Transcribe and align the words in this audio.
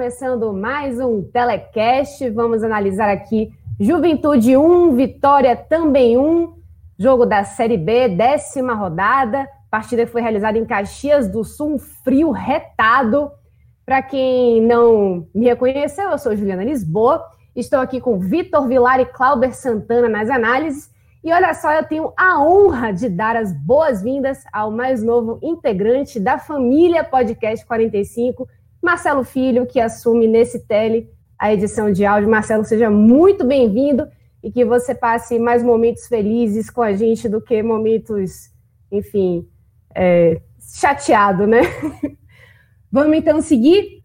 Começando 0.00 0.50
mais 0.54 0.98
um 0.98 1.22
telecast. 1.22 2.26
Vamos 2.30 2.64
analisar 2.64 3.10
aqui 3.10 3.52
Juventude 3.78 4.56
1, 4.56 4.96
Vitória 4.96 5.54
também 5.54 6.16
1, 6.16 6.54
jogo 6.98 7.26
da 7.26 7.44
Série 7.44 7.76
B, 7.76 8.08
décima 8.08 8.72
rodada. 8.72 9.46
Partida 9.70 10.06
foi 10.06 10.22
realizada 10.22 10.56
em 10.56 10.64
Caxias 10.64 11.28
do 11.28 11.44
Sul, 11.44 11.74
um 11.74 11.78
frio 11.78 12.30
retado. 12.30 13.30
Para 13.84 14.00
quem 14.00 14.62
não 14.62 15.28
me 15.34 15.44
reconheceu, 15.44 16.08
eu 16.08 16.16
sou 16.16 16.34
Juliana 16.34 16.64
Lisboa. 16.64 17.22
Estou 17.54 17.78
aqui 17.78 18.00
com 18.00 18.18
Vitor 18.18 18.66
Vilar 18.66 19.00
e 19.00 19.04
Clauber 19.04 19.54
Santana 19.54 20.08
nas 20.08 20.30
análises. 20.30 20.90
E 21.22 21.30
olha 21.30 21.52
só, 21.52 21.72
eu 21.72 21.84
tenho 21.84 22.10
a 22.16 22.42
honra 22.42 22.90
de 22.90 23.06
dar 23.06 23.36
as 23.36 23.52
boas-vindas 23.52 24.42
ao 24.50 24.70
mais 24.70 25.02
novo 25.02 25.38
integrante 25.42 26.18
da 26.18 26.38
família 26.38 27.04
Podcast 27.04 27.66
45, 27.66 28.48
Marcelo 28.82 29.24
Filho, 29.24 29.66
que 29.66 29.78
assume 29.78 30.26
nesse 30.26 30.60
tele 30.60 31.10
a 31.38 31.52
edição 31.52 31.92
de 31.92 32.04
áudio. 32.04 32.30
Marcelo, 32.30 32.64
seja 32.64 32.90
muito 32.90 33.44
bem-vindo 33.44 34.06
e 34.42 34.50
que 34.50 34.64
você 34.64 34.94
passe 34.94 35.38
mais 35.38 35.62
momentos 35.62 36.06
felizes 36.06 36.70
com 36.70 36.82
a 36.82 36.92
gente 36.92 37.28
do 37.28 37.40
que 37.40 37.62
momentos, 37.62 38.50
enfim, 38.90 39.46
é, 39.94 40.40
chateado, 40.60 41.46
né? 41.46 41.60
Vamos 42.90 43.16
então 43.16 43.40
seguir. 43.40 44.00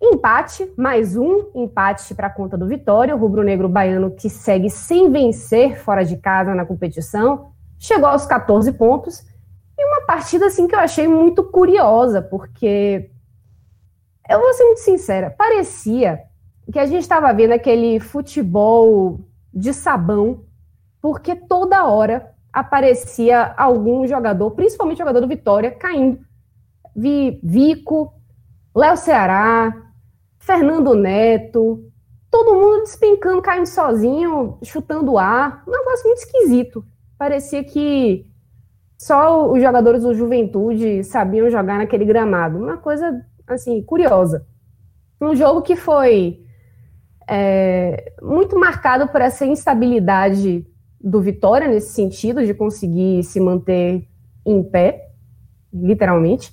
Empate, 0.00 0.72
mais 0.76 1.16
um 1.16 1.50
empate 1.56 2.14
para 2.14 2.28
a 2.28 2.30
conta 2.30 2.56
do 2.56 2.68
Vitória. 2.68 3.16
O 3.16 3.18
rubro-negro 3.18 3.68
baiano 3.68 4.12
que 4.12 4.30
segue 4.30 4.70
sem 4.70 5.10
vencer 5.10 5.80
fora 5.80 6.04
de 6.04 6.16
casa 6.16 6.54
na 6.54 6.64
competição, 6.64 7.50
chegou 7.80 8.08
aos 8.08 8.24
14 8.24 8.72
pontos 8.72 9.26
partida 10.08 10.46
assim 10.46 10.66
que 10.66 10.74
eu 10.74 10.78
achei 10.78 11.06
muito 11.06 11.44
curiosa, 11.44 12.22
porque 12.22 13.10
eu 14.26 14.40
vou 14.40 14.54
ser 14.54 14.64
muito 14.64 14.80
sincera, 14.80 15.28
parecia 15.28 16.22
que 16.72 16.78
a 16.78 16.86
gente 16.86 17.02
estava 17.02 17.30
vendo 17.34 17.52
aquele 17.52 18.00
futebol 18.00 19.20
de 19.52 19.74
sabão, 19.74 20.44
porque 20.98 21.36
toda 21.36 21.84
hora 21.84 22.34
aparecia 22.50 23.52
algum 23.54 24.06
jogador, 24.06 24.52
principalmente 24.52 24.96
jogador 24.96 25.20
do 25.20 25.28
Vitória, 25.28 25.70
caindo. 25.72 26.20
Vi 26.96 27.38
Vico, 27.42 28.14
Léo 28.74 28.96
Ceará, 28.96 29.76
Fernando 30.38 30.94
Neto, 30.94 31.84
todo 32.30 32.54
mundo 32.54 32.84
despencando, 32.84 33.42
caindo 33.42 33.66
sozinho, 33.66 34.58
chutando 34.64 35.18
ar. 35.18 35.62
Um 35.68 35.70
negócio 35.70 36.06
muito 36.06 36.20
esquisito. 36.20 36.82
Parecia 37.18 37.62
que 37.62 38.27
só 38.98 39.48
os 39.50 39.62
jogadores 39.62 40.02
do 40.02 40.12
Juventude 40.12 41.04
sabiam 41.04 41.48
jogar 41.48 41.78
naquele 41.78 42.04
gramado. 42.04 42.58
Uma 42.58 42.76
coisa, 42.76 43.24
assim, 43.46 43.80
curiosa. 43.80 44.44
Um 45.20 45.36
jogo 45.36 45.62
que 45.62 45.76
foi 45.76 46.40
é, 47.28 48.12
muito 48.20 48.58
marcado 48.58 49.06
por 49.08 49.20
essa 49.20 49.46
instabilidade 49.46 50.66
do 51.00 51.20
Vitória, 51.20 51.68
nesse 51.68 51.92
sentido, 51.92 52.44
de 52.44 52.52
conseguir 52.52 53.22
se 53.22 53.38
manter 53.38 54.08
em 54.44 54.64
pé, 54.64 55.10
literalmente. 55.72 56.52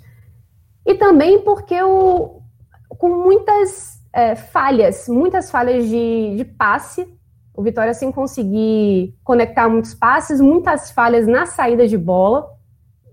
E 0.85 0.93
também 0.93 1.41
porque 1.41 1.81
o, 1.81 2.41
com 2.89 3.09
muitas 3.23 4.03
é, 4.13 4.35
falhas, 4.35 5.07
muitas 5.07 5.49
falhas 5.49 5.87
de, 5.87 6.35
de 6.37 6.45
passe 6.45 7.07
o 7.55 7.63
Vitória 7.63 7.93
sem 7.93 8.11
conseguir 8.11 9.15
conectar 9.23 9.69
muitos 9.69 9.93
passes, 9.93 10.41
muitas 10.41 10.91
falhas 10.91 11.25
na 11.25 11.45
saída 11.45 11.87
de 11.87 11.97
bola, 11.97 12.49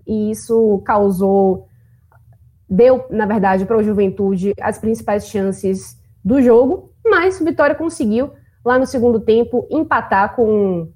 e 0.05 0.31
isso 0.31 0.81
causou, 0.85 1.67
deu, 2.69 3.05
na 3.09 3.25
verdade, 3.25 3.65
para 3.65 3.77
o 3.77 3.83
Juventude 3.83 4.53
as 4.59 4.77
principais 4.77 5.27
chances 5.27 5.97
do 6.23 6.41
jogo, 6.41 6.91
mas 7.05 7.39
o 7.39 7.45
Vitória 7.45 7.75
conseguiu, 7.75 8.31
lá 8.65 8.77
no 8.77 8.85
segundo 8.85 9.19
tempo, 9.19 9.67
empatar 9.69 10.35
com 10.35 10.89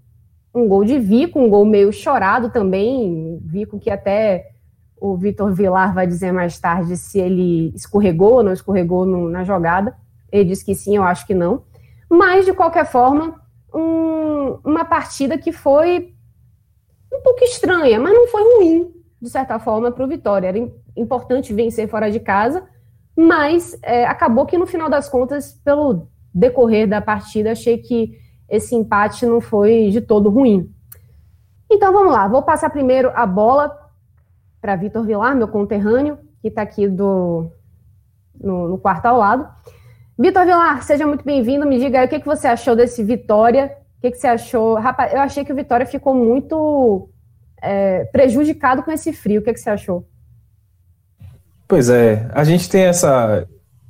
um 0.54 0.68
gol 0.68 0.84
de 0.84 1.00
Vico, 1.00 1.40
um 1.40 1.50
gol 1.50 1.66
meio 1.66 1.92
chorado 1.94 2.50
também, 2.50 3.40
Vico 3.44 3.80
que 3.80 3.90
até 3.90 4.52
o 5.00 5.16
Vitor 5.16 5.54
Vilar 5.54 5.94
vai 5.94 6.08
dizer 6.08 6.32
mais 6.32 6.60
tarde 6.60 6.98
se 6.98 7.20
ele 7.20 7.72
escorregou 7.76 8.36
ou 8.36 8.44
não 8.44 8.52
escorregou 8.52 9.06
no, 9.06 9.30
na 9.30 9.44
jogada, 9.44 9.96
ele 10.32 10.46
disse 10.46 10.66
que 10.66 10.76
sim, 10.76 10.98
eu 10.98 11.04
acho 11.04 11.26
que 11.26 11.34
não, 11.34 11.64
mas, 12.10 12.46
de 12.46 12.54
qualquer 12.54 12.86
forma, 12.86 13.42
um, 13.74 14.60
uma 14.64 14.86
partida 14.86 15.38
que 15.38 15.52
foi 15.52 16.14
um 17.14 17.22
pouco 17.22 17.44
estranha, 17.44 18.00
mas 18.00 18.14
não 18.14 18.28
foi 18.28 18.44
ruim, 18.56 18.94
de 19.22 19.30
certa 19.30 19.60
forma, 19.60 19.92
para 19.92 20.04
o 20.04 20.08
Vitória. 20.08 20.48
Era 20.48 20.58
importante 20.96 21.54
vencer 21.54 21.88
fora 21.88 22.10
de 22.12 22.20
casa, 22.20 22.68
mas 23.16 23.78
é, 23.82 24.06
acabou 24.06 24.46
que, 24.46 24.58
no 24.58 24.68
final 24.68 24.90
das 24.90 25.10
contas, 25.10 25.54
pelo 25.64 26.08
decorrer 26.34 26.88
da 26.88 27.02
partida, 27.02 27.52
achei 27.52 27.78
que 27.78 28.18
esse 28.50 28.76
empate 28.76 29.26
não 29.26 29.42
foi 29.42 29.90
de 29.90 30.02
todo 30.02 30.30
ruim. 30.30 30.72
Então 31.70 31.92
vamos 31.92 32.14
lá, 32.14 32.28
vou 32.28 32.42
passar 32.44 32.70
primeiro 32.70 33.12
a 33.14 33.26
bola 33.26 33.78
para 34.62 34.76
Vitor 34.76 35.06
Vilar, 35.06 35.36
meu 35.36 35.48
conterrâneo, 35.48 36.18
que 36.42 36.48
está 36.48 36.62
aqui 36.62 36.88
do, 36.88 37.52
no, 38.40 38.70
no 38.70 38.78
quarto 38.78 39.06
ao 39.08 39.18
lado. 39.18 39.48
Vitor 40.20 40.46
Vilar, 40.46 40.82
seja 40.82 41.06
muito 41.06 41.24
bem-vindo. 41.24 41.66
Me 41.66 41.78
diga 41.78 42.00
aí 42.00 42.08
o 42.08 42.10
que, 42.10 42.20
que 42.20 42.26
você 42.26 42.48
achou 42.48 42.76
desse 42.76 43.04
Vitória. 43.04 43.78
O 43.98 44.02
que, 44.02 44.12
que 44.12 44.18
você 44.18 44.28
achou? 44.28 44.76
Rapaz, 44.76 45.14
eu 45.14 45.20
achei 45.20 45.46
que 45.46 45.54
o 45.54 45.56
Vitória 45.56 45.86
ficou 45.86 46.16
muito 46.16 47.08
é, 47.62 48.06
prejudicado 48.06 48.82
com 48.82 48.92
esse 48.92 49.14
frio. 49.14 49.42
O 49.42 49.44
que, 49.44 49.54
que 49.54 49.60
você 49.60 49.70
achou? 49.70 50.08
Pois 51.68 51.90
é, 51.90 52.28
a 52.34 52.44
gente 52.44 52.68
tem 52.68 52.86
essa, 52.86 53.46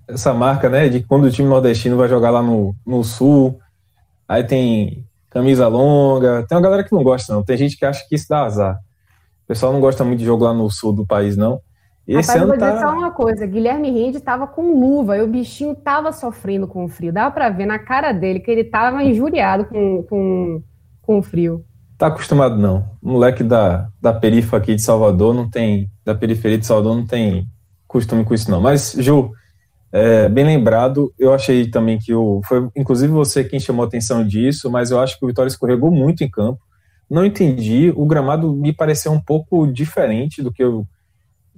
essa 0.06 0.34
marca, 0.34 0.68
né, 0.68 0.90
de 0.90 1.02
quando 1.02 1.26
o 1.26 1.32
time 1.32 1.48
nordestino 1.48 1.96
vai 1.96 2.10
jogar 2.10 2.32
lá 2.32 2.42
no, 2.42 2.76
no 2.86 3.04
sul, 3.04 3.60
aí 4.28 4.44
tem 4.44 5.06
camisa 5.30 5.68
longa, 5.68 6.44
tem 6.48 6.58
uma 6.58 6.64
galera 6.64 6.84
que 6.84 6.92
não 6.92 7.04
gosta, 7.04 7.34
não. 7.34 7.44
Tem 7.44 7.56
gente 7.56 7.78
que 7.78 7.86
acha 7.86 8.04
que 8.08 8.16
isso 8.16 8.28
dá 8.28 8.44
azar. 8.44 8.80
O 9.46 9.48
pessoal 9.48 9.72
não 9.72 9.80
gosta 9.80 10.04
muito 10.04 10.20
de 10.20 10.26
jogo 10.26 10.44
lá 10.44 10.54
no 10.54 10.70
sul 10.70 10.92
do 10.92 11.06
país, 11.06 11.38
não. 11.38 11.62
Esse 12.08 12.30
Rapaz, 12.30 12.42
eu 12.42 12.48
vou 12.48 12.58
dizer 12.58 12.72
tá... 12.72 12.80
só 12.80 12.98
uma 12.98 13.12
coisa, 13.12 13.46
Guilherme 13.46 13.92
Rende 13.92 14.18
estava 14.18 14.48
com 14.48 14.80
luva 14.80 15.18
e 15.18 15.22
o 15.22 15.28
bichinho 15.28 15.74
estava 15.74 16.14
sofrendo 16.14 16.66
com 16.66 16.86
o 16.86 16.88
frio. 16.88 17.12
Dava 17.12 17.32
para 17.32 17.50
ver 17.50 17.66
na 17.66 17.78
cara 17.78 18.14
dele 18.14 18.40
que 18.40 18.50
ele 18.50 18.62
estava 18.62 19.04
injuriado 19.04 19.66
com, 19.66 20.04
com, 20.04 20.64
com 21.02 21.20
o 21.20 21.22
frio. 21.22 21.66
Tá 21.98 22.08
acostumado 22.08 22.58
não. 22.58 22.86
O 23.02 23.10
moleque 23.10 23.44
da, 23.44 23.90
da 24.02 24.14
perifa 24.14 24.56
aqui 24.56 24.74
de 24.74 24.82
Salvador 24.82 25.34
não 25.34 25.50
tem, 25.50 25.90
da 26.06 26.16
periferia 26.16 26.58
de 26.58 26.66
Salvador 26.66 26.96
não 26.96 27.06
tem 27.06 27.46
costume 27.86 28.24
com 28.24 28.34
isso 28.34 28.50
não. 28.50 28.62
Mas, 28.62 28.96
Ju, 28.98 29.32
é, 29.92 30.30
bem 30.30 30.46
lembrado, 30.46 31.14
eu 31.20 31.34
achei 31.34 31.70
também 31.70 32.00
que 32.00 32.14
o, 32.14 32.40
foi 32.48 32.70
inclusive 32.74 33.12
você 33.12 33.44
quem 33.44 33.60
chamou 33.60 33.84
a 33.84 33.88
atenção 33.88 34.26
disso, 34.26 34.72
mas 34.72 34.92
eu 34.92 35.00
acho 35.00 35.20
que 35.20 35.26
o 35.26 35.28
Vitória 35.28 35.50
escorregou 35.50 35.92
muito 35.92 36.24
em 36.24 36.30
campo. 36.30 36.62
Não 37.10 37.26
entendi, 37.26 37.92
o 37.96 38.06
gramado 38.06 38.54
me 38.54 38.72
pareceu 38.72 39.12
um 39.12 39.20
pouco 39.20 39.68
diferente 39.68 40.42
do 40.42 40.54
que 40.54 40.64
eu 40.64 40.86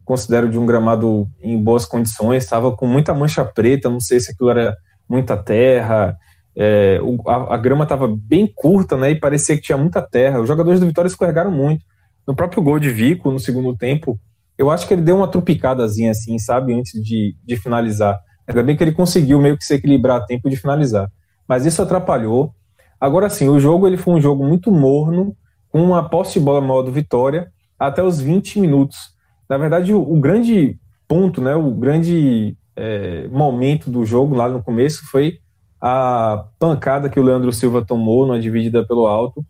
considero 0.10 0.50
de 0.50 0.58
um 0.58 0.66
gramado 0.66 1.28
em 1.40 1.62
boas 1.62 1.86
condições, 1.86 2.44
estava 2.44 2.76
com 2.76 2.88
muita 2.88 3.14
mancha 3.14 3.46
preta, 3.46 3.92
não 3.92 4.00
sei 4.00 4.20
se 4.20 4.32
aquilo 4.32 4.50
era 4.50 4.76
muita 5.08 5.38
terra, 5.38 6.18
é, 6.58 7.00
a, 7.28 7.54
a, 7.54 7.58
grama 7.58 7.84
estava 7.84 8.08
bem 8.08 8.52
curta, 8.52 8.98
né, 8.98 9.12
e 9.12 9.20
parecia 9.20 9.56
que 9.56 9.62
tinha 9.62 9.78
muita 9.78 10.02
terra. 10.02 10.40
Os 10.40 10.48
jogadores 10.48 10.80
do 10.80 10.88
Vitória 10.88 11.08
escorregaram 11.08 11.52
muito. 11.52 11.86
No 12.28 12.36
próprio 12.36 12.64
gol 12.64 12.80
de 12.80 12.90
Vico, 12.90 13.30
no 13.30 13.38
segundo 13.38 13.78
tempo, 13.78 14.20
eu 14.58 14.72
acho 14.72 14.88
que 14.88 14.96
ele 14.96 15.04
deu 15.04 15.16
uma 15.16 15.28
trupicadazinha 15.28 16.10
assim, 16.10 16.40
sabe, 16.40 16.74
antes 16.74 17.00
de, 17.04 17.36
de 17.46 17.56
finalizar. 17.56 18.20
Ainda 18.48 18.64
bem 18.64 18.76
que 18.76 18.84
ele 18.84 18.92
conseguiu 18.92 19.40
meio 19.40 19.60
que 19.60 19.64
se 19.64 19.76
equilibrar 19.76 20.18
a 20.18 20.26
tempo 20.26 20.50
de 20.50 20.56
finalizar. 20.56 21.08
mas 21.48 21.68
isso 21.68 21.84
atrapalhou. 21.84 22.52
Agora 23.00 23.30
sim, 23.30 23.48
o 23.48 23.60
jogo 23.60 23.86
ele 23.86 23.96
foi 23.96 24.16
um 24.16 24.22
jogo 24.22 24.44
muito 24.44 24.72
morno, 24.72 25.36
com 25.70 25.84
uma 25.84 26.10
posse 26.10 26.34
de 26.34 26.40
bola 26.40 26.60
maior 26.60 26.82
do 26.82 26.92
Vitória 26.92 27.52
até 27.78 28.02
os 28.02 28.20
20 28.20 28.60
minutos. 28.60 29.19
Na 29.50 29.58
verdade, 29.58 29.94
o, 29.94 30.00
o 30.02 30.20
grande 30.20 30.78
ponto, 31.08 31.42
né, 31.42 31.56
o 31.56 31.72
grande 31.72 32.56
é, 32.76 33.28
momento 33.30 33.90
do 33.90 34.06
jogo 34.06 34.36
lá 34.36 34.48
no 34.48 34.62
começo 34.62 35.10
foi 35.10 35.40
a 35.82 36.46
pancada 36.60 37.10
que 37.10 37.20
o 37.20 37.24
Leandro 37.24 37.52
Silva 37.52 37.84
tomou 37.84 38.28
numa 38.28 38.40
dividida 38.40 38.86
pelo 38.86 39.08
alto, 39.08 39.44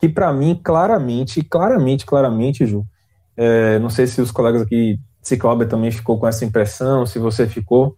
que 0.00 0.08
para 0.08 0.32
mim, 0.32 0.58
claramente, 0.62 1.42
claramente, 1.42 2.04
claramente, 2.04 2.66
Ju, 2.66 2.84
é, 3.36 3.78
não 3.78 3.90
sei 3.90 4.06
se 4.06 4.20
os 4.20 4.30
colegas 4.30 4.62
aqui, 4.62 4.98
se 5.22 5.36
Cláudio 5.36 5.68
também 5.68 5.90
ficou 5.90 6.18
com 6.18 6.26
essa 6.26 6.44
impressão, 6.44 7.06
se 7.06 7.18
você 7.18 7.46
ficou, 7.46 7.96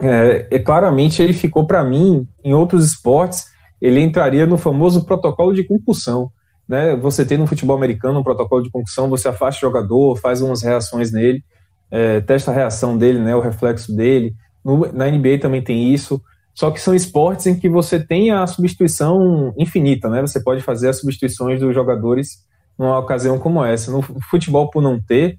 é, 0.00 0.46
é 0.50 0.58
claramente 0.58 1.22
ele 1.22 1.32
ficou 1.32 1.66
para 1.66 1.82
mim, 1.82 2.28
em 2.44 2.52
outros 2.54 2.84
esportes, 2.84 3.46
ele 3.80 4.00
entraria 4.00 4.46
no 4.46 4.58
famoso 4.58 5.04
protocolo 5.04 5.54
de 5.54 5.64
concussão, 5.64 6.30
né? 6.68 6.96
Você 6.96 7.24
tem 7.24 7.38
no 7.38 7.46
futebol 7.46 7.76
americano 7.76 8.20
um 8.20 8.22
protocolo 8.22 8.62
de 8.62 8.70
concussão, 8.70 9.08
você 9.08 9.28
afasta 9.28 9.58
o 9.58 9.68
jogador, 9.68 10.16
faz 10.16 10.40
umas 10.40 10.62
reações 10.62 11.12
nele, 11.12 11.44
é, 11.90 12.20
testa 12.20 12.50
a 12.50 12.54
reação 12.54 12.96
dele, 12.96 13.18
né, 13.18 13.34
o 13.36 13.40
reflexo 13.40 13.94
dele. 13.94 14.34
No, 14.64 14.90
na 14.92 15.10
NBA 15.10 15.38
também 15.40 15.62
tem 15.62 15.92
isso. 15.92 16.20
Só 16.54 16.70
que 16.70 16.80
são 16.80 16.94
esportes 16.94 17.46
em 17.46 17.58
que 17.58 17.68
você 17.68 17.98
tem 17.98 18.30
a 18.30 18.46
substituição 18.46 19.52
infinita, 19.58 20.08
né? 20.08 20.20
Você 20.20 20.40
pode 20.40 20.62
fazer 20.62 20.88
as 20.88 21.00
substituições 21.00 21.58
dos 21.58 21.74
jogadores 21.74 22.44
numa 22.78 22.98
ocasião 22.98 23.38
como 23.38 23.64
essa. 23.64 23.90
No 23.90 24.02
futebol, 24.02 24.70
por 24.70 24.80
não 24.80 25.00
ter, 25.00 25.38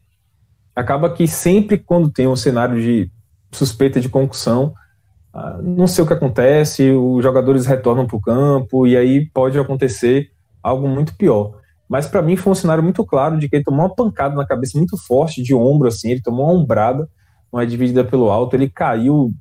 acaba 0.75 1.09
que 1.09 1.25
sempre 1.25 1.77
quando 1.77 2.11
tem 2.11 2.27
um 2.27 2.35
cenário 2.35 2.79
de 2.81 3.09
suspeita 3.49 4.01
de 4.01 4.09
concussão, 4.09 4.73
ah, 5.33 5.59
não 5.63 5.87
sei 5.87 6.03
o 6.03 6.07
que 6.07 6.13
acontece, 6.13 6.91
os 6.91 7.23
jogadores 7.23 7.65
retornam 7.65 8.05
para 8.05 8.17
o 8.17 8.21
campo 8.21 8.85
e 8.85 8.97
aí 8.97 9.25
pode 9.33 9.57
acontecer 9.57 10.29
algo 10.65 10.87
muito 10.87 11.15
pior. 11.15 11.59
Mas 11.87 12.07
para 12.07 12.21
mim 12.23 12.35
foi 12.35 12.51
um 12.51 12.55
cenário 12.55 12.81
muito 12.81 13.05
claro 13.05 13.37
de 13.37 13.47
que 13.47 13.57
ele 13.57 13.63
tomou 13.63 13.81
uma 13.81 13.93
pancada 13.93 14.35
na 14.35 14.45
cabeça 14.45 14.77
muito 14.77 14.97
forte, 14.97 15.43
de 15.43 15.53
ombro, 15.53 15.87
assim, 15.87 16.09
ele 16.09 16.21
tomou 16.21 16.45
uma 16.45 16.53
ombrada, 16.53 17.07
uma 17.51 17.65
dividida 17.65 18.03
pelo 18.03 18.31
alto, 18.31 18.55
ele 18.55 18.67
caiu, 18.67 19.31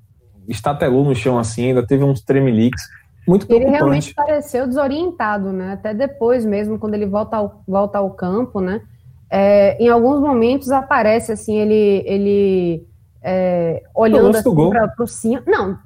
estatelou 0.47 1.03
no 1.03 1.15
chão 1.15 1.39
assim, 1.39 1.69
ainda 1.69 1.87
teve 1.87 2.05
uns 2.05 2.21
tremeliques. 2.21 2.83
Muito 3.27 3.51
Ele 3.51 3.65
realmente 3.65 4.13
pareceu 4.13 4.67
desorientado, 4.67 5.51
né? 5.51 5.73
Até 5.73 5.95
depois 5.95 6.45
mesmo, 6.45 6.79
quando 6.79 6.93
ele 6.93 7.07
volta 7.07 7.39
ao, 7.39 7.63
volta 7.67 7.97
ao 7.97 8.11
campo, 8.11 8.61
né? 8.61 8.83
É, 9.31 9.83
em 9.83 9.89
alguns 9.89 10.21
momentos 10.21 10.71
aparece 10.71 11.33
assim, 11.33 11.57
ele, 11.57 12.05
ele 12.05 12.87
é, 13.23 13.83
olhando 13.95 14.37
assim, 14.37 14.55
para 14.55 14.93
o 15.01 15.07
cima. 15.07 15.43
Não, 15.47 15.79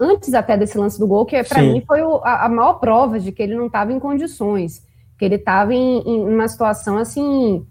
antes 0.00 0.32
até 0.34 0.56
desse 0.56 0.78
lance 0.78 0.98
do 0.98 1.06
gol, 1.06 1.26
que 1.26 1.42
para 1.44 1.62
mim 1.62 1.82
foi 1.86 2.02
o, 2.02 2.16
a, 2.24 2.46
a 2.46 2.48
maior 2.48 2.74
prova 2.74 3.20
de 3.20 3.30
que 3.30 3.42
ele 3.42 3.54
não 3.54 3.66
estava 3.66 3.92
em 3.92 4.00
condições 4.00 4.82
que 5.20 5.24
ele 5.26 5.34
estava 5.34 5.74
em, 5.74 5.98
em, 5.98 6.24
uma 6.26 6.48
situação 6.48 6.96
assim 6.96 7.66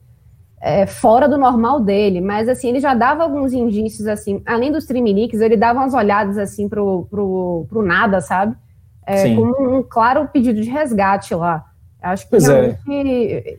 é, 0.62 0.86
fora 0.86 1.28
do 1.28 1.36
normal 1.36 1.80
dele, 1.80 2.22
mas 2.22 2.48
assim 2.48 2.70
ele 2.70 2.80
já 2.80 2.94
dava 2.94 3.24
alguns 3.24 3.54
indícios 3.54 4.06
assim, 4.06 4.40
além 4.46 4.72
dos 4.72 4.86
triminiques, 4.86 5.42
ele 5.42 5.58
dava 5.58 5.80
umas 5.80 5.96
olhadas 5.96 6.38
assim 6.38 6.70
pro, 6.70 7.08
pro, 7.10 7.66
pro 7.68 7.81
nada, 7.81 8.22
sabe? 8.22 8.56
É, 9.04 9.34
como 9.34 9.80
um 9.80 9.82
claro 9.82 10.28
pedido 10.28 10.62
de 10.62 10.70
resgate 10.70 11.34
lá. 11.34 11.66
Acho 12.00 12.25
que 12.25 12.30
pois 12.30 12.48
é. 12.48 12.78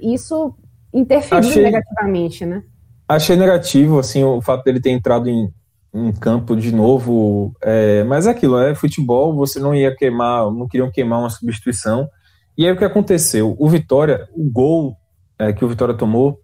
isso 0.00 0.55
interferiu 0.94 1.50
achei, 1.50 1.62
negativamente, 1.64 2.46
né? 2.46 2.62
Achei 3.08 3.37
negativo 3.37 3.99
assim 3.99 4.23
o 4.23 4.40
fato 4.40 4.62
dele 4.62 4.81
ter 4.81 4.90
entrado 4.90 5.28
em, 5.28 5.52
em 5.92 6.12
campo 6.12 6.56
de 6.56 6.72
novo, 6.72 7.52
é, 7.62 8.04
mas 8.04 8.26
é 8.26 8.31
aquilo 8.31 8.58
é 8.58 8.75
futebol, 8.75 9.34
você 9.34 9.58
não 9.58 9.75
ia 9.75 9.94
queimar, 9.94 10.50
não 10.50 10.69
queriam 10.69 10.90
queimar 10.90 11.19
uma 11.19 11.31
substituição. 11.31 12.08
E 12.56 12.66
aí 12.66 12.72
o 12.72 12.76
que 12.76 12.84
aconteceu? 12.84 13.56
O 13.58 13.69
Vitória, 13.69 14.28
o 14.32 14.48
gol 14.50 14.96
é, 15.38 15.52
que 15.52 15.64
o 15.64 15.69
Vitória 15.69 15.94
tomou, 15.94 16.40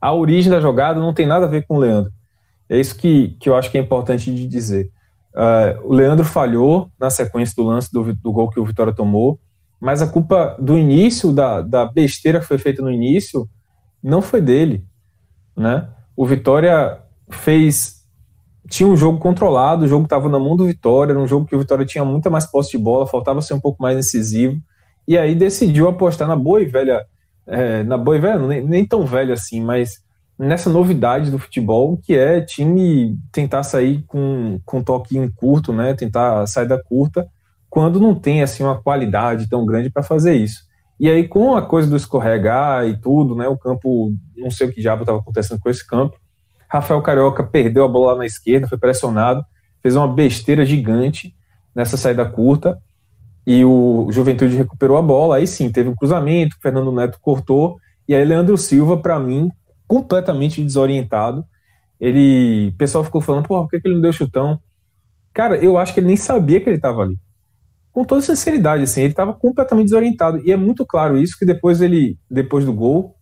a 0.00 0.12
origem 0.12 0.50
da 0.50 0.60
jogada 0.60 1.00
não 1.00 1.14
tem 1.14 1.26
nada 1.26 1.46
a 1.46 1.48
ver 1.48 1.66
com 1.66 1.76
o 1.76 1.78
Leandro. 1.78 2.12
É 2.68 2.78
isso 2.78 2.96
que, 2.96 3.36
que 3.40 3.48
eu 3.48 3.54
acho 3.54 3.70
que 3.70 3.78
é 3.78 3.80
importante 3.80 4.34
de 4.34 4.46
dizer. 4.46 4.90
Uh, 5.34 5.88
o 5.88 5.94
Leandro 5.94 6.24
falhou 6.24 6.90
na 6.98 7.08
sequência 7.08 7.54
do 7.56 7.62
lance 7.62 7.90
do, 7.92 8.14
do 8.14 8.32
gol 8.32 8.50
que 8.50 8.60
o 8.60 8.64
Vitória 8.64 8.92
tomou, 8.92 9.38
mas 9.80 10.02
a 10.02 10.06
culpa 10.06 10.56
do 10.60 10.78
início, 10.78 11.32
da, 11.32 11.60
da 11.60 11.84
besteira 11.84 12.40
que 12.40 12.46
foi 12.46 12.58
feita 12.58 12.82
no 12.82 12.90
início, 12.90 13.48
não 14.02 14.20
foi 14.20 14.40
dele. 14.40 14.84
Né? 15.56 15.88
O 16.16 16.26
Vitória 16.26 17.00
fez. 17.30 18.01
Tinha 18.68 18.88
um 18.88 18.96
jogo 18.96 19.18
controlado, 19.18 19.84
o 19.84 19.88
jogo 19.88 20.04
estava 20.04 20.28
na 20.28 20.38
mão 20.38 20.56
do 20.56 20.66
Vitória, 20.66 21.12
era 21.12 21.20
um 21.20 21.26
jogo 21.26 21.46
que 21.46 21.54
o 21.54 21.58
Vitória 21.58 21.84
tinha 21.84 22.04
muita 22.04 22.30
mais 22.30 22.46
posse 22.46 22.72
de 22.72 22.78
bola, 22.78 23.06
faltava 23.06 23.42
ser 23.42 23.54
um 23.54 23.60
pouco 23.60 23.82
mais 23.82 23.98
incisivo 23.98 24.60
e 25.06 25.18
aí 25.18 25.34
decidiu 25.34 25.88
apostar 25.88 26.28
na 26.28 26.36
boa 26.36 26.60
e 26.60 26.64
velha, 26.64 27.04
é, 27.46 27.82
na 27.82 27.98
boa 27.98 28.16
e 28.16 28.20
velha, 28.20 28.38
nem, 28.38 28.62
nem 28.62 28.86
tão 28.86 29.04
velha 29.04 29.34
assim, 29.34 29.60
mas 29.60 30.00
nessa 30.38 30.70
novidade 30.70 31.30
do 31.30 31.38
futebol, 31.38 31.96
que 31.96 32.14
é 32.14 32.40
time 32.40 33.18
tentar 33.30 33.62
sair 33.62 34.02
com, 34.06 34.60
com 34.64 34.78
um 34.78 34.82
toquinho 34.84 35.30
curto, 35.34 35.72
né, 35.72 35.94
tentar 35.94 36.46
sair 36.46 36.68
da 36.68 36.82
curta, 36.82 37.28
quando 37.68 38.00
não 38.00 38.14
tem 38.14 38.42
assim 38.42 38.62
uma 38.62 38.80
qualidade 38.80 39.48
tão 39.48 39.64
grande 39.64 39.90
para 39.90 40.02
fazer 40.02 40.34
isso. 40.34 40.62
E 41.00 41.10
aí 41.10 41.26
com 41.26 41.56
a 41.56 41.62
coisa 41.62 41.88
do 41.88 41.96
escorregar 41.96 42.86
e 42.86 42.96
tudo, 42.96 43.34
né, 43.34 43.48
o 43.48 43.58
campo, 43.58 44.12
não 44.36 44.50
sei 44.50 44.68
o 44.68 44.72
que 44.72 44.80
diabo 44.80 45.02
estava 45.02 45.18
acontecendo 45.18 45.60
com 45.60 45.70
esse 45.70 45.86
campo, 45.86 46.16
Rafael 46.72 47.02
Carioca 47.02 47.42
perdeu 47.42 47.84
a 47.84 47.88
bola 47.88 48.16
na 48.16 48.24
esquerda, 48.24 48.66
foi 48.66 48.78
pressionado, 48.78 49.44
fez 49.82 49.94
uma 49.94 50.08
besteira 50.08 50.64
gigante 50.64 51.36
nessa 51.74 51.98
saída 51.98 52.24
curta, 52.24 52.80
e 53.46 53.62
o 53.62 54.08
Juventude 54.10 54.56
recuperou 54.56 54.96
a 54.96 55.02
bola. 55.02 55.36
Aí 55.36 55.46
sim, 55.46 55.70
teve 55.70 55.90
um 55.90 55.94
cruzamento, 55.94 56.56
Fernando 56.62 56.90
Neto 56.90 57.18
cortou, 57.20 57.78
e 58.08 58.14
aí 58.14 58.24
Leandro 58.24 58.56
Silva, 58.56 58.96
para 58.96 59.18
mim, 59.18 59.50
completamente 59.86 60.62
desorientado. 60.64 61.44
Ele, 62.00 62.68
o 62.68 62.76
pessoal 62.78 63.04
ficou 63.04 63.20
falando, 63.20 63.46
por 63.46 63.68
que, 63.68 63.78
que 63.78 63.88
ele 63.88 63.96
não 63.96 64.02
deu 64.02 64.12
chutão? 64.12 64.58
Cara, 65.34 65.56
eu 65.56 65.76
acho 65.76 65.92
que 65.92 66.00
ele 66.00 66.06
nem 66.06 66.16
sabia 66.16 66.58
que 66.58 66.70
ele 66.70 66.76
estava 66.76 67.02
ali. 67.02 67.18
Com 67.92 68.02
toda 68.02 68.22
sinceridade, 68.22 68.84
assim, 68.84 69.02
ele 69.02 69.12
estava 69.12 69.34
completamente 69.34 69.88
desorientado. 69.88 70.40
E 70.42 70.50
é 70.50 70.56
muito 70.56 70.86
claro 70.86 71.18
isso 71.18 71.38
que 71.38 71.44
depois 71.44 71.82
ele, 71.82 72.18
depois 72.30 72.64
do 72.64 72.72
gol, 72.72 73.14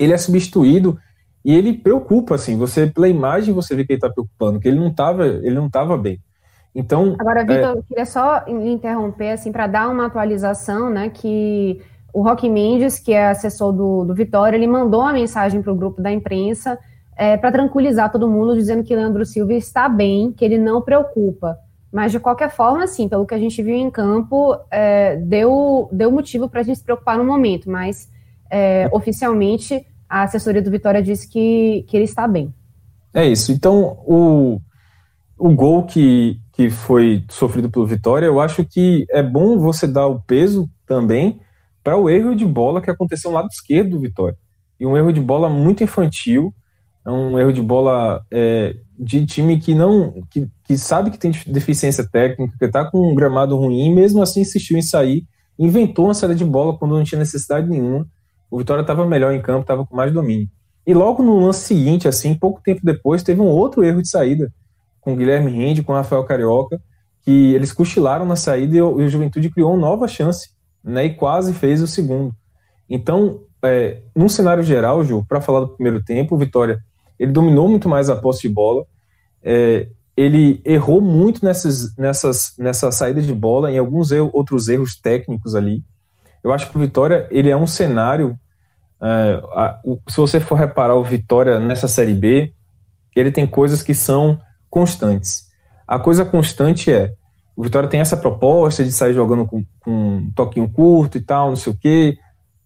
ele 0.00 0.12
é 0.12 0.18
substituído 0.18 0.98
e 1.46 1.54
ele 1.54 1.74
preocupa, 1.74 2.34
assim, 2.34 2.58
você 2.58 2.88
pela 2.88 3.08
imagem 3.08 3.54
você 3.54 3.76
vê 3.76 3.84
que 3.84 3.92
ele 3.92 3.98
está 3.98 4.10
preocupando, 4.10 4.58
que 4.58 4.66
ele 4.66 4.80
não 4.80 4.88
estava, 4.88 5.24
ele 5.24 5.54
não 5.54 5.68
estava 5.68 5.96
bem. 5.96 6.18
Então. 6.74 7.14
Agora, 7.20 7.42
Vitor, 7.42 7.56
é... 7.56 7.78
eu 7.78 7.84
queria 7.84 8.04
só 8.04 8.44
interromper, 8.48 9.30
assim, 9.30 9.52
para 9.52 9.68
dar 9.68 9.88
uma 9.88 10.06
atualização, 10.06 10.90
né? 10.90 11.08
Que 11.08 11.80
o 12.12 12.20
Roque 12.20 12.50
Mendes, 12.50 12.98
que 12.98 13.12
é 13.12 13.28
assessor 13.28 13.72
do, 13.72 14.04
do 14.04 14.12
Vitória, 14.12 14.56
ele 14.56 14.66
mandou 14.66 15.02
uma 15.02 15.12
mensagem 15.12 15.62
para 15.62 15.72
o 15.72 15.76
grupo 15.76 16.02
da 16.02 16.10
imprensa 16.10 16.76
é, 17.16 17.36
para 17.36 17.52
tranquilizar 17.52 18.10
todo 18.10 18.28
mundo, 18.28 18.56
dizendo 18.56 18.82
que 18.82 18.96
Leandro 18.96 19.24
Silva 19.24 19.54
está 19.54 19.88
bem, 19.88 20.32
que 20.32 20.44
ele 20.44 20.58
não 20.58 20.82
preocupa. 20.82 21.56
Mas, 21.92 22.10
de 22.10 22.18
qualquer 22.18 22.50
forma, 22.50 22.82
assim, 22.82 23.08
pelo 23.08 23.24
que 23.24 23.34
a 23.34 23.38
gente 23.38 23.62
viu 23.62 23.76
em 23.76 23.88
campo, 23.88 24.58
é, 24.68 25.14
deu, 25.14 25.88
deu 25.92 26.10
motivo 26.10 26.48
para 26.48 26.62
a 26.62 26.64
gente 26.64 26.78
se 26.78 26.84
preocupar 26.84 27.16
no 27.16 27.24
momento, 27.24 27.70
mas 27.70 28.10
é, 28.50 28.88
oficialmente 28.92 29.86
a 30.08 30.22
assessoria 30.22 30.62
do 30.62 30.70
Vitória 30.70 31.02
disse 31.02 31.28
que, 31.28 31.84
que 31.88 31.96
ele 31.96 32.04
está 32.04 32.26
bem. 32.26 32.52
É 33.12 33.26
isso. 33.26 33.52
Então, 33.52 33.98
o, 34.06 34.60
o 35.38 35.50
gol 35.54 35.84
que, 35.84 36.38
que 36.52 36.70
foi 36.70 37.24
sofrido 37.30 37.70
pelo 37.70 37.86
Vitória, 37.86 38.26
eu 38.26 38.40
acho 38.40 38.64
que 38.64 39.06
é 39.10 39.22
bom 39.22 39.58
você 39.58 39.86
dar 39.86 40.06
o 40.06 40.20
peso 40.20 40.68
também 40.86 41.40
para 41.82 41.96
o 41.96 42.10
erro 42.10 42.34
de 42.34 42.44
bola 42.44 42.80
que 42.82 42.90
aconteceu 42.90 43.30
no 43.30 43.36
lado 43.36 43.48
esquerdo 43.50 43.90
do 43.90 44.00
Vitória. 44.00 44.36
E 44.78 44.86
um 44.86 44.96
erro 44.96 45.12
de 45.12 45.20
bola 45.20 45.48
muito 45.48 45.82
infantil, 45.82 46.52
é 47.04 47.10
um 47.10 47.38
erro 47.38 47.52
de 47.52 47.62
bola 47.62 48.24
é, 48.30 48.74
de 48.98 49.24
time 49.24 49.58
que 49.58 49.74
não 49.74 50.22
que, 50.28 50.48
que 50.64 50.76
sabe 50.76 51.10
que 51.10 51.18
tem 51.18 51.30
deficiência 51.46 52.06
técnica, 52.06 52.54
que 52.58 52.64
está 52.64 52.84
com 52.84 53.12
um 53.12 53.14
gramado 53.14 53.56
ruim, 53.56 53.94
mesmo 53.94 54.22
assim 54.22 54.40
insistiu 54.40 54.76
em 54.76 54.82
sair, 54.82 55.24
inventou 55.58 56.06
uma 56.06 56.14
saída 56.14 56.34
de 56.34 56.44
bola 56.44 56.76
quando 56.76 56.96
não 56.96 57.04
tinha 57.04 57.18
necessidade 57.18 57.68
nenhuma. 57.68 58.06
O 58.50 58.58
Vitória 58.58 58.80
estava 58.82 59.06
melhor 59.06 59.32
em 59.32 59.42
campo, 59.42 59.62
estava 59.62 59.84
com 59.84 59.96
mais 59.96 60.12
domínio. 60.12 60.48
E 60.86 60.94
logo 60.94 61.22
no 61.22 61.44
lance 61.44 61.64
seguinte, 61.64 62.06
assim, 62.06 62.34
pouco 62.34 62.60
tempo 62.62 62.80
depois, 62.84 63.22
teve 63.22 63.40
um 63.40 63.48
outro 63.48 63.84
erro 63.84 64.00
de 64.00 64.08
saída 64.08 64.52
com 65.00 65.12
o 65.12 65.16
Guilherme 65.16 65.50
Rende, 65.50 65.82
com 65.82 65.92
o 65.92 65.94
Rafael 65.96 66.24
Carioca, 66.24 66.80
que 67.22 67.54
eles 67.54 67.72
cochilaram 67.72 68.24
na 68.24 68.36
saída 68.36 68.76
e 68.76 68.82
o, 68.82 69.08
Juventude 69.08 69.50
criou 69.50 69.72
uma 69.72 69.80
nova 69.80 70.06
chance, 70.06 70.50
né, 70.82 71.06
e 71.06 71.14
quase 71.14 71.52
fez 71.52 71.82
o 71.82 71.86
segundo. 71.86 72.34
Então, 72.88 73.40
é, 73.64 74.00
num 74.14 74.28
cenário 74.28 74.62
geral, 74.62 75.04
Ju, 75.04 75.24
para 75.28 75.40
falar 75.40 75.60
do 75.60 75.68
primeiro 75.68 76.02
tempo, 76.02 76.34
o 76.34 76.38
Vitória, 76.38 76.78
ele 77.18 77.32
dominou 77.32 77.68
muito 77.68 77.88
mais 77.88 78.08
a 78.08 78.14
posse 78.14 78.42
de 78.42 78.48
bola, 78.48 78.84
é, 79.42 79.88
ele 80.16 80.60
errou 80.64 81.00
muito 81.00 81.44
nessas, 81.44 81.94
nessas, 81.96 82.54
nessa 82.58 82.90
saída 82.90 83.20
de 83.20 83.34
bola, 83.34 83.70
em 83.70 83.78
alguns 83.78 84.10
erros, 84.10 84.30
outros 84.32 84.68
erros 84.68 84.96
técnicos 84.96 85.54
ali. 85.54 85.84
Eu 86.46 86.52
acho 86.52 86.70
que 86.70 86.76
o 86.76 86.80
Vitória, 86.80 87.26
ele 87.28 87.50
é 87.50 87.56
um 87.56 87.66
cenário, 87.66 88.38
é, 89.02 89.42
a, 89.50 89.80
o, 89.84 89.98
se 90.08 90.16
você 90.16 90.38
for 90.38 90.54
reparar 90.54 90.94
o 90.94 91.02
Vitória 91.02 91.58
nessa 91.58 91.88
Série 91.88 92.14
B, 92.14 92.54
ele 93.16 93.32
tem 93.32 93.48
coisas 93.48 93.82
que 93.82 93.92
são 93.92 94.40
constantes. 94.70 95.48
A 95.88 95.98
coisa 95.98 96.24
constante 96.24 96.92
é 96.92 97.14
o 97.56 97.64
Vitória 97.64 97.88
tem 97.88 97.98
essa 97.98 98.16
proposta 98.16 98.84
de 98.84 98.92
sair 98.92 99.12
jogando 99.12 99.44
com, 99.44 99.64
com 99.80 99.90
um 99.90 100.30
toquinho 100.36 100.68
curto 100.68 101.18
e 101.18 101.20
tal, 101.20 101.48
não 101.48 101.56
sei 101.56 101.72
o 101.72 101.76
quê. 101.76 102.16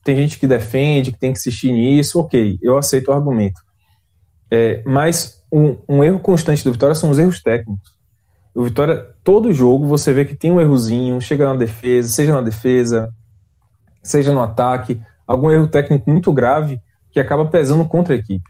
Tem 0.05 0.15
gente 0.15 0.39
que 0.39 0.47
defende, 0.47 1.13
que 1.13 1.19
tem 1.19 1.33
que 1.33 1.39
insistir 1.39 1.73
nisso, 1.73 2.21
ok, 2.21 2.59
eu 2.61 2.77
aceito 2.77 3.09
o 3.09 3.13
argumento. 3.13 3.63
É, 4.51 4.83
mas 4.85 5.43
um, 5.51 5.79
um, 5.89 6.05
erro 6.05 6.19
constante 6.19 6.63
do 6.63 6.73
Vitória 6.73 6.95
são 6.95 7.09
os 7.09 7.19
erros 7.19 7.41
técnicos. 7.43 7.95
O 8.55 8.65
Vitória, 8.65 9.07
todo 9.25 9.55
jogo, 9.55 9.87
você 9.87 10.13
vê 10.13 10.27
que 10.27 10.37
tem 10.37 10.53
um 10.53 10.61
errozinho, 10.61 11.19
chega 11.19 11.47
na 11.47 11.57
defesa, 11.57 12.09
seja 12.11 12.35
na 12.35 12.43
defesa, 12.43 13.11
seja 14.03 14.33
no 14.33 14.41
ataque, 14.41 15.01
algum 15.27 15.51
erro 15.51 15.69
técnico 15.69 16.11
muito 16.11 16.33
grave 16.33 16.81
que 17.11 17.21
acaba 17.21 17.45
pesando 17.47 17.85
contra 17.85 18.15
a 18.15 18.17
equipe. 18.17 18.49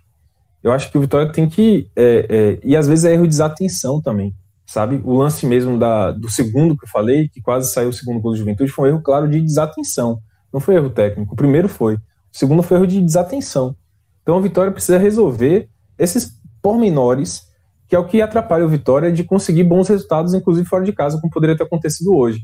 Eu 0.63 0.73
acho 0.73 0.91
que 0.91 0.99
o 0.99 1.01
Vitória 1.01 1.33
tem 1.33 1.49
que. 1.49 1.91
É, 1.97 2.27
é, 2.29 2.61
e 2.63 2.77
às 2.77 2.87
vezes 2.87 3.05
é 3.05 3.13
erro 3.15 3.23
de 3.23 3.31
desatenção 3.31 4.01
também 4.01 4.35
sabe? 4.71 5.01
O 5.05 5.15
lance 5.15 5.45
mesmo 5.47 5.77
da, 5.77 6.13
do 6.13 6.31
segundo 6.31 6.77
que 6.77 6.85
eu 6.85 6.89
falei, 6.89 7.29
que 7.29 7.41
quase 7.41 7.73
saiu 7.73 7.89
o 7.89 7.93
segundo 7.93 8.21
gol 8.21 8.31
do 8.31 8.39
Juventude, 8.39 8.71
foi 8.71 8.89
um 8.89 8.95
erro 8.95 9.03
claro 9.03 9.29
de 9.29 9.41
desatenção. 9.41 10.21
Não 10.53 10.61
foi 10.61 10.77
erro 10.77 10.91
técnico. 10.91 11.35
O 11.35 11.37
primeiro 11.37 11.69
foi. 11.69 11.97
O 11.97 12.01
segundo 12.31 12.63
foi 12.63 12.77
erro 12.77 12.87
de 12.87 13.01
desatenção. 13.01 13.75
Então 14.23 14.39
a 14.39 14.41
Vitória 14.41 14.71
precisa 14.71 14.97
resolver 14.97 15.69
esses 15.99 16.39
pormenores, 16.63 17.43
que 17.89 17.97
é 17.97 17.99
o 17.99 18.07
que 18.07 18.23
atrapalha 18.23 18.65
o 18.65 18.69
Vitória 18.69 19.11
de 19.11 19.25
conseguir 19.25 19.65
bons 19.65 19.89
resultados, 19.89 20.35
inclusive 20.35 20.69
fora 20.69 20.85
de 20.85 20.93
casa, 20.93 21.19
como 21.21 21.33
poderia 21.33 21.57
ter 21.57 21.65
acontecido 21.65 22.15
hoje. 22.15 22.41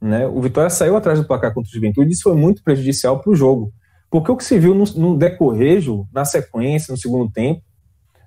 Né? 0.00 0.26
O 0.26 0.40
Vitória 0.40 0.70
saiu 0.70 0.96
atrás 0.96 1.18
do 1.18 1.26
placar 1.26 1.54
contra 1.54 1.68
o 1.68 1.72
Juventude 1.72 2.12
isso 2.12 2.24
foi 2.24 2.34
muito 2.34 2.62
prejudicial 2.62 3.20
para 3.20 3.30
o 3.30 3.34
jogo. 3.34 3.72
Porque 4.10 4.30
o 4.30 4.36
que 4.36 4.44
se 4.44 4.58
viu 4.58 4.74
no, 4.74 4.84
no 4.96 5.16
decorrejo, 5.16 6.06
na 6.12 6.24
sequência, 6.24 6.92
no 6.92 6.98
segundo 6.98 7.30
tempo, 7.30 7.62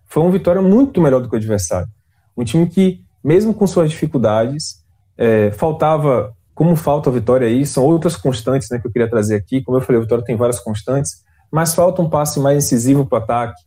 foi 0.05 0.23
uma 0.23 0.31
vitória 0.31 0.61
muito 0.61 1.01
melhor 1.01 1.21
do 1.21 1.29
que 1.29 1.35
o 1.35 1.37
adversário. 1.37 1.87
Um 2.35 2.43
time 2.43 2.67
que 2.67 3.03
mesmo 3.23 3.53
com 3.53 3.67
suas 3.67 3.89
dificuldades, 3.89 4.83
é, 5.17 5.51
faltava, 5.51 6.33
como 6.53 6.75
falta 6.75 7.09
a 7.09 7.13
Vitória 7.13 7.47
aí, 7.47 7.65
são 7.65 7.83
outras 7.83 8.15
constantes 8.15 8.69
né, 8.69 8.79
que 8.79 8.87
eu 8.87 8.91
queria 8.91 9.09
trazer 9.09 9.35
aqui. 9.35 9.61
Como 9.61 9.77
eu 9.77 9.81
falei, 9.81 9.99
a 9.99 10.03
Vitória 10.03 10.23
tem 10.23 10.35
várias 10.35 10.59
constantes, 10.59 11.23
mas 11.51 11.75
falta 11.75 12.01
um 12.01 12.09
passe 12.09 12.39
mais 12.39 12.57
incisivo 12.57 13.05
para 13.05 13.19
o 13.19 13.21
ataque. 13.21 13.61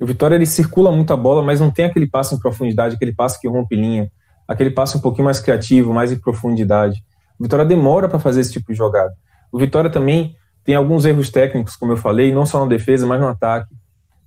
O 0.00 0.06
Vitória 0.06 0.34
ele 0.34 0.46
circula 0.46 0.92
muito 0.92 1.12
a 1.12 1.16
bola, 1.16 1.42
mas 1.42 1.60
não 1.60 1.70
tem 1.70 1.86
aquele 1.86 2.06
passe 2.06 2.34
em 2.34 2.38
profundidade, 2.38 2.94
aquele 2.94 3.12
passe 3.12 3.40
que 3.40 3.48
rompe 3.48 3.74
linha, 3.74 4.10
aquele 4.46 4.70
passe 4.70 4.96
um 4.96 5.00
pouquinho 5.00 5.24
mais 5.24 5.40
criativo, 5.40 5.92
mais 5.92 6.12
em 6.12 6.18
profundidade. 6.18 7.02
O 7.38 7.44
Vitória 7.44 7.64
demora 7.64 8.08
para 8.08 8.18
fazer 8.18 8.40
esse 8.40 8.52
tipo 8.52 8.72
de 8.72 8.78
jogada. 8.78 9.14
O 9.52 9.58
Vitória 9.58 9.90
também 9.90 10.36
tem 10.64 10.74
alguns 10.74 11.04
erros 11.04 11.30
técnicos, 11.30 11.76
como 11.76 11.92
eu 11.92 11.96
falei, 11.96 12.32
não 12.34 12.44
só 12.44 12.60
na 12.60 12.66
defesa, 12.66 13.06
mas 13.06 13.20
no 13.20 13.28
ataque. 13.28 13.74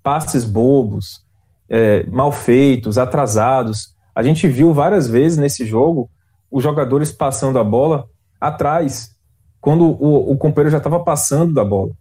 Passes 0.01 0.43
bobos, 0.43 1.23
é, 1.69 2.05
mal 2.07 2.31
feitos, 2.31 2.97
atrasados. 2.97 3.95
A 4.15 4.23
gente 4.23 4.47
viu 4.47 4.73
várias 4.73 5.07
vezes 5.07 5.37
nesse 5.37 5.65
jogo 5.65 6.09
os 6.49 6.63
jogadores 6.63 7.11
passando 7.11 7.59
a 7.59 7.63
bola 7.63 8.05
atrás, 8.39 9.15
quando 9.59 9.85
o, 9.85 10.31
o 10.31 10.37
companheiro 10.37 10.71
já 10.71 10.79
estava 10.79 10.99
passando 10.99 11.53
da 11.53 11.63
bola. 11.63 11.91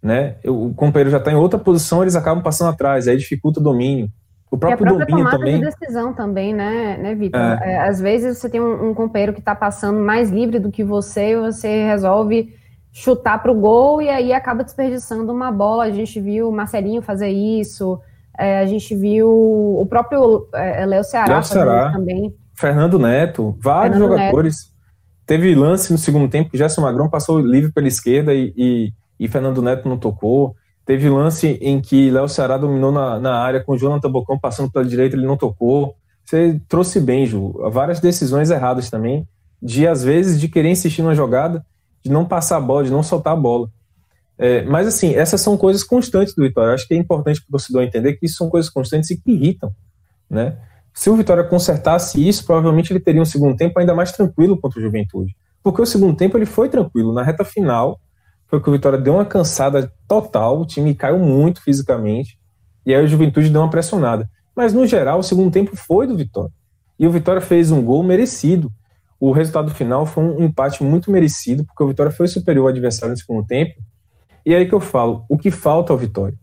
Né? 0.00 0.36
O 0.46 0.72
companheiro 0.74 1.10
já 1.10 1.18
está 1.18 1.32
em 1.32 1.36
outra 1.36 1.58
posição, 1.58 2.02
eles 2.02 2.14
acabam 2.14 2.42
passando 2.42 2.70
atrás, 2.70 3.08
aí 3.08 3.16
dificulta 3.16 3.58
o 3.58 3.62
domínio. 3.62 4.10
O 4.50 4.56
próprio 4.56 4.84
e 4.84 4.88
a 4.88 4.92
domínio 4.92 5.16
tomada 5.16 5.38
também. 5.38 5.60
de 5.60 5.66
decisão 5.66 6.14
também, 6.14 6.54
né, 6.54 6.96
né 6.96 7.14
Vitor? 7.14 7.40
É. 7.40 7.72
É, 7.72 7.88
às 7.88 8.00
vezes 8.00 8.38
você 8.38 8.48
tem 8.48 8.60
um, 8.60 8.90
um 8.90 8.94
companheiro 8.94 9.32
que 9.32 9.40
está 9.40 9.54
passando 9.54 10.00
mais 10.00 10.30
livre 10.30 10.58
do 10.58 10.70
que 10.70 10.82
você, 10.82 11.32
e 11.32 11.40
você 11.40 11.84
resolve 11.84 12.54
chutar 12.92 13.42
para 13.42 13.52
o 13.52 13.54
gol 13.54 14.02
e 14.02 14.08
aí 14.08 14.32
acaba 14.32 14.64
desperdiçando 14.64 15.32
uma 15.32 15.52
bola. 15.52 15.84
A 15.84 15.90
gente 15.90 16.20
viu 16.20 16.48
o 16.48 16.52
Marcelinho 16.52 17.02
fazer 17.02 17.28
isso, 17.28 18.00
é, 18.38 18.60
a 18.60 18.66
gente 18.66 18.94
viu 18.94 19.28
o 19.28 19.86
próprio 19.86 20.48
é, 20.54 20.86
Léo 20.86 21.04
Ceará, 21.04 21.34
Léo 21.34 21.44
Ceará 21.44 21.92
também. 21.92 22.34
Fernando 22.54 22.98
Neto, 22.98 23.56
vários 23.60 23.98
Fernando 23.98 24.18
jogadores. 24.18 24.56
Neto. 24.56 24.78
Teve 25.26 25.54
lance 25.54 25.92
no 25.92 25.98
segundo 25.98 26.28
tempo 26.28 26.50
que 26.50 26.56
Gerson 26.56 26.80
Magrão 26.80 27.08
passou 27.08 27.38
livre 27.38 27.70
pela 27.70 27.86
esquerda 27.86 28.32
e, 28.32 28.52
e, 28.56 28.92
e, 29.20 29.28
Fernando 29.28 29.60
Neto 29.60 29.86
não 29.86 29.98
tocou. 29.98 30.56
Teve 30.88 31.10
lance 31.10 31.58
em 31.60 31.82
que 31.82 32.10
Léo 32.10 32.26
Ceará 32.30 32.56
dominou 32.56 32.90
na, 32.90 33.20
na 33.20 33.34
área 33.34 33.62
com 33.62 33.72
o 33.72 33.76
Jonathan 33.76 34.10
Bocão 34.10 34.38
passando 34.38 34.72
pela 34.72 34.86
direita, 34.86 35.14
ele 35.14 35.26
não 35.26 35.36
tocou. 35.36 35.94
Você 36.24 36.58
trouxe 36.66 36.98
bem, 36.98 37.26
Ju. 37.26 37.52
Várias 37.70 38.00
decisões 38.00 38.48
erradas 38.48 38.88
também, 38.88 39.28
de 39.62 39.86
às 39.86 40.02
vezes 40.02 40.40
de 40.40 40.48
querer 40.48 40.70
insistir 40.70 41.02
na 41.02 41.14
jogada, 41.14 41.62
de 42.02 42.10
não 42.10 42.24
passar 42.24 42.56
a 42.56 42.60
bola, 42.60 42.84
de 42.84 42.90
não 42.90 43.02
soltar 43.02 43.34
a 43.34 43.36
bola. 43.36 43.68
É, 44.38 44.62
mas, 44.62 44.86
assim, 44.86 45.14
essas 45.14 45.42
são 45.42 45.58
coisas 45.58 45.84
constantes 45.84 46.34
do 46.34 46.42
Vitória. 46.42 46.72
acho 46.72 46.88
que 46.88 46.94
é 46.94 46.96
importante 46.96 47.42
para 47.42 47.48
o 47.48 47.52
torcedor 47.52 47.82
entender 47.82 48.14
que 48.14 48.24
isso 48.24 48.36
são 48.36 48.48
coisas 48.48 48.70
constantes 48.70 49.10
e 49.10 49.20
que 49.20 49.30
irritam. 49.30 49.70
Né? 50.30 50.56
Se 50.94 51.10
o 51.10 51.16
Vitória 51.16 51.44
consertasse 51.44 52.26
isso, 52.26 52.46
provavelmente 52.46 52.94
ele 52.94 53.00
teria 53.00 53.20
um 53.20 53.26
segundo 53.26 53.54
tempo 53.54 53.78
ainda 53.78 53.94
mais 53.94 54.10
tranquilo 54.10 54.56
contra 54.56 54.78
o 54.78 54.82
Juventude. 54.82 55.36
Porque 55.62 55.82
o 55.82 55.86
segundo 55.86 56.16
tempo 56.16 56.38
ele 56.38 56.46
foi 56.46 56.70
tranquilo. 56.70 57.12
Na 57.12 57.22
reta 57.22 57.44
final, 57.44 58.00
foi 58.48 58.60
que 58.60 58.68
o 58.68 58.72
Vitória 58.72 58.98
deu 58.98 59.14
uma 59.14 59.24
cansada 59.24 59.92
total, 60.08 60.60
o 60.60 60.66
time 60.66 60.94
caiu 60.94 61.18
muito 61.18 61.62
fisicamente, 61.62 62.38
e 62.84 62.94
aí 62.94 63.04
o 63.04 63.08
Juventude 63.08 63.50
deu 63.50 63.60
uma 63.60 63.70
pressionada. 63.70 64.28
Mas, 64.56 64.72
no 64.72 64.86
geral, 64.86 65.20
o 65.20 65.22
segundo 65.22 65.52
tempo 65.52 65.76
foi 65.76 66.06
do 66.06 66.16
Vitória. 66.16 66.52
E 66.98 67.06
o 67.06 67.12
Vitória 67.12 67.40
fez 67.40 67.70
um 67.70 67.82
gol 67.82 68.02
merecido. 68.02 68.72
O 69.20 69.30
resultado 69.30 69.70
final 69.70 70.06
foi 70.06 70.24
um 70.24 70.42
empate 70.42 70.82
muito 70.82 71.10
merecido, 71.10 71.64
porque 71.64 71.82
o 71.82 71.88
Vitória 71.88 72.10
foi 72.10 72.26
superior 72.26 72.64
ao 72.64 72.68
adversário 72.68 73.12
no 73.12 73.18
segundo 73.18 73.46
tempo, 73.46 73.74
e 74.44 74.54
aí 74.54 74.66
que 74.66 74.74
eu 74.74 74.80
falo, 74.80 75.24
o 75.28 75.36
que 75.36 75.50
falta 75.50 75.92
ao 75.92 75.98
Vitória, 75.98 76.36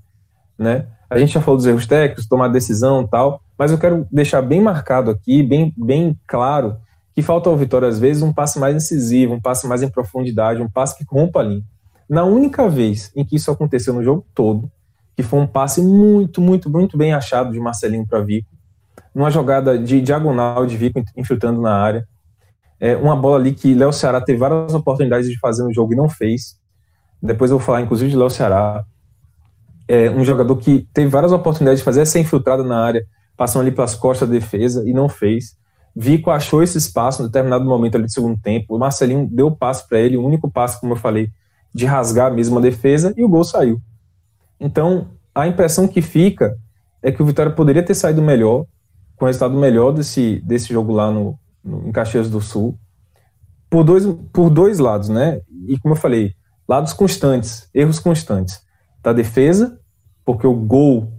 né? 0.57 0.87
A 1.09 1.17
gente 1.17 1.33
já 1.33 1.41
falou 1.41 1.57
dos 1.57 1.65
erros 1.65 1.87
técnicos, 1.87 2.27
tomar 2.27 2.49
decisão 2.49 3.07
tal, 3.07 3.41
mas 3.57 3.71
eu 3.71 3.77
quero 3.77 4.07
deixar 4.11 4.41
bem 4.41 4.61
marcado 4.61 5.09
aqui, 5.09 5.41
bem, 5.41 5.73
bem 5.75 6.19
claro, 6.27 6.77
que 7.15 7.21
falta 7.21 7.49
ao 7.49 7.57
Vitória, 7.57 7.87
às 7.87 7.97
vezes, 7.97 8.21
um 8.21 8.33
passe 8.33 8.59
mais 8.59 8.75
incisivo, 8.75 9.33
um 9.33 9.41
passe 9.41 9.65
mais 9.67 9.81
em 9.81 9.89
profundidade, 9.89 10.61
um 10.61 10.69
passe 10.69 10.97
que 10.97 11.05
rompa 11.09 11.39
a 11.39 11.43
linha. 11.43 11.63
Na 12.09 12.23
única 12.23 12.69
vez 12.69 13.11
em 13.15 13.25
que 13.25 13.35
isso 13.35 13.49
aconteceu 13.49 13.93
no 13.93 14.03
jogo 14.03 14.25
todo, 14.33 14.71
que 15.15 15.23
foi 15.23 15.39
um 15.39 15.47
passe 15.47 15.81
muito, 15.81 16.41
muito, 16.41 16.69
muito 16.69 16.97
bem 16.97 17.13
achado 17.13 17.51
de 17.51 17.59
Marcelinho 17.59 18.05
para 18.05 18.21
Vico, 18.21 18.49
numa 19.13 19.31
jogada 19.31 19.77
de 19.77 20.01
diagonal 20.01 20.65
de 20.65 20.75
Vico 20.75 21.01
infiltrando 21.15 21.61
na 21.61 21.73
área, 21.73 22.07
é, 22.79 22.95
uma 22.97 23.15
bola 23.15 23.37
ali 23.37 23.53
que 23.53 23.73
Léo 23.73 23.93
Ceará 23.93 24.19
teve 24.19 24.37
várias 24.37 24.73
oportunidades 24.73 25.29
de 25.29 25.39
fazer 25.39 25.63
no 25.63 25.73
jogo 25.73 25.93
e 25.93 25.95
não 25.95 26.09
fez. 26.09 26.59
Depois 27.21 27.49
eu 27.49 27.57
vou 27.57 27.65
falar, 27.65 27.81
inclusive, 27.81 28.11
de 28.11 28.17
Léo 28.17 28.29
Ceará. 28.29 28.83
É 29.87 30.09
um 30.09 30.23
jogador 30.23 30.55
que 30.57 30.87
teve 30.93 31.07
várias 31.07 31.31
oportunidades 31.31 31.79
de 31.79 31.85
fazer 31.85 32.01
essa 32.01 32.19
infiltrada 32.19 32.63
na 32.63 32.83
área, 32.83 33.05
passando 33.37 33.61
ali 33.61 33.71
pelas 33.71 33.95
costas 33.95 34.27
da 34.27 34.35
defesa 34.35 34.83
e 34.87 34.93
não 34.93 35.07
fez. 35.07 35.55
Vico 35.95 36.29
achou 36.29 36.61
esse 36.61 36.77
espaço 36.77 37.21
em 37.21 37.25
determinado 37.25 37.63
momento 37.63 37.95
ali 37.95 38.05
do 38.05 38.11
segundo 38.11 38.37
tempo. 38.41 38.75
O 38.75 38.79
Marcelinho 38.79 39.27
deu 39.31 39.47
o 39.47 39.55
passe 39.55 39.87
para 39.87 39.99
ele, 39.99 40.17
o 40.17 40.25
único 40.25 40.51
passe, 40.51 40.79
como 40.79 40.93
eu 40.93 40.97
falei, 40.97 41.29
de 41.75 41.85
rasgar 41.85 42.33
mesmo 42.33 42.57
a 42.57 42.61
defesa 42.61 43.13
e 43.17 43.23
o 43.25 43.27
gol 43.27 43.43
saiu. 43.43 43.81
Então, 44.57 45.09
a 45.35 45.45
impressão 45.45 45.89
que 45.89 46.01
fica 46.01 46.57
é 47.03 47.11
que 47.11 47.21
o 47.21 47.25
Vitória 47.25 47.51
poderia 47.51 47.83
ter 47.83 47.93
saído 47.93 48.21
melhor, 48.21 48.65
com 49.17 49.25
o 49.25 49.27
resultado 49.27 49.57
melhor 49.57 49.91
desse, 49.91 50.41
desse 50.45 50.71
jogo 50.71 50.93
lá 50.93 51.11
no, 51.11 51.37
no, 51.61 51.85
em 51.85 51.91
Caxias 51.91 52.29
do 52.29 52.39
Sul, 52.39 52.79
por 53.69 53.83
dois, 53.83 54.05
por 54.31 54.49
dois 54.49 54.79
lados, 54.79 55.09
né? 55.09 55.41
E 55.67 55.77
como 55.77 55.95
eu 55.95 55.99
falei, 55.99 56.33
lados 56.65 56.93
constantes, 56.93 57.69
erros 57.73 57.99
constantes 57.99 58.61
da 59.03 59.11
defesa, 59.11 59.77
porque 60.23 60.47
o 60.47 60.55
gol, 60.55 61.11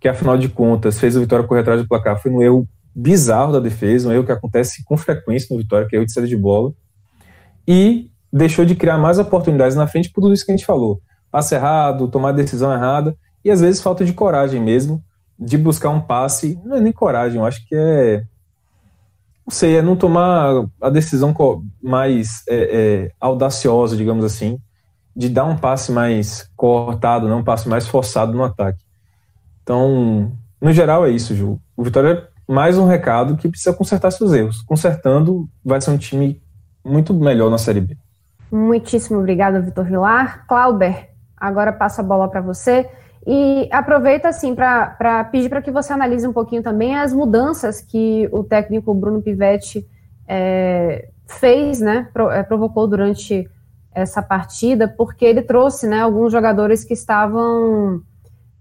que 0.00 0.06
afinal 0.06 0.38
de 0.38 0.48
contas 0.48 1.00
fez 1.00 1.16
o 1.16 1.20
Vitória 1.20 1.48
correr 1.48 1.62
atrás 1.62 1.82
do 1.82 1.88
placar, 1.88 2.16
foi 2.22 2.30
um 2.30 2.40
erro 2.40 2.68
bizarro 2.94 3.52
da 3.52 3.58
defesa, 3.58 4.08
um 4.08 4.12
erro 4.12 4.24
que 4.24 4.30
acontece 4.30 4.84
com 4.84 4.96
frequência 4.96 5.48
no 5.50 5.60
Vitória, 5.60 5.88
que 5.88 5.96
é 5.96 5.98
o 5.98 6.06
de 6.06 6.12
saída 6.12 6.28
de 6.28 6.36
bola, 6.36 6.72
e 7.66 8.10
deixou 8.32 8.64
de 8.64 8.74
criar 8.74 8.98
mais 8.98 9.18
oportunidades 9.18 9.76
na 9.76 9.86
frente 9.86 10.10
por 10.10 10.20
tudo 10.20 10.34
isso 10.34 10.44
que 10.44 10.52
a 10.52 10.56
gente 10.56 10.66
falou. 10.66 11.00
Passe 11.30 11.54
errado, 11.54 12.08
tomar 12.08 12.32
decisão 12.32 12.72
errada, 12.72 13.16
e 13.44 13.50
às 13.50 13.60
vezes 13.60 13.80
falta 13.80 14.04
de 14.04 14.12
coragem 14.12 14.60
mesmo, 14.60 15.02
de 15.38 15.56
buscar 15.56 15.90
um 15.90 16.00
passe, 16.00 16.58
não 16.64 16.76
é 16.76 16.80
nem 16.80 16.92
coragem, 16.92 17.38
eu 17.38 17.46
acho 17.46 17.66
que 17.66 17.74
é 17.74 18.24
não 19.46 19.52
sei, 19.52 19.76
é 19.76 19.82
não 19.82 19.96
tomar 19.96 20.64
a 20.80 20.88
decisão 20.90 21.34
mais 21.82 22.44
é, 22.48 22.56
é, 22.56 23.12
audaciosa, 23.20 23.96
digamos 23.96 24.24
assim, 24.24 24.60
de 25.16 25.28
dar 25.28 25.44
um 25.44 25.56
passe 25.56 25.90
mais 25.90 26.48
cortado, 26.54 27.28
não 27.28 27.40
um 27.40 27.44
passe 27.44 27.68
mais 27.68 27.88
forçado 27.88 28.32
no 28.32 28.44
ataque. 28.44 28.84
Então, 29.62 30.32
no 30.60 30.72
geral 30.72 31.04
é 31.04 31.10
isso, 31.10 31.34
Ju. 31.34 31.60
O 31.76 31.82
Vitória 31.82 32.10
é 32.10 32.52
mais 32.52 32.78
um 32.78 32.86
recado 32.86 33.36
que 33.36 33.48
precisa 33.48 33.74
consertar 33.74 34.12
seus 34.12 34.32
erros. 34.32 34.62
Consertando, 34.62 35.48
vai 35.64 35.80
ser 35.80 35.90
um 35.90 35.98
time 35.98 36.40
muito 36.84 37.12
melhor 37.12 37.50
na 37.50 37.58
Série 37.58 37.80
B. 37.80 37.96
Muitíssimo 38.50 39.18
obrigada, 39.18 39.60
Vitor 39.60 39.84
Vilar. 39.84 40.46
Clauber, 40.46 41.10
agora 41.36 41.72
passa 41.72 42.02
a 42.02 42.04
bola 42.04 42.28
para 42.28 42.40
você. 42.40 42.88
E 43.26 43.68
aproveita 43.70 44.28
assim 44.28 44.54
para 44.54 45.24
pedir 45.30 45.48
para 45.48 45.60
que 45.60 45.70
você 45.70 45.92
analise 45.92 46.26
um 46.26 46.32
pouquinho 46.32 46.62
também 46.62 46.96
as 46.96 47.12
mudanças 47.12 47.80
que 47.80 48.28
o 48.32 48.42
técnico 48.42 48.94
Bruno 48.94 49.20
Pivetti 49.20 49.86
é, 50.26 51.10
fez, 51.26 51.80
né, 51.80 52.08
é, 52.32 52.42
provocou 52.42 52.86
durante 52.86 53.48
essa 53.92 54.22
partida, 54.22 54.88
porque 54.88 55.24
ele 55.24 55.42
trouxe 55.42 55.86
né, 55.86 56.00
alguns 56.00 56.32
jogadores 56.32 56.84
que 56.84 56.94
estavam 56.94 58.00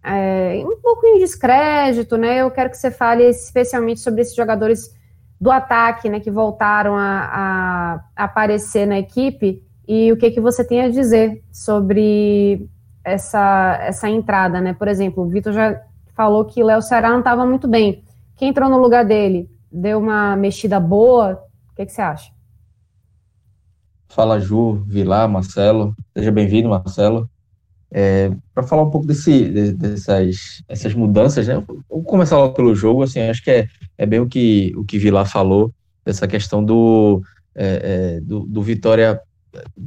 é, 0.04 0.62
um 0.66 0.82
pouco 0.82 1.06
em 1.06 1.20
descrédito, 1.20 2.18
né? 2.18 2.38
Eu 2.38 2.50
quero 2.50 2.70
que 2.70 2.78
você 2.78 2.90
fale 2.90 3.24
especialmente 3.30 4.00
sobre 4.00 4.22
esses 4.22 4.36
jogadores 4.36 4.94
do 5.40 5.52
ataque, 5.52 6.10
né, 6.10 6.20
que 6.20 6.32
voltaram 6.32 6.98
a, 6.98 8.02
a 8.16 8.24
aparecer 8.24 8.86
na 8.86 9.00
equipe, 9.00 9.64
e 9.90 10.12
o 10.12 10.18
que, 10.18 10.30
que 10.30 10.40
você 10.40 10.64
tem 10.64 10.82
a 10.82 10.90
dizer 10.90 11.42
sobre 11.52 12.70
essa, 13.04 13.76
essa 13.82 14.08
entrada, 14.08 14.62
né? 14.62 14.72
Por 14.72 14.88
exemplo, 14.88 15.24
o 15.24 15.28
Vitor 15.28 15.52
já 15.52 15.82
falou 16.16 16.46
que 16.46 16.62
Léo 16.62 16.80
Ceará 16.80 17.10
não 17.10 17.20
estava 17.20 17.44
muito 17.44 17.68
bem. 17.68 18.04
Quem 18.38 18.50
entrou 18.50 18.70
no 18.70 18.78
lugar 18.78 19.04
dele 19.04 19.50
deu 19.72 19.98
uma 19.98 20.36
mexida 20.36 20.80
boa? 20.80 21.42
O 21.72 21.76
que, 21.76 21.88
que 21.88 21.92
você 21.92 22.04
acha? 22.04 22.32
Fala 24.10 24.40
Ju, 24.40 24.84
Vilar, 24.86 25.28
Marcelo. 25.28 25.96
Seja 26.16 26.32
bem-vindo, 26.32 26.70
Marcelo. 26.70 27.28
É, 27.90 28.32
para 28.54 28.62
falar 28.62 28.84
um 28.84 28.92
pouco 28.92 29.08
desse, 29.08 29.74
dessas 29.74 30.62
essas 30.68 30.94
mudanças, 30.94 31.48
né? 31.48 31.64
Vou 31.90 32.04
começar 32.04 32.38
logo 32.38 32.54
pelo 32.54 32.76
jogo. 32.76 33.02
Assim, 33.02 33.22
acho 33.22 33.44
que 33.44 33.50
é, 33.50 33.68
é 33.98 34.06
bem 34.06 34.20
o 34.20 34.28
que 34.28 34.72
o 34.78 34.86
que 34.86 35.00
Vilar 35.00 35.26
falou 35.26 35.74
dessa 36.06 36.28
questão 36.28 36.64
do, 36.64 37.24
é, 37.56 38.18
é, 38.18 38.22
do, 38.22 38.42
do 38.42 38.62
Vitória. 38.62 39.20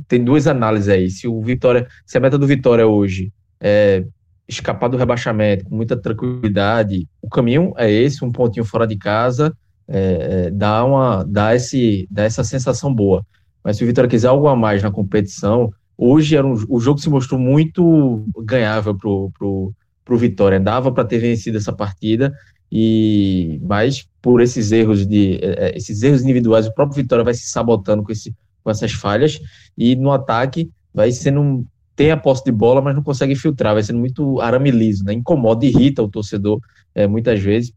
Tem 0.08 0.22
duas 0.22 0.46
análises 0.46 0.88
aí. 0.88 1.10
Se 1.10 1.28
o 1.28 1.40
Vitória, 1.40 1.86
se 2.04 2.16
a 2.18 2.20
meta 2.20 2.38
do 2.38 2.46
Vitória 2.46 2.86
hoje 2.86 3.32
é 3.60 4.04
escapar 4.48 4.88
do 4.88 4.96
rebaixamento 4.96 5.64
com 5.64 5.74
muita 5.74 5.96
tranquilidade, 5.96 7.08
o 7.20 7.28
caminho 7.28 7.72
é 7.76 7.90
esse, 7.90 8.24
um 8.24 8.32
pontinho 8.32 8.64
fora 8.64 8.86
de 8.86 8.96
casa, 8.96 9.56
é, 9.88 10.46
é, 10.46 10.50
dá 10.50 10.84
uma, 10.84 11.24
dá 11.24 11.54
esse, 11.54 12.06
dá 12.10 12.24
essa 12.24 12.44
sensação 12.44 12.92
boa. 12.92 13.24
Mas 13.64 13.76
se 13.76 13.84
o 13.84 13.86
Vitória 13.86 14.10
quiser 14.10 14.28
algo 14.28 14.48
a 14.48 14.56
mais 14.56 14.82
na 14.82 14.90
competição, 14.90 15.72
Hoje 16.04 16.36
era 16.36 16.44
um, 16.44 16.54
o 16.68 16.80
jogo 16.80 16.98
se 16.98 17.08
mostrou 17.08 17.38
muito 17.38 18.24
ganhável 18.38 18.92
pro, 18.96 19.30
pro, 19.38 19.72
pro 20.04 20.16
Vitória. 20.16 20.58
Dava 20.58 20.90
para 20.90 21.04
ter 21.04 21.18
vencido 21.18 21.58
essa 21.58 21.72
partida, 21.72 22.34
e 22.70 23.60
mas 23.62 24.08
por 24.20 24.40
esses 24.40 24.72
erros 24.72 25.06
de 25.06 25.38
é, 25.42 25.68
é, 25.68 25.76
esses 25.76 26.02
erros 26.02 26.22
individuais, 26.22 26.66
o 26.66 26.74
próprio 26.74 26.96
Vitória 26.96 27.24
vai 27.24 27.34
se 27.34 27.46
sabotando 27.48 28.02
com, 28.02 28.10
esse, 28.10 28.34
com 28.62 28.70
essas 28.70 28.92
falhas, 28.92 29.40
e 29.76 29.96
no 29.96 30.12
ataque 30.12 30.70
vai 30.94 31.10
sendo 31.10 31.66
tem 31.94 32.10
a 32.10 32.16
posse 32.16 32.44
de 32.44 32.52
bola, 32.52 32.80
mas 32.80 32.94
não 32.94 33.02
consegue 33.02 33.34
filtrar, 33.34 33.74
vai 33.74 33.82
sendo 33.82 33.98
muito 33.98 34.40
arame 34.40 34.70
liso, 34.70 35.04
né? 35.04 35.12
Incomoda, 35.12 35.66
irrita 35.66 36.02
o 36.02 36.08
torcedor 36.08 36.58
é, 36.94 37.06
muitas 37.06 37.40
vezes. 37.40 37.72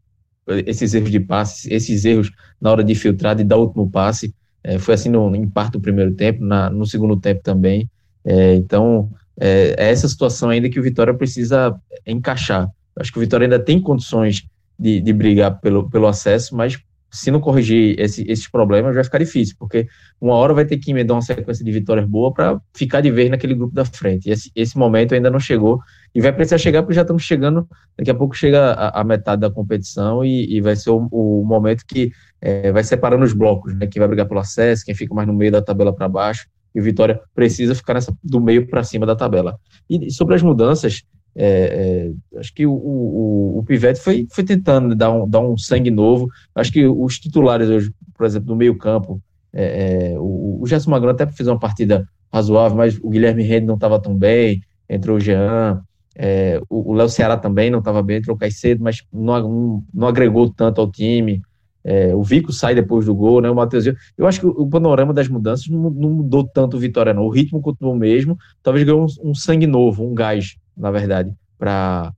Esses 0.64 0.94
erros 0.94 1.10
de 1.10 1.20
passe, 1.20 1.72
esses 1.72 2.04
erros 2.04 2.30
na 2.60 2.70
hora 2.70 2.84
de 2.84 2.94
filtrar, 2.94 3.36
de 3.36 3.44
dar 3.44 3.56
o 3.56 3.62
último 3.62 3.90
passe, 3.90 4.34
é, 4.62 4.78
foi 4.78 4.94
assim 4.94 5.08
no, 5.08 5.34
em 5.34 5.48
parte 5.48 5.72
do 5.72 5.80
primeiro 5.80 6.14
tempo, 6.14 6.44
na, 6.44 6.70
no 6.70 6.86
segundo 6.86 7.16
tempo 7.16 7.42
também. 7.42 7.88
É, 8.24 8.54
então, 8.54 9.10
é, 9.38 9.74
é, 9.76 9.90
essa 9.90 10.08
situação 10.08 10.48
ainda 10.48 10.68
que 10.68 10.80
o 10.80 10.82
Vitória 10.82 11.12
precisa 11.12 11.78
encaixar. 12.06 12.68
Acho 12.96 13.12
que 13.12 13.18
o 13.18 13.20
Vitória 13.20 13.44
ainda 13.44 13.58
tem 13.58 13.80
condições 13.80 14.46
de, 14.78 15.00
de 15.00 15.12
brigar 15.12 15.60
pelo, 15.60 15.88
pelo 15.90 16.06
acesso, 16.06 16.56
mas 16.56 16.78
se 17.10 17.30
não 17.30 17.40
corrigir 17.40 17.98
esse, 17.98 18.24
esses 18.30 18.48
problemas, 18.48 18.94
vai 18.94 19.04
ficar 19.04 19.18
difícil, 19.18 19.56
porque 19.58 19.86
uma 20.20 20.34
hora 20.34 20.52
vai 20.52 20.64
ter 20.64 20.76
que 20.78 20.90
emendar 20.90 21.16
uma 21.16 21.22
sequência 21.22 21.64
de 21.64 21.72
vitórias 21.72 22.06
boa 22.06 22.32
para 22.32 22.60
ficar 22.74 23.00
de 23.00 23.10
vez 23.10 23.30
naquele 23.30 23.54
grupo 23.54 23.74
da 23.74 23.84
frente. 23.84 24.28
E 24.28 24.32
esse, 24.32 24.50
esse 24.54 24.76
momento 24.76 25.14
ainda 25.14 25.30
não 25.30 25.40
chegou, 25.40 25.80
e 26.14 26.20
vai 26.20 26.32
precisar 26.32 26.58
chegar, 26.58 26.82
porque 26.82 26.94
já 26.94 27.02
estamos 27.02 27.22
chegando, 27.22 27.68
daqui 27.96 28.10
a 28.10 28.14
pouco 28.14 28.34
chega 28.34 28.72
a, 28.72 29.00
a 29.00 29.04
metade 29.04 29.40
da 29.40 29.50
competição, 29.50 30.24
e, 30.24 30.56
e 30.56 30.60
vai 30.60 30.76
ser 30.76 30.90
o, 30.90 31.08
o 31.10 31.44
momento 31.44 31.84
que 31.86 32.12
é, 32.40 32.70
vai 32.72 32.84
separando 32.84 33.24
os 33.24 33.32
blocos, 33.32 33.74
né, 33.74 33.86
quem 33.86 34.00
vai 34.00 34.08
brigar 34.08 34.26
pelo 34.26 34.40
acesso, 34.40 34.84
quem 34.84 34.94
fica 34.94 35.14
mais 35.14 35.26
no 35.26 35.34
meio 35.34 35.52
da 35.52 35.62
tabela 35.62 35.94
para 35.94 36.08
baixo, 36.08 36.46
e 36.74 36.80
o 36.80 36.82
Vitória 36.82 37.18
precisa 37.34 37.74
ficar 37.74 37.94
nessa, 37.94 38.14
do 38.22 38.38
meio 38.38 38.68
para 38.68 38.84
cima 38.84 39.06
da 39.06 39.16
tabela. 39.16 39.58
E 39.88 40.10
sobre 40.10 40.34
as 40.34 40.42
mudanças, 40.42 41.02
é, 41.38 42.12
é, 42.34 42.38
acho 42.38 42.52
que 42.54 42.66
o, 42.66 42.72
o, 42.72 43.58
o 43.58 43.62
Pivete 43.62 44.00
foi, 44.00 44.26
foi 44.30 44.42
tentando 44.42 44.94
dar 44.94 45.12
um, 45.12 45.28
dar 45.28 45.40
um 45.40 45.56
sangue 45.58 45.90
novo. 45.90 46.30
Acho 46.54 46.72
que 46.72 46.86
os 46.86 47.18
titulares 47.18 47.68
hoje, 47.68 47.92
por 48.14 48.24
exemplo, 48.24 48.48
no 48.48 48.56
meio-campo, 48.56 49.20
é, 49.52 50.12
é, 50.14 50.18
o, 50.18 50.62
o 50.62 50.66
Gerson 50.66 50.90
Magrão 50.90 51.10
até 51.10 51.26
fez 51.26 51.46
uma 51.46 51.58
partida 51.58 52.08
razoável, 52.32 52.78
mas 52.78 52.98
o 53.02 53.10
Guilherme 53.10 53.42
Rende 53.42 53.66
não 53.66 53.74
estava 53.74 54.00
tão 54.00 54.16
bem, 54.16 54.62
entrou 54.88 55.18
o 55.18 55.20
Jean. 55.20 55.82
É, 56.18 56.58
o 56.70 56.94
Léo 56.94 57.10
Ceará 57.10 57.36
também 57.36 57.70
não 57.70 57.80
estava 57.80 58.02
bem, 58.02 58.16
entrou 58.16 58.34
o 58.34 58.38
Caicedo, 58.38 58.82
mas 58.82 59.04
não, 59.12 59.84
não, 59.92 60.08
agregou 60.08 60.48
tanto 60.50 60.80
ao 60.80 60.90
time. 60.90 61.42
É, 61.84 62.14
o 62.14 62.22
Vico 62.22 62.50
sai 62.50 62.74
depois 62.74 63.04
do 63.04 63.14
gol, 63.14 63.42
né? 63.42 63.50
O 63.50 63.54
Matheus. 63.54 63.84
Eu 64.16 64.26
acho 64.26 64.40
que 64.40 64.46
o 64.46 64.66
panorama 64.66 65.12
das 65.12 65.28
mudanças 65.28 65.68
não, 65.68 65.90
não 65.90 66.10
mudou 66.10 66.44
tanto 66.44 66.78
o 66.78 66.80
Vitória, 66.80 67.12
não. 67.12 67.24
O 67.24 67.30
ritmo 67.30 67.60
continuou 67.60 67.94
o 67.94 67.98
mesmo, 67.98 68.38
talvez 68.62 68.86
ganhou 68.86 69.04
um, 69.04 69.30
um 69.30 69.34
sangue 69.34 69.66
novo, 69.66 70.02
um 70.02 70.14
gás, 70.14 70.56
na 70.76 70.90
verdade, 70.90 71.32
para 71.58 72.12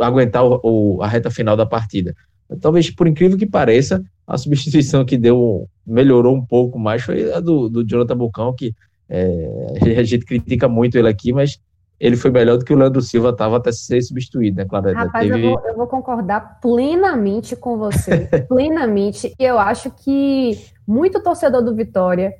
aguentar 0.00 0.44
o, 0.44 0.60
o, 0.62 1.02
a 1.02 1.08
reta 1.08 1.30
final 1.30 1.56
da 1.56 1.66
partida. 1.66 2.14
Talvez, 2.60 2.90
por 2.90 3.06
incrível 3.06 3.36
que 3.36 3.46
pareça, 3.46 4.02
a 4.26 4.38
substituição 4.38 5.04
que 5.04 5.16
deu 5.16 5.68
melhorou 5.86 6.34
um 6.34 6.44
pouco 6.44 6.78
mais 6.78 7.02
foi 7.02 7.32
a 7.32 7.40
do, 7.40 7.68
do 7.68 7.86
Jonathan 7.86 8.16
Bocão, 8.16 8.54
que 8.54 8.74
é, 9.08 9.98
a 9.98 10.02
gente 10.02 10.24
critica 10.24 10.68
muito 10.68 10.98
ele 10.98 11.08
aqui, 11.08 11.32
mas 11.32 11.60
ele 11.98 12.16
foi 12.16 12.30
melhor 12.30 12.58
do 12.58 12.64
que 12.64 12.74
o 12.74 12.76
Leandro 12.76 13.00
Silva 13.00 13.30
estava 13.30 13.56
até 13.56 13.72
ser 13.72 14.02
substituído, 14.02 14.58
né, 14.58 14.64
Clara? 14.64 14.92
Rapaz, 14.92 15.26
teve... 15.26 15.46
eu, 15.46 15.50
vou, 15.50 15.66
eu, 15.66 15.76
vou, 15.76 15.86
concordar 15.86 16.60
plenamente 16.60 17.56
com 17.56 17.78
você, 17.78 18.28
plenamente. 18.48 19.34
E 19.38 19.44
eu 19.44 19.58
acho 19.58 19.90
que 19.90 20.58
muito 20.86 21.22
torcedor 21.22 21.62
do 21.62 21.74
Vitória 21.74 22.32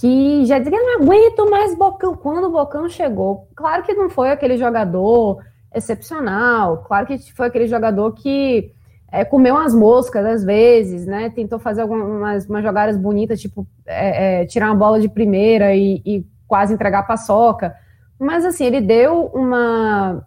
que 0.00 0.44
já 0.44 0.58
dizia, 0.58 0.78
não 0.78 1.02
aguento 1.02 1.50
mais 1.50 1.76
Bocão. 1.76 2.16
Quando 2.16 2.46
o 2.46 2.50
Bocão 2.50 2.88
chegou, 2.88 3.48
claro 3.54 3.82
que 3.82 3.94
não 3.94 4.10
foi 4.10 4.30
aquele 4.30 4.56
jogador 4.56 5.42
excepcional, 5.74 6.84
claro 6.86 7.06
que 7.06 7.18
foi 7.32 7.46
aquele 7.46 7.66
jogador 7.66 8.12
que 8.12 8.72
é, 9.10 9.24
comeu 9.24 9.54
umas 9.54 9.74
moscas 9.74 10.24
às 10.26 10.44
vezes, 10.44 11.06
né? 11.06 11.30
Tentou 11.30 11.58
fazer 11.58 11.82
algumas 11.82 12.46
umas 12.46 12.62
jogadas 12.62 12.96
bonitas, 12.96 13.40
tipo 13.40 13.66
é, 13.86 14.42
é, 14.42 14.46
tirar 14.46 14.66
uma 14.66 14.74
bola 14.74 15.00
de 15.00 15.08
primeira 15.08 15.74
e, 15.74 16.02
e 16.04 16.26
quase 16.46 16.74
entregar 16.74 17.00
a 17.00 17.04
paçoca 17.04 17.74
mas 18.18 18.44
assim, 18.44 18.64
ele 18.64 18.80
deu 18.80 19.26
uma, 19.26 20.26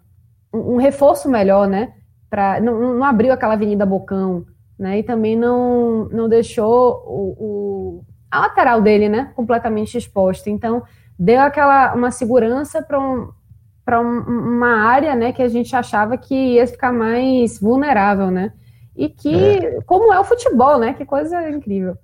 um 0.52 0.76
reforço 0.76 1.28
melhor, 1.28 1.66
né? 1.66 1.94
Pra, 2.30 2.60
não, 2.60 2.94
não 2.94 3.04
abriu 3.04 3.32
aquela 3.32 3.54
Avenida 3.54 3.86
Bocão, 3.86 4.44
né? 4.78 4.98
E 4.98 5.02
também 5.02 5.36
não, 5.36 6.08
não 6.08 6.28
deixou 6.28 7.02
o, 7.06 8.04
a 8.30 8.40
lateral 8.40 8.82
dele, 8.82 9.08
né? 9.08 9.32
Completamente 9.34 9.96
exposta. 9.96 10.50
Então, 10.50 10.82
deu 11.18 11.40
aquela 11.40 11.94
uma 11.94 12.10
segurança 12.10 12.82
para 12.82 13.00
um, 13.00 13.30
para 13.84 14.00
uma 14.00 14.82
área, 14.84 15.14
né? 15.14 15.32
Que 15.32 15.42
a 15.42 15.48
gente 15.48 15.74
achava 15.74 16.16
que 16.16 16.34
ia 16.34 16.66
ficar 16.66 16.92
mais 16.92 17.58
vulnerável, 17.58 18.30
né? 18.30 18.52
E 18.96 19.08
que, 19.08 19.34
é. 19.34 19.80
como 19.86 20.12
é 20.12 20.18
o 20.18 20.24
futebol, 20.24 20.78
né? 20.78 20.92
Que 20.92 21.04
coisa 21.04 21.48
incrível. 21.50 21.96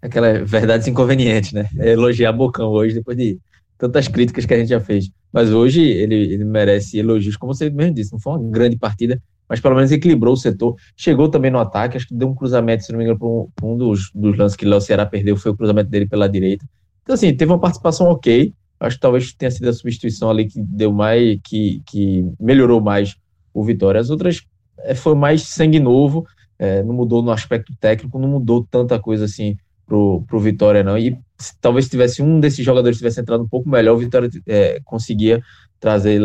Aquela 0.00 0.44
verdade 0.44 0.88
inconveniente, 0.88 1.54
né? 1.54 1.68
É 1.78 1.92
elogiar 1.92 2.32
Bocão 2.32 2.68
hoje, 2.68 2.94
depois 2.94 3.16
de 3.16 3.38
tantas 3.78 4.08
críticas 4.08 4.46
que 4.46 4.54
a 4.54 4.58
gente 4.58 4.68
já 4.68 4.80
fez. 4.80 5.10
Mas 5.32 5.50
hoje 5.50 5.82
ele, 5.82 6.14
ele 6.14 6.44
merece 6.44 6.98
elogios, 6.98 7.36
como 7.36 7.54
você 7.54 7.68
mesmo 7.68 7.94
disse, 7.94 8.12
não 8.12 8.18
foi 8.18 8.38
uma 8.38 8.50
grande 8.50 8.76
partida, 8.76 9.20
mas 9.48 9.60
pelo 9.60 9.74
menos 9.74 9.92
equilibrou 9.92 10.34
o 10.34 10.36
setor. 10.36 10.74
Chegou 10.96 11.28
também 11.28 11.50
no 11.50 11.58
ataque, 11.58 11.96
acho 11.96 12.08
que 12.08 12.14
deu 12.14 12.28
um 12.28 12.34
cruzamento, 12.34 12.84
se 12.84 12.92
não 12.92 12.98
me 12.98 13.04
engano, 13.04 13.18
para 13.18 13.28
um, 13.28 13.48
um, 13.62 13.76
dos, 13.76 14.10
dos 14.14 14.36
lances 14.36 14.56
que 14.56 14.66
o 14.66 14.68
Léo 14.68 14.80
Ceará 14.80 15.06
perdeu, 15.06 15.36
foi 15.36 15.52
o 15.52 15.56
cruzamento 15.56 15.90
dele 15.90 16.06
pela 16.06 16.28
direita. 16.28 16.64
Então, 17.02 17.14
assim, 17.14 17.34
teve 17.34 17.52
uma 17.52 17.60
participação 17.60 18.08
ok. 18.08 18.52
Acho 18.80 18.96
que 18.96 19.00
talvez 19.00 19.32
tenha 19.32 19.50
sido 19.50 19.68
a 19.68 19.72
substituição 19.72 20.28
ali 20.28 20.46
que 20.46 20.60
deu 20.60 20.92
mais, 20.92 21.38
que, 21.44 21.82
que 21.86 22.24
melhorou 22.38 22.80
mais 22.80 23.16
o 23.54 23.64
Vitória. 23.64 24.00
As 24.00 24.10
outras 24.10 24.42
é, 24.80 24.94
foi 24.94 25.14
mais 25.14 25.42
sangue 25.42 25.80
novo, 25.80 26.26
é, 26.58 26.82
não 26.82 26.94
mudou 26.94 27.22
no 27.22 27.30
aspecto 27.30 27.72
técnico, 27.80 28.18
não 28.18 28.28
mudou 28.28 28.66
tanta 28.70 28.98
coisa 28.98 29.24
assim 29.24 29.56
pro, 29.86 30.22
pro 30.26 30.40
Vitória, 30.40 30.82
não. 30.82 30.98
E 30.98 31.18
talvez 31.60 31.88
tivesse 31.88 32.22
um 32.22 32.40
desses 32.40 32.64
jogadores 32.64 32.98
tivesse 32.98 33.20
entrado 33.20 33.44
um 33.44 33.48
pouco 33.48 33.68
melhor, 33.68 33.94
o 33.94 33.98
Vitória 33.98 34.28
é, 34.46 34.80
conseguia 34.84 35.40
trazer 35.78 36.20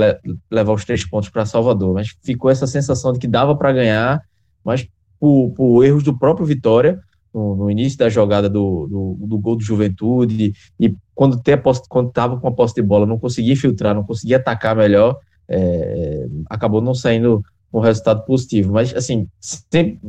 levar 0.50 0.74
os 0.74 0.86
três 0.86 1.08
pontos 1.08 1.30
para 1.30 1.46
Salvador. 1.46 1.94
Mas 1.94 2.16
ficou 2.24 2.50
essa 2.50 2.68
sensação 2.68 3.14
de 3.14 3.20
que 3.20 3.28
dava 3.28 3.56
para 3.56 3.72
ganhar, 3.72 4.22
mas 4.64 4.88
por, 5.20 5.52
por, 5.52 5.84
erros 5.84 6.04
do 6.04 6.18
próprio 6.18 6.46
Vitória 6.46 7.00
no, 7.34 7.56
no 7.56 7.72
início 7.72 7.98
da 7.98 8.10
jogada 8.10 8.50
do, 8.50 8.88
do, 8.88 9.28
do, 9.28 9.38
gol 9.38 9.56
do 9.56 9.64
Juventude 9.64 10.54
e 10.80 10.96
quando 11.14 11.40
estava 11.40 12.40
com 12.40 12.48
a 12.48 12.52
posse 12.52 12.76
de 12.76 12.82
bola 12.82 13.06
não 13.06 13.20
conseguia 13.20 13.56
filtrar, 13.56 13.94
não 13.94 14.04
conseguia 14.04 14.38
atacar 14.38 14.76
melhor, 14.76 15.18
é, 15.48 16.28
acabou 16.50 16.82
não 16.82 16.94
saindo 16.94 17.44
um 17.72 17.80
resultado 17.80 18.26
positivo. 18.26 18.74
Mas 18.74 18.96
assim, 18.96 19.28
sempre, 19.40 20.00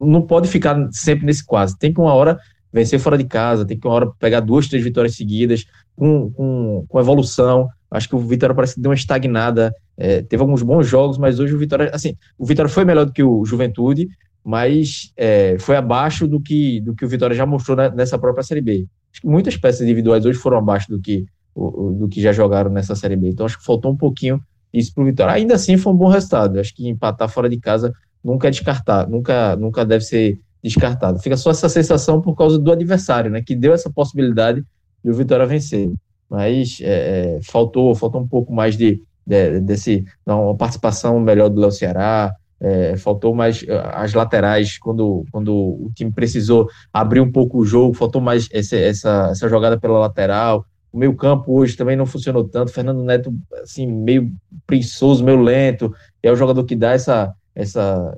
não 0.00 0.22
pode 0.22 0.48
ficar 0.48 0.88
sempre 0.92 1.26
nesse 1.26 1.44
quase. 1.44 1.78
Tem 1.78 1.92
que 1.92 2.00
uma 2.00 2.14
hora 2.14 2.38
vencer 2.72 2.98
fora 2.98 3.16
de 3.16 3.24
casa, 3.24 3.64
tem 3.64 3.78
que 3.78 3.86
uma 3.86 3.94
hora 3.94 4.10
pegar 4.18 4.40
duas, 4.40 4.68
três 4.68 4.82
vitórias 4.82 5.14
seguidas, 5.14 5.64
com, 5.96 6.30
com, 6.30 6.84
com 6.88 7.00
evolução. 7.00 7.68
Acho 7.94 8.08
que 8.08 8.16
o 8.16 8.18
Vitória 8.18 8.52
parece 8.52 8.74
que 8.74 8.80
deu 8.80 8.90
uma 8.90 8.96
estagnada. 8.96 9.72
É, 9.96 10.20
teve 10.20 10.42
alguns 10.42 10.62
bons 10.62 10.84
jogos, 10.84 11.16
mas 11.16 11.38
hoje 11.38 11.54
o 11.54 11.58
Vitória, 11.58 11.90
assim, 11.94 12.16
o 12.36 12.44
Vitória 12.44 12.68
foi 12.68 12.84
melhor 12.84 13.06
do 13.06 13.12
que 13.12 13.22
o 13.22 13.44
Juventude, 13.44 14.08
mas 14.44 15.12
é, 15.16 15.56
foi 15.60 15.76
abaixo 15.76 16.26
do 16.26 16.40
que, 16.40 16.80
do 16.80 16.92
que 16.92 17.04
o 17.04 17.08
Vitória 17.08 17.36
já 17.36 17.46
mostrou 17.46 17.76
nessa 17.92 18.18
própria 18.18 18.42
Série 18.42 18.60
B. 18.60 18.86
Acho 19.12 19.20
que 19.20 19.28
muitas 19.28 19.56
peças 19.56 19.82
individuais 19.82 20.26
hoje 20.26 20.36
foram 20.36 20.58
abaixo 20.58 20.90
do 20.90 21.00
que, 21.00 21.24
do 21.54 22.08
que 22.10 22.20
já 22.20 22.32
jogaram 22.32 22.68
nessa 22.68 22.96
Série 22.96 23.14
B. 23.14 23.28
Então 23.28 23.46
acho 23.46 23.58
que 23.58 23.64
faltou 23.64 23.92
um 23.92 23.96
pouquinho 23.96 24.42
isso 24.72 24.92
para 24.92 25.02
o 25.02 25.06
Vitória. 25.06 25.32
Ainda 25.32 25.54
assim 25.54 25.76
foi 25.76 25.92
um 25.92 25.96
bom 25.96 26.08
resultado. 26.08 26.58
Acho 26.58 26.74
que 26.74 26.88
empatar 26.88 27.28
fora 27.28 27.48
de 27.48 27.60
casa 27.60 27.94
nunca 28.24 28.48
é 28.48 28.50
descartar, 28.50 29.08
nunca, 29.08 29.54
nunca 29.54 29.84
deve 29.84 30.04
ser 30.04 30.40
descartado. 30.60 31.20
Fica 31.20 31.36
só 31.36 31.50
essa 31.50 31.68
sensação 31.68 32.20
por 32.20 32.34
causa 32.34 32.58
do 32.58 32.72
adversário, 32.72 33.30
né? 33.30 33.40
Que 33.40 33.54
deu 33.54 33.72
essa 33.72 33.88
possibilidade 33.88 34.64
de 35.04 35.10
o 35.10 35.14
Vitória 35.14 35.46
vencer. 35.46 35.92
Mas 36.28 36.78
é, 36.82 37.36
é 37.36 37.40
faltou, 37.42 37.94
faltou 37.94 38.20
um 38.20 38.28
pouco 38.28 38.52
mais 38.52 38.76
de, 38.76 39.02
de 39.26 39.60
desse 39.60 40.04
uma 40.26 40.56
participação 40.56 41.18
melhor 41.20 41.48
do 41.48 41.60
Léo 41.60 41.70
Ceará. 41.70 42.32
É, 42.60 42.96
faltou 42.96 43.34
mais 43.34 43.64
as 43.92 44.14
laterais 44.14 44.78
quando, 44.78 45.26
quando 45.30 45.52
o 45.52 45.90
time 45.94 46.10
precisou 46.10 46.68
abrir 46.92 47.20
um 47.20 47.30
pouco 47.30 47.58
o 47.58 47.64
jogo, 47.64 47.92
faltou 47.92 48.22
mais 48.22 48.48
esse, 48.52 48.76
essa, 48.76 49.28
essa 49.30 49.48
jogada 49.48 49.78
pela 49.78 49.98
lateral. 49.98 50.64
O 50.90 50.98
meio 50.98 51.14
campo 51.14 51.52
hoje 51.58 51.76
também 51.76 51.96
não 51.96 52.06
funcionou 52.06 52.44
tanto. 52.44 52.72
Fernando 52.72 53.02
Neto, 53.02 53.34
assim, 53.62 53.86
meio 53.86 54.32
preguiçoso, 54.66 55.24
meio 55.24 55.40
lento. 55.40 55.92
É 56.22 56.30
o 56.30 56.36
jogador 56.36 56.64
que 56.64 56.76
dá 56.76 56.92
essa, 56.92 57.34
essa 57.54 58.16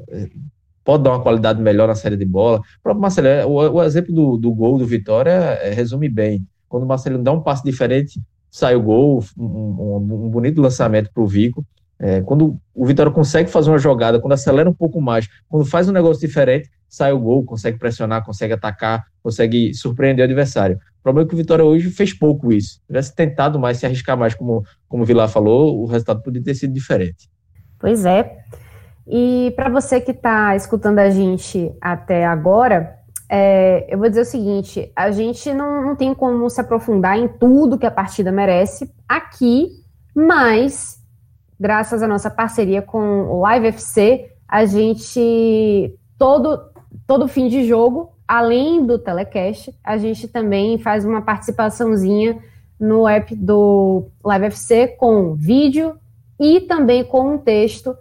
pode 0.86 1.02
dar 1.02 1.10
uma 1.10 1.22
qualidade 1.22 1.60
melhor 1.60 1.88
na 1.88 1.96
série 1.96 2.16
de 2.16 2.24
bola. 2.24 2.58
O 2.58 2.82
próprio 2.82 3.02
Marcelo, 3.02 3.50
o, 3.50 3.54
o 3.54 3.82
exemplo 3.82 4.14
do, 4.14 4.36
do 4.36 4.54
gol 4.54 4.78
do 4.78 4.86
Vitória 4.86 5.32
é, 5.32 5.70
resume 5.72 6.08
bem. 6.08 6.46
Quando 6.76 6.84
o 6.84 6.86
Marcelo 6.86 7.16
dá 7.16 7.32
um 7.32 7.40
passo 7.40 7.64
diferente, 7.64 8.20
sai 8.50 8.76
o 8.76 8.82
gol, 8.82 9.24
um, 9.38 9.96
um, 9.96 10.28
bonito 10.28 10.60
lançamento 10.60 11.10
para 11.10 11.22
o 11.22 11.26
Vico. 11.26 11.64
É, 11.98 12.20
quando 12.20 12.58
o 12.74 12.84
Vitória 12.84 13.10
consegue 13.10 13.48
fazer 13.48 13.70
uma 13.70 13.78
jogada, 13.78 14.20
quando 14.20 14.34
acelera 14.34 14.68
um 14.68 14.74
pouco 14.74 15.00
mais, 15.00 15.26
quando 15.48 15.64
faz 15.64 15.88
um 15.88 15.92
negócio 15.92 16.20
diferente, 16.20 16.68
sai 16.86 17.12
o 17.12 17.18
gol, 17.18 17.46
consegue 17.46 17.78
pressionar, 17.78 18.22
consegue 18.26 18.52
atacar, 18.52 19.06
consegue 19.22 19.72
surpreender 19.72 20.22
o 20.22 20.26
adversário. 20.26 20.76
O 21.00 21.02
problema 21.02 21.26
é 21.26 21.28
que 21.28 21.34
o 21.34 21.38
Vitória 21.38 21.64
hoje 21.64 21.88
fez 21.88 22.12
pouco 22.12 22.52
isso. 22.52 22.74
Se 22.74 22.86
tivesse 22.88 23.14
tentado 23.14 23.58
mais, 23.58 23.78
se 23.78 23.86
arriscar 23.86 24.18
mais, 24.18 24.34
como, 24.34 24.62
como 24.86 25.02
o 25.02 25.06
Vilar 25.06 25.30
falou, 25.30 25.80
o 25.80 25.86
resultado 25.86 26.22
poderia 26.22 26.44
ter 26.44 26.54
sido 26.54 26.74
diferente. 26.74 27.30
Pois 27.78 28.04
é. 28.04 28.36
E 29.08 29.54
para 29.56 29.70
você 29.70 29.98
que 29.98 30.10
está 30.10 30.54
escutando 30.54 30.98
a 30.98 31.08
gente 31.08 31.72
até 31.80 32.26
agora, 32.26 32.98
é, 33.28 33.86
eu 33.92 33.98
vou 33.98 34.08
dizer 34.08 34.22
o 34.22 34.24
seguinte: 34.24 34.90
a 34.94 35.10
gente 35.10 35.52
não, 35.52 35.82
não 35.82 35.96
tem 35.96 36.14
como 36.14 36.48
se 36.48 36.60
aprofundar 36.60 37.18
em 37.18 37.28
tudo 37.28 37.78
que 37.78 37.86
a 37.86 37.90
partida 37.90 38.30
merece 38.30 38.92
aqui, 39.08 39.68
mas 40.14 40.98
graças 41.58 42.02
à 42.02 42.08
nossa 42.08 42.30
parceria 42.30 42.82
com 42.82 43.24
o 43.24 43.40
Live 43.40 43.68
FC, 43.68 44.30
a 44.48 44.64
gente 44.64 45.94
todo 46.18 46.60
todo 47.06 47.28
fim 47.28 47.48
de 47.48 47.66
jogo, 47.66 48.12
além 48.26 48.84
do 48.84 48.98
telecast, 48.98 49.74
a 49.82 49.96
gente 49.96 50.28
também 50.28 50.78
faz 50.78 51.04
uma 51.04 51.22
participaçãozinha 51.22 52.38
no 52.78 53.08
app 53.08 53.34
do 53.34 54.08
Live 54.24 54.46
FC 54.46 54.88
com 54.98 55.34
vídeo 55.34 55.96
e 56.38 56.60
também 56.60 57.04
com 57.04 57.34
um 57.34 57.38
texto 57.38 57.96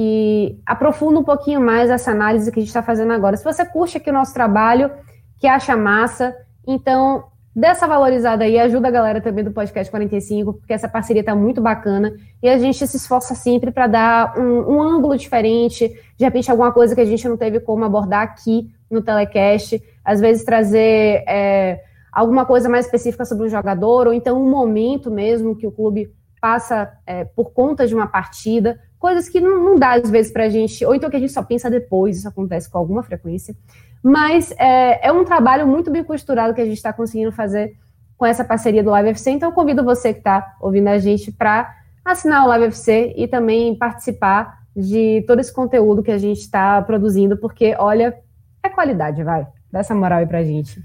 que 0.00 0.58
aprofunda 0.64 1.20
um 1.20 1.22
pouquinho 1.22 1.60
mais 1.60 1.90
essa 1.90 2.10
análise 2.10 2.50
que 2.50 2.58
a 2.58 2.62
gente 2.62 2.70
está 2.70 2.82
fazendo 2.82 3.12
agora. 3.12 3.36
Se 3.36 3.44
você 3.44 3.66
curte 3.66 3.98
aqui 3.98 4.08
o 4.08 4.14
nosso 4.14 4.32
trabalho, 4.32 4.90
que 5.38 5.46
acha 5.46 5.76
massa, 5.76 6.34
então 6.66 7.24
dessa 7.54 7.86
valorizada 7.86 8.44
aí, 8.44 8.58
ajuda 8.58 8.88
a 8.88 8.90
galera 8.90 9.20
também 9.20 9.44
do 9.44 9.50
Podcast 9.50 9.90
45, 9.90 10.54
porque 10.54 10.72
essa 10.72 10.88
parceria 10.88 11.20
está 11.20 11.34
muito 11.34 11.60
bacana 11.60 12.14
e 12.42 12.48
a 12.48 12.56
gente 12.56 12.86
se 12.86 12.96
esforça 12.96 13.34
sempre 13.34 13.70
para 13.70 13.86
dar 13.88 14.38
um, 14.38 14.76
um, 14.76 14.82
ângulo 14.82 15.18
diferente, 15.18 15.86
de 16.16 16.24
repente 16.24 16.50
alguma 16.50 16.72
coisa 16.72 16.94
que 16.94 17.00
a 17.02 17.04
gente 17.04 17.28
não 17.28 17.36
teve 17.36 17.60
como 17.60 17.84
abordar 17.84 18.22
aqui 18.22 18.70
no 18.90 19.02
Telecast, 19.02 19.82
às 20.02 20.18
vezes 20.18 20.46
trazer 20.46 21.24
é, 21.28 21.78
alguma 22.10 22.46
coisa 22.46 22.70
mais 22.70 22.86
específica 22.86 23.26
sobre 23.26 23.48
um 23.48 23.50
jogador, 23.50 24.06
ou 24.06 24.14
então 24.14 24.42
um 24.42 24.48
momento 24.48 25.10
mesmo 25.10 25.54
que 25.54 25.66
o 25.66 25.70
clube 25.70 26.10
passa 26.40 26.90
é, 27.06 27.26
por 27.26 27.52
conta 27.52 27.86
de 27.86 27.94
uma 27.94 28.06
partida, 28.06 28.80
coisas 29.00 29.30
que 29.30 29.40
não, 29.40 29.64
não 29.64 29.76
dá 29.76 29.94
às 29.94 30.10
vezes 30.10 30.30
para 30.30 30.44
a 30.44 30.48
gente, 30.50 30.84
ou 30.84 30.94
então 30.94 31.08
que 31.08 31.16
a 31.16 31.18
gente 31.18 31.32
só 31.32 31.42
pensa 31.42 31.70
depois, 31.70 32.18
isso 32.18 32.28
acontece 32.28 32.70
com 32.70 32.76
alguma 32.76 33.02
frequência. 33.02 33.56
Mas 34.02 34.52
é, 34.58 35.08
é 35.08 35.10
um 35.10 35.24
trabalho 35.24 35.66
muito 35.66 35.90
bem 35.90 36.04
costurado 36.04 36.54
que 36.54 36.60
a 36.60 36.64
gente 36.64 36.76
está 36.76 36.92
conseguindo 36.92 37.32
fazer 37.32 37.74
com 38.16 38.26
essa 38.26 38.44
parceria 38.44 38.82
do 38.82 38.90
Live 38.90 39.08
FC. 39.08 39.30
Então, 39.30 39.48
eu 39.48 39.54
convido 39.54 39.82
você 39.82 40.12
que 40.12 40.20
está 40.20 40.54
ouvindo 40.60 40.88
a 40.88 40.98
gente 40.98 41.32
para 41.32 41.74
assinar 42.04 42.44
o 42.44 42.48
Live 42.48 42.66
FC 42.66 43.14
e 43.16 43.26
também 43.26 43.74
participar 43.74 44.60
de 44.76 45.24
todo 45.26 45.40
esse 45.40 45.52
conteúdo 45.52 46.02
que 46.02 46.10
a 46.10 46.18
gente 46.18 46.40
está 46.40 46.80
produzindo, 46.82 47.38
porque, 47.38 47.74
olha, 47.78 48.14
é 48.62 48.68
qualidade, 48.68 49.24
vai. 49.24 49.46
Dá 49.72 49.80
essa 49.80 49.94
moral 49.94 50.18
aí 50.18 50.26
para 50.26 50.38
a 50.38 50.44
gente. 50.44 50.78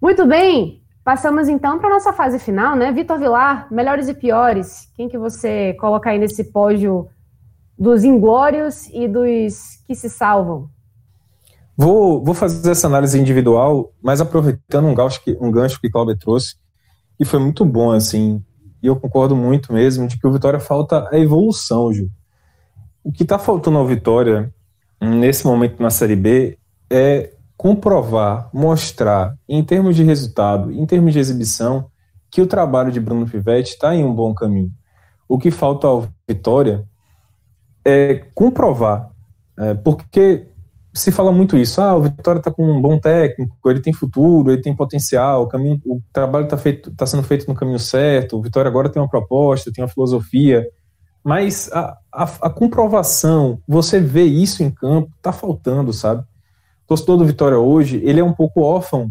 Muito 0.00 0.26
bem, 0.26 0.82
passamos 1.04 1.48
então 1.48 1.78
para 1.78 1.90
nossa 1.90 2.12
fase 2.14 2.38
final, 2.38 2.74
né? 2.74 2.90
Vitor 2.90 3.18
Vilar, 3.18 3.66
melhores 3.70 4.08
e 4.08 4.14
piores. 4.14 4.90
Quem 4.96 5.08
que 5.08 5.18
você 5.18 5.74
coloca 5.74 6.08
aí 6.08 6.18
nesse 6.18 6.44
pódio 6.44 7.08
dos 7.78 8.02
inglórios 8.02 8.88
e 8.92 9.06
dos 9.06 9.82
que 9.86 9.94
se 9.94 10.10
salvam? 10.10 10.68
Vou, 11.76 12.24
vou 12.24 12.34
fazer 12.34 12.72
essa 12.72 12.88
análise 12.88 13.18
individual, 13.18 13.92
mas 14.02 14.20
aproveitando 14.20 14.86
um 14.86 14.94
gancho 14.94 15.22
que, 15.22 15.38
um 15.40 15.50
gancho 15.50 15.80
que 15.80 15.88
Cláudio 15.88 16.18
trouxe, 16.18 16.56
e 17.20 17.24
foi 17.24 17.38
muito 17.38 17.64
bom, 17.64 17.92
assim, 17.92 18.42
e 18.82 18.86
eu 18.88 18.96
concordo 18.96 19.36
muito 19.36 19.72
mesmo, 19.72 20.08
de 20.08 20.18
que 20.18 20.26
o 20.26 20.32
Vitória 20.32 20.58
falta 20.58 21.08
a 21.12 21.18
evolução, 21.18 21.92
Ju. 21.92 22.10
O 23.04 23.12
que 23.12 23.22
está 23.22 23.38
faltando 23.38 23.78
ao 23.78 23.86
Vitória, 23.86 24.52
nesse 25.00 25.46
momento 25.46 25.80
na 25.80 25.90
Série 25.90 26.16
B, 26.16 26.58
é 26.90 27.32
comprovar, 27.56 28.50
mostrar, 28.52 29.36
em 29.48 29.62
termos 29.64 29.94
de 29.94 30.02
resultado, 30.02 30.72
em 30.72 30.84
termos 30.84 31.12
de 31.12 31.20
exibição, 31.20 31.90
que 32.30 32.42
o 32.42 32.46
trabalho 32.46 32.90
de 32.90 33.00
Bruno 33.00 33.26
Pivetti 33.26 33.70
está 33.70 33.94
em 33.94 34.04
um 34.04 34.14
bom 34.14 34.34
caminho. 34.34 34.70
O 35.28 35.38
que 35.38 35.50
falta 35.50 35.86
ao 35.86 36.08
Vitória 36.28 36.84
é 37.88 38.14
comprovar, 38.34 39.10
é, 39.56 39.74
porque 39.74 40.46
se 40.92 41.12
fala 41.12 41.30
muito 41.30 41.56
isso, 41.56 41.80
ah, 41.80 41.94
o 41.94 42.02
Vitória 42.02 42.38
está 42.38 42.50
com 42.50 42.64
um 42.64 42.80
bom 42.80 42.98
técnico, 42.98 43.56
ele 43.70 43.80
tem 43.80 43.92
futuro, 43.92 44.50
ele 44.50 44.60
tem 44.60 44.74
potencial, 44.74 45.44
o, 45.44 45.46
caminho, 45.46 45.80
o 45.86 46.00
trabalho 46.12 46.46
está 46.46 46.56
tá 46.96 47.06
sendo 47.06 47.22
feito 47.22 47.46
no 47.46 47.54
caminho 47.54 47.78
certo, 47.78 48.36
o 48.36 48.42
Vitória 48.42 48.68
agora 48.68 48.88
tem 48.88 49.00
uma 49.00 49.08
proposta, 49.08 49.72
tem 49.72 49.82
uma 49.82 49.90
filosofia, 49.90 50.68
mas 51.22 51.70
a, 51.72 51.96
a, 52.12 52.24
a 52.42 52.50
comprovação, 52.50 53.60
você 53.66 54.00
vê 54.00 54.24
isso 54.24 54.62
em 54.62 54.70
campo, 54.70 55.10
está 55.16 55.32
faltando, 55.32 55.92
sabe? 55.92 56.22
O 56.22 56.88
torcedor 56.88 57.18
do 57.18 57.26
Vitória 57.26 57.58
hoje, 57.58 58.00
ele 58.04 58.20
é 58.20 58.24
um 58.24 58.32
pouco 58.32 58.62
órfão 58.62 59.10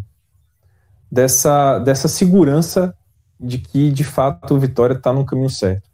dessa, 1.12 1.80
dessa 1.80 2.08
segurança 2.08 2.94
de 3.40 3.60
que, 3.60 3.92
de 3.92 4.04
fato, 4.04 4.56
o 4.56 4.60
Vitória 4.60 4.96
está 4.96 5.13
no 5.13 5.26
caminho 5.26 5.50
certo. 5.50 5.88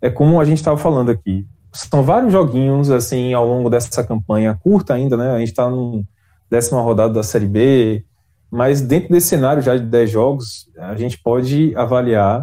É 0.00 0.10
como 0.10 0.40
a 0.40 0.44
gente 0.44 0.58
estava 0.58 0.78
falando 0.78 1.10
aqui, 1.10 1.46
são 1.72 2.02
vários 2.02 2.32
joguinhos 2.32 2.90
assim 2.90 3.32
ao 3.32 3.46
longo 3.46 3.70
dessa 3.70 4.02
campanha 4.04 4.58
curta 4.62 4.94
ainda, 4.94 5.16
né? 5.16 5.30
A 5.30 5.38
gente 5.38 5.48
está 5.48 5.70
na 5.70 6.02
décima 6.50 6.80
rodada 6.80 7.12
da 7.12 7.22
Série 7.22 7.46
B, 7.46 8.04
mas 8.50 8.80
dentro 8.80 9.10
desse 9.10 9.28
cenário 9.28 9.62
já 9.62 9.76
de 9.76 9.84
10 9.84 10.10
jogos, 10.10 10.68
a 10.76 10.96
gente 10.96 11.18
pode 11.22 11.74
avaliar 11.76 12.42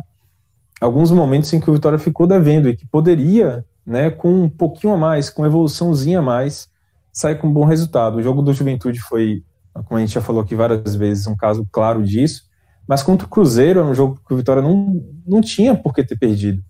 alguns 0.79 1.11
momentos 1.11 1.51
em 1.51 1.59
que 1.59 1.69
o 1.69 1.73
Vitória 1.73 1.99
ficou 1.99 2.25
devendo 2.25 2.69
e 2.69 2.75
que 2.75 2.87
poderia, 2.87 3.65
né, 3.85 4.09
com 4.09 4.43
um 4.43 4.49
pouquinho 4.49 4.93
a 4.93 4.97
mais, 4.97 5.29
com 5.29 5.41
uma 5.41 5.47
evoluçãozinha 5.47 6.19
a 6.19 6.21
mais, 6.21 6.69
sair 7.11 7.35
com 7.35 7.47
um 7.47 7.53
bom 7.53 7.65
resultado. 7.65 8.17
O 8.17 8.21
jogo 8.21 8.41
do 8.41 8.53
Juventude 8.53 8.99
foi, 8.99 9.43
como 9.73 9.97
a 9.97 9.99
gente 9.99 10.13
já 10.13 10.21
falou 10.21 10.41
aqui 10.41 10.55
várias 10.55 10.95
vezes, 10.95 11.27
um 11.27 11.35
caso 11.35 11.67
claro 11.71 12.03
disso, 12.03 12.43
mas 12.87 13.03
contra 13.03 13.27
o 13.27 13.29
Cruzeiro 13.29 13.79
era 13.79 13.89
um 13.89 13.93
jogo 13.93 14.21
que 14.25 14.33
o 14.33 14.37
Vitória 14.37 14.61
não, 14.61 15.03
não 15.25 15.41
tinha 15.41 15.75
por 15.75 15.93
que 15.93 16.03
ter 16.03 16.17
perdido. 16.17 16.63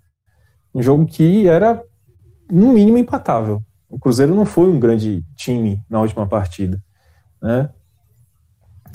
Um 0.74 0.82
jogo 0.82 1.06
que 1.06 1.48
era 1.48 1.84
no 2.51 2.73
mínimo 2.73 2.97
empatável. 2.97 3.62
O 3.89 3.97
Cruzeiro 3.97 4.36
não 4.36 4.45
foi 4.45 4.67
um 4.67 4.79
grande 4.79 5.23
time 5.36 5.81
na 5.89 6.01
última 6.01 6.27
partida, 6.27 6.81
né? 7.41 7.69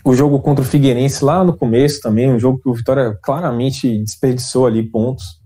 O 0.05 0.15
jogo 0.15 0.41
contra 0.41 0.63
o 0.65 0.67
Figueirense 0.67 1.25
lá 1.25 1.45
no 1.45 1.57
começo 1.57 2.01
também, 2.01 2.31
um 2.31 2.39
jogo 2.39 2.59
que 2.59 2.69
o 2.69 2.75
Vitória 2.75 3.17
claramente 3.23 3.99
desperdiçou 3.99 4.67
ali 4.67 4.83
pontos. 4.83 5.41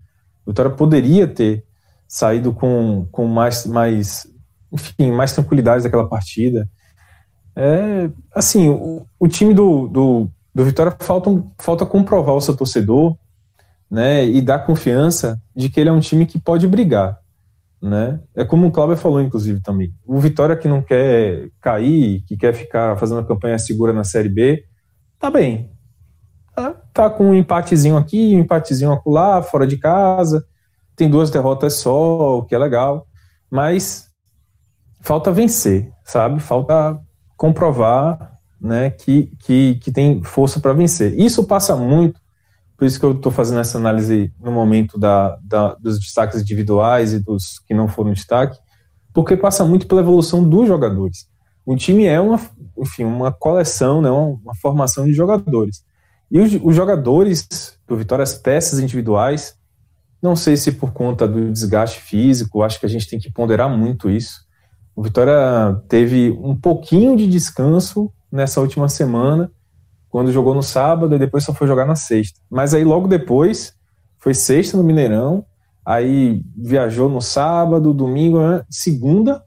O 0.47 0.51
Vitória 0.51 0.71
poderia 0.71 1.29
ter 1.29 1.65
saído 2.09 2.53
com, 2.53 3.07
com 3.13 3.27
mais, 3.27 3.67
mais, 3.67 4.27
enfim, 4.73 5.13
mais 5.13 5.33
tranquilidade 5.33 5.85
daquela 5.85 6.09
partida. 6.09 6.69
É, 7.55 8.11
assim, 8.35 8.69
o, 8.69 9.07
o 9.19 9.29
time 9.29 9.53
do, 9.53 9.89
do, 9.89 10.31
do 10.55 10.65
Vitória 10.65 10.97
falta, 11.01 11.31
falta 11.59 11.85
comprovar 11.85 12.35
o 12.35 12.41
seu 12.41 12.57
torcedor 12.57 13.17
né, 13.91 14.25
e 14.25 14.41
dar 14.41 14.61
confiança 14.61 15.41
de 15.55 15.69
que 15.69 15.79
ele 15.79 15.91
é 15.91 15.93
um 15.93 16.01
time 16.01 16.25
que 16.25 16.41
pode 16.41 16.67
brigar 16.67 17.21
né? 17.81 18.21
É 18.35 18.45
como 18.45 18.67
o 18.67 18.71
Cláudio 18.71 18.97
falou, 18.97 19.21
inclusive, 19.21 19.61
também. 19.61 19.93
O 20.05 20.19
Vitória 20.19 20.57
que 20.57 20.69
não 20.69 20.83
quer 20.83 21.51
cair, 21.61 22.23
que 22.27 22.37
quer 22.37 22.55
ficar 22.55 22.97
fazendo 22.97 23.21
a 23.21 23.27
campanha 23.27 23.59
segura 23.59 23.93
na 23.93 24.05
Série 24.05 24.29
B, 24.29 24.65
tá 25.19 25.31
bem. 25.31 25.71
Tá, 26.55 26.73
tá 26.93 27.11
com 27.11 27.31
um 27.31 27.35
empatezinho 27.35 27.97
aqui, 27.97 28.35
um 28.35 28.41
empatezinho 28.41 28.93
acolá, 28.93 29.43
fora 29.43 29.67
de 29.67 29.77
casa. 29.77 30.45
Tem 30.95 31.11
duas 31.11 31.31
derrotas 31.31 31.75
só, 31.75 32.39
o 32.39 32.45
que 32.45 32.55
é 32.55 32.59
legal. 32.59 33.07
Mas 33.51 34.09
falta 35.01 35.31
vencer, 35.31 35.93
sabe? 36.05 36.41
Falta 36.41 36.99
comprovar 37.37 38.37
né, 38.61 38.91
que, 38.91 39.31
que, 39.41 39.77
que 39.77 39.93
tem 39.93 40.23
força 40.23 40.59
para 40.59 40.73
vencer. 40.73 41.19
Isso 41.19 41.47
passa 41.47 41.77
muito 41.77 42.19
por 42.77 42.87
isso 42.87 43.01
que 43.01 43.07
eu 43.07 43.13
estou 43.13 43.33
fazendo 43.33 43.61
essa 43.61 43.79
análise 43.79 44.33
no 44.39 44.53
momento 44.53 44.99
da, 44.99 45.39
da, 45.43 45.75
dos 45.75 45.99
destaques 45.99 46.41
individuais 46.41 47.13
e 47.15 47.19
dos 47.19 47.59
que 47.59 47.73
não 47.73 47.89
foram 47.89 48.13
destaque, 48.13 48.59
porque 49.15 49.37
passa 49.37 49.65
muito 49.65 49.87
pela 49.87 50.03
evolução 50.03 50.47
dos 50.47 50.69
jogadores. 50.69 51.27
um 51.67 51.75
time 51.75 52.05
é 52.05 52.21
uma, 52.21 52.39
enfim, 52.77 53.05
uma 53.05 53.33
coleção, 53.33 54.03
né, 54.03 54.11
uma, 54.11 54.39
uma 54.43 54.55
formação 54.57 55.07
de 55.07 55.15
jogadores. 55.15 55.83
E 56.31 56.39
os, 56.39 56.53
os, 56.63 56.77
jogadores 56.77 57.79
do 57.87 57.97
Vitória, 57.97 58.23
as 58.23 58.35
peças 58.35 58.79
individuais, 58.79 59.57
não 60.21 60.37
sei 60.37 60.57
se 60.57 60.73
por 60.73 60.93
conta 60.93 61.27
do 61.27 61.51
desgaste 61.51 62.01
físico, 62.01 62.63
acho 62.63 62.79
que 62.79 62.87
a 62.87 62.89
gente 62.89 63.09
tem 63.09 63.19
que 63.19 63.31
ponderar 63.31 63.71
muito 63.71 64.11
isso. 64.11 64.45
O 64.95 65.03
Vitória 65.03 65.81
teve 65.89 66.31
um 66.43 66.55
pouquinho 66.55 67.17
de 67.17 67.27
descanso 67.27 68.13
nessa 68.31 68.61
última 68.61 68.89
semana, 68.89 69.51
quando 70.17 70.33
jogou 70.33 70.55
no 70.55 70.63
sábado 70.63 71.15
e 71.15 71.19
depois 71.19 71.45
só 71.45 71.53
foi 71.53 71.67
jogar 71.67 71.85
na 71.85 71.95
sexta. 71.95 72.41
Mas 72.49 72.73
aí 72.73 72.83
logo 72.83 73.07
depois 73.07 73.75
foi 74.17 74.33
sexta 74.33 74.75
no 74.75 74.83
Mineirão, 74.83 75.45
aí 75.85 76.41
viajou 76.57 77.11
no 77.11 77.21
sábado, 77.21 77.93
domingo, 77.93 78.41
né? 78.41 78.65
segunda 78.71 79.45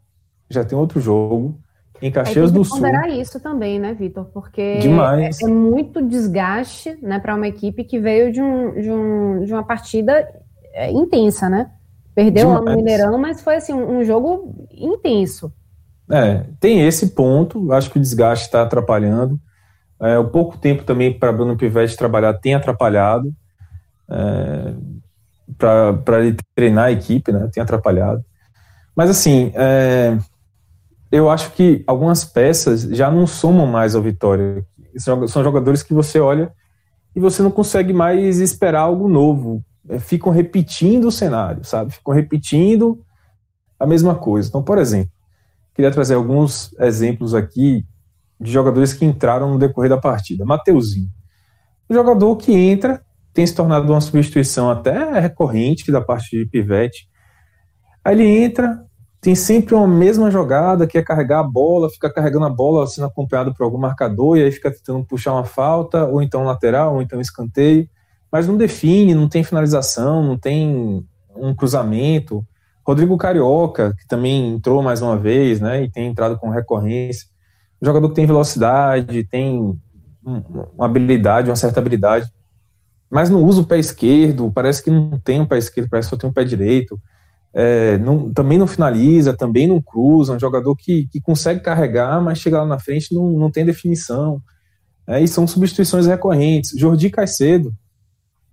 já 0.48 0.64
tem 0.64 0.78
outro 0.78 1.02
jogo 1.02 1.60
em 2.00 2.12
Caxias 2.12 2.52
do 2.52 2.64
Sul. 2.64 2.78
ponderar 2.78 3.10
isso 3.10 3.40
também, 3.40 3.80
né, 3.80 3.96
Vitor? 3.96 4.26
Porque 4.26 4.62
é, 4.62 5.30
é, 5.44 5.48
muito 5.48 6.04
desgaste, 6.04 7.00
né, 7.02 7.18
para 7.18 7.34
uma 7.34 7.48
equipe 7.48 7.84
que 7.84 8.00
veio 8.00 8.32
de, 8.32 8.40
um, 8.40 8.80
de, 8.80 8.92
um, 8.92 9.44
de 9.46 9.52
uma 9.52 9.64
partida 9.64 10.24
é, 10.76 10.92
intensa, 10.92 11.50
né? 11.50 11.72
Perdeu 12.14 12.46
Demais. 12.46 12.64
lá 12.64 12.72
no 12.72 12.78
Mineirão, 12.78 13.18
mas 13.18 13.42
foi 13.42 13.56
assim 13.56 13.74
um, 13.74 13.98
um 13.98 14.04
jogo 14.04 14.68
intenso. 14.72 15.52
É, 16.12 16.46
tem 16.60 16.86
esse 16.88 17.08
ponto. 17.08 17.74
Acho 17.74 17.90
que 17.90 17.98
o 17.98 18.02
desgaste 18.02 18.46
está 18.46 18.62
atrapalhando. 18.62 19.40
É, 20.02 20.18
o 20.18 20.26
pouco 20.26 20.58
tempo 20.58 20.84
também 20.84 21.18
para 21.18 21.32
Bruno 21.32 21.58
Pivetti 21.58 21.98
trabalhar 21.98 22.34
tem 22.34 22.56
atrapalhado. 22.56 23.34
É, 24.10 24.74
para 25.58 26.24
ele 26.24 26.38
treinar 26.56 26.86
a 26.86 26.92
equipe, 26.92 27.32
né? 27.32 27.50
Tem 27.52 27.62
atrapalhado. 27.62 28.24
Mas 28.96 29.10
assim, 29.10 29.52
é, 29.56 30.18
eu 31.12 31.30
acho 31.30 31.52
que 31.52 31.84
algumas 31.88 32.24
peças 32.24 32.82
já 32.82 33.10
não 33.10 33.26
somam 33.26 33.66
mais 33.66 33.96
ao 33.96 34.02
Vitória. 34.02 34.66
São 34.98 35.44
jogadores 35.44 35.82
que 35.82 35.94
você 35.94 36.20
olha 36.20 36.52
e 37.16 37.20
você 37.20 37.42
não 37.42 37.52
consegue 37.52 37.94
mais 37.94 38.40
esperar 38.40 38.82
algo 38.82 39.08
novo. 39.08 39.64
É, 39.88 40.00
ficam 40.00 40.32
repetindo 40.32 41.06
o 41.06 41.12
cenário, 41.12 41.64
sabe? 41.64 41.92
Ficam 41.92 42.14
repetindo 42.14 43.00
a 43.80 43.86
mesma 43.86 44.16
coisa. 44.16 44.48
Então, 44.50 44.62
por 44.62 44.78
exemplo, 44.78 45.12
queria 45.74 45.92
trazer 45.92 46.16
alguns 46.16 46.74
exemplos 46.80 47.34
aqui 47.34 47.86
de 48.40 48.52
jogadores 48.52 48.94
que 48.94 49.06
entraram 49.06 49.52
no 49.52 49.60
decorrer 49.60 49.90
da 49.90 49.98
partida. 49.98 50.46
Mateuzinho. 50.46 51.10
Um 51.90 51.94
jogador 51.94 52.36
que 52.38 52.54
entra, 52.54 53.02
tem 53.34 53.46
se 53.46 53.54
tornado 53.54 53.92
uma 53.92 54.02
substituição 54.02 54.70
até 54.70 55.20
recorrente 55.20 55.92
da 55.92 56.02
parte 56.02 56.38
de 56.38 56.46
Pivete. 56.46 57.10
Aí 58.04 58.16
ele 58.16 58.26
entra, 58.26 58.86
tem 59.20 59.36
sempre 59.36 59.76
uma 59.76 59.88
mesma 59.88 60.32
jogada, 60.32 60.88
que 60.88 60.98
é 60.98 61.04
carregar 61.04 61.40
a 61.40 61.44
bola, 61.44 61.90
fica 61.90 62.12
carregando 62.12 62.46
a 62.46 62.50
bola 62.50 62.88
sendo 62.88 63.08
acompanhado 63.08 63.54
por 63.54 63.64
algum 63.64 63.78
marcador, 63.78 64.38
e 64.38 64.44
aí 64.44 64.52
fica 64.52 64.72
tentando 64.72 65.04
puxar 65.04 65.34
uma 65.34 65.44
falta, 65.44 66.06
ou 66.06 66.22
então 66.22 66.44
lateral, 66.44 66.96
ou 66.96 67.02
então 67.02 67.20
escanteio, 67.20 67.90
mas 68.32 68.48
não 68.48 68.56
define, 68.56 69.14
não 69.14 69.28
tem 69.28 69.44
finalização, 69.44 70.24
não 70.24 70.38
tem 70.38 71.06
um 71.36 71.54
cruzamento. 71.54 72.46
Rodrigo 72.86 73.18
Carioca, 73.18 73.94
que 73.98 74.08
também 74.08 74.56
entrou 74.56 74.82
mais 74.82 75.02
uma 75.02 75.18
vez, 75.18 75.60
né, 75.60 75.84
e 75.84 75.92
tem 75.92 76.08
entrado 76.08 76.38
com 76.38 76.50
recorrência. 76.50 77.28
Um 77.82 77.86
jogador 77.86 78.10
que 78.10 78.16
tem 78.16 78.26
velocidade, 78.26 79.24
tem 79.24 79.80
uma 80.24 80.86
habilidade, 80.86 81.50
uma 81.50 81.56
certa 81.56 81.80
habilidade, 81.80 82.32
mas 83.10 83.30
não 83.30 83.44
usa 83.44 83.62
o 83.62 83.66
pé 83.66 83.80
esquerdo, 83.80 84.52
parece 84.54 84.84
que 84.84 84.92
não 84.92 85.18
tem 85.20 85.42
um 85.42 85.46
pé 85.46 85.58
esquerdo, 85.58 85.90
parece 85.90 86.08
que 86.08 86.16
só 86.16 86.20
tem 86.20 86.30
um 86.30 86.34
pé 86.34 86.44
direito 86.44 87.00
é, 87.54 87.98
não, 87.98 88.32
também 88.32 88.58
não 88.58 88.68
finaliza, 88.68 89.36
também 89.36 89.68
não 89.68 89.82
cruza, 89.82 90.34
um 90.34 90.40
jogador 90.40 90.76
que, 90.76 91.08
que 91.08 91.20
consegue 91.20 91.62
carregar, 91.62 92.22
mas 92.22 92.40
chega 92.40 92.62
lá 92.62 92.66
na 92.66 92.80
frente 92.80 93.14
não, 93.14 93.32
não 93.32 93.52
tem 93.52 93.66
definição. 93.66 94.42
É, 95.08 95.22
e 95.22 95.28
são 95.28 95.48
substituições 95.48 96.06
recorrentes. 96.06 96.78
Jordi 96.78 97.10
Caicedo, 97.10 97.74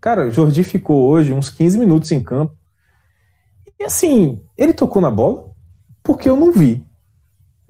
cara, 0.01 0.31
Jordi 0.31 0.65
ficou 0.65 1.09
hoje 1.09 1.33
uns 1.33 1.51
15 1.51 1.79
minutos 1.79 2.11
em 2.11 2.23
campo. 2.23 2.57
E 3.79 3.85
assim, 3.85 4.41
ele 4.57 4.73
tocou 4.73 5.03
na 5.03 5.11
bola 5.11 5.51
porque 6.03 6.29
eu 6.29 6.37
não 6.37 6.51
vi. 6.51 6.83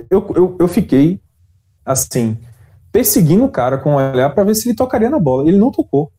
Eu, 0.09 0.33
eu, 0.37 0.57
eu 0.61 0.69
fiquei 0.69 1.21
assim, 1.87 2.37
perseguindo 2.91 3.45
o 3.45 3.51
cara 3.51 3.79
com 3.79 3.95
o 3.95 3.97
olhar 3.97 4.31
para 4.31 4.45
ver 4.45 4.55
se 4.57 4.69
ele 4.69 4.77
tocaria 4.77 5.09
na 5.09 5.19
bola. 5.19 5.49
Ele 5.49 5.57
não 5.57 5.71
tocou. 5.71 6.11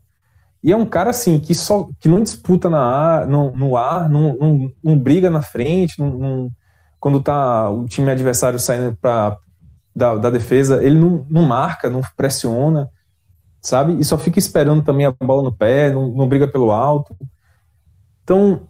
E 0.64 0.72
é 0.72 0.76
um 0.76 0.86
cara 0.86 1.12
assim 1.12 1.40
que 1.40 1.54
só 1.54 1.88
que 2.00 2.08
não 2.10 2.24
disputa 2.24 2.70
na 2.70 2.80
ar, 2.80 3.28
no, 3.28 3.52
no 3.56 3.78
ar, 3.78 4.10
não, 4.10 4.36
não, 4.38 4.72
não, 4.84 4.98
briga 4.98 5.30
na 5.30 5.42
frente, 5.42 6.00
não, 6.00 6.10
não, 6.10 6.52
quando 7.00 7.22
tá 7.22 7.70
o 7.70 7.86
time 7.86 8.10
adversário 8.10 8.58
saindo 8.58 8.98
pra, 9.00 9.38
da, 9.96 10.16
da 10.16 10.30
defesa, 10.30 10.84
ele 10.84 11.00
não, 11.00 11.26
não 11.30 11.44
marca, 11.44 11.90
não 11.90 12.02
pressiona, 12.16 12.90
sabe? 13.62 14.00
E 14.00 14.04
só 14.04 14.18
fica 14.18 14.40
esperando 14.40 14.84
também 14.84 15.06
a 15.06 15.12
bola 15.12 15.44
no 15.44 15.52
pé, 15.56 15.92
não, 15.92 16.10
não 16.10 16.28
briga 16.28 16.48
pelo 16.48 16.72
alto. 16.72 17.16
Então, 18.24 18.62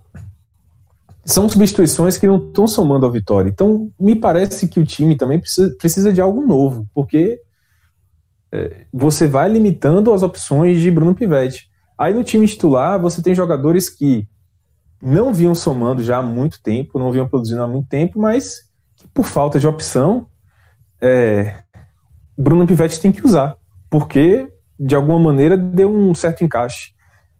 são 1.27 1.49
substituições 1.49 2.17
que 2.17 2.25
não 2.25 2.37
estão 2.37 2.65
somando 2.65 3.05
a 3.05 3.11
vitória. 3.11 3.49
Então, 3.49 3.91
me 3.99 4.15
parece 4.15 4.65
que 4.65 4.79
o 4.79 4.85
time 4.85 5.17
também 5.17 5.39
precisa, 5.39 5.75
precisa 5.77 6.13
de 6.13 6.21
algo 6.21 6.41
novo, 6.41 6.87
porque 6.93 7.41
é, 8.49 8.85
você 8.93 9.27
vai 9.27 9.49
limitando 9.49 10.13
as 10.13 10.23
opções 10.23 10.79
de 10.79 10.89
Bruno 10.89 11.13
Pivetti. 11.13 11.69
Aí 11.97 12.13
no 12.13 12.23
time 12.23 12.47
titular, 12.47 12.97
você 12.97 13.21
tem 13.21 13.35
jogadores 13.35 13.89
que 13.89 14.25
não 15.01 15.33
vinham 15.33 15.53
somando 15.53 16.01
já 16.01 16.19
há 16.19 16.23
muito 16.23 16.63
tempo, 16.63 16.97
não 16.97 17.11
vinham 17.11 17.27
produzindo 17.27 17.61
há 17.61 17.67
muito 17.67 17.89
tempo, 17.89 18.19
mas 18.19 18.61
que 18.95 19.05
por 19.09 19.25
falta 19.25 19.59
de 19.59 19.67
opção, 19.67 20.27
é, 21.01 21.55
Bruno 22.37 22.65
Pivetti 22.65 23.01
tem 23.01 23.11
que 23.11 23.25
usar, 23.25 23.57
porque 23.89 24.47
de 24.79 24.95
alguma 24.95 25.19
maneira 25.19 25.57
deu 25.57 25.93
um 25.93 26.15
certo 26.15 26.45
encaixe, 26.45 26.93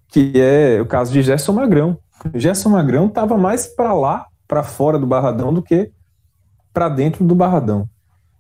que 0.10 0.34
é 0.36 0.82
o 0.82 0.86
caso 0.86 1.14
de 1.14 1.22
Gerson 1.22 1.54
Magrão. 1.54 1.98
Gerson 2.34 2.70
Magrão 2.70 3.08
estava 3.08 3.38
mais 3.38 3.68
para 3.68 3.94
lá, 3.94 4.28
para 4.48 4.64
fora 4.64 4.98
do 4.98 5.08
Barradão, 5.08 5.54
do 5.54 5.62
que 5.62 5.92
para 6.74 6.90
dentro 6.90 7.26
do 7.26 7.36
Barradão. 7.36 7.90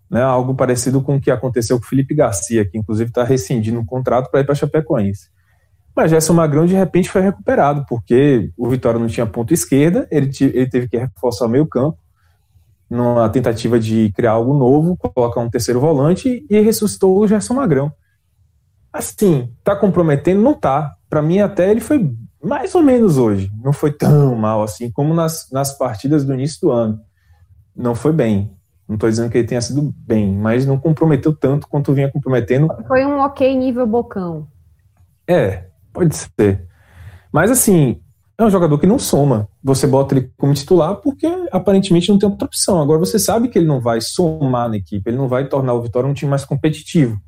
Né, 0.09 0.21
algo 0.21 0.55
parecido 0.55 1.01
com 1.01 1.17
o 1.17 1.21
que 1.21 1.29
aconteceu 1.29 1.77
com 1.77 1.83
o 1.83 1.87
Felipe 1.87 2.15
Garcia, 2.15 2.63
que 2.63 2.77
inclusive 2.77 3.09
está 3.09 3.25
rescindindo 3.25 3.77
um 3.77 3.85
contrato 3.85 4.31
para 4.31 4.39
ir 4.39 4.45
para 4.45 4.55
Chapecoense. 4.55 5.29
Mas 5.93 6.11
Gerson 6.11 6.33
Magrão 6.33 6.65
de 6.65 6.75
repente 6.75 7.09
foi 7.09 7.21
recuperado, 7.21 7.85
porque 7.89 8.51
o 8.55 8.69
Vitória 8.69 8.99
não 8.99 9.07
tinha 9.07 9.25
ponto 9.25 9.53
esquerda, 9.53 10.07
ele, 10.09 10.31
ele 10.39 10.69
teve 10.69 10.87
que 10.87 10.95
reforçar 10.95 11.45
o 11.45 11.49
meio 11.49 11.65
campo, 11.65 11.97
numa 12.89 13.27
tentativa 13.29 13.79
de 13.79 14.11
criar 14.15 14.31
algo 14.31 14.53
novo, 14.53 14.95
colocar 14.95 15.41
um 15.41 15.49
terceiro 15.49 15.79
volante 15.79 16.45
e 16.49 16.59
ressuscitou 16.61 17.17
o 17.17 17.27
Gerson 17.27 17.55
Magrão. 17.55 17.91
Assim, 18.93 19.51
tá 19.63 19.75
comprometendo? 19.75 20.41
Não 20.41 20.53
tá. 20.53 20.95
Para 21.09 21.21
mim, 21.21 21.39
até 21.39 21.69
ele 21.69 21.81
foi 21.81 22.15
mais 22.43 22.73
ou 22.75 22.83
menos 22.83 23.17
hoje. 23.17 23.51
Não 23.63 23.73
foi 23.73 23.91
tão 23.91 24.35
mal 24.35 24.63
assim 24.63 24.91
como 24.91 25.13
nas, 25.13 25.49
nas 25.51 25.77
partidas 25.77 26.25
do 26.25 26.33
início 26.33 26.61
do 26.61 26.71
ano. 26.71 26.99
Não 27.75 27.95
foi 27.95 28.11
bem. 28.11 28.51
Não 28.87 28.95
estou 28.95 29.09
dizendo 29.09 29.29
que 29.29 29.37
ele 29.37 29.47
tenha 29.47 29.61
sido 29.61 29.93
bem, 29.97 30.33
mas 30.33 30.65
não 30.65 30.79
comprometeu 30.79 31.35
tanto 31.35 31.67
quanto 31.67 31.93
vinha 31.93 32.11
comprometendo. 32.11 32.67
Foi 32.87 33.05
um 33.05 33.19
ok 33.19 33.55
nível 33.55 33.85
bocão. 33.85 34.47
É, 35.27 35.67
Pode 35.97 36.15
ser. 36.15 36.63
Mas 37.33 37.49
assim, 37.49 37.99
é 38.37 38.43
um 38.43 38.51
jogador 38.51 38.77
que 38.77 38.85
não 38.85 38.99
soma. 38.99 39.49
Você 39.63 39.87
bota 39.87 40.13
ele 40.13 40.31
como 40.37 40.53
titular 40.53 40.97
porque 40.97 41.25
aparentemente 41.51 42.11
não 42.11 42.19
tem 42.19 42.29
outra 42.29 42.45
opção. 42.45 42.79
Agora 42.79 42.99
você 42.99 43.17
sabe 43.17 43.47
que 43.47 43.57
ele 43.57 43.65
não 43.65 43.81
vai 43.81 43.99
somar 43.99 44.69
na 44.69 44.77
equipe, 44.77 45.09
ele 45.09 45.17
não 45.17 45.27
vai 45.27 45.47
tornar 45.49 45.73
o 45.73 45.81
Vitória 45.81 46.07
um 46.07 46.13
time 46.13 46.29
mais 46.29 46.45
competitivo 46.45 47.19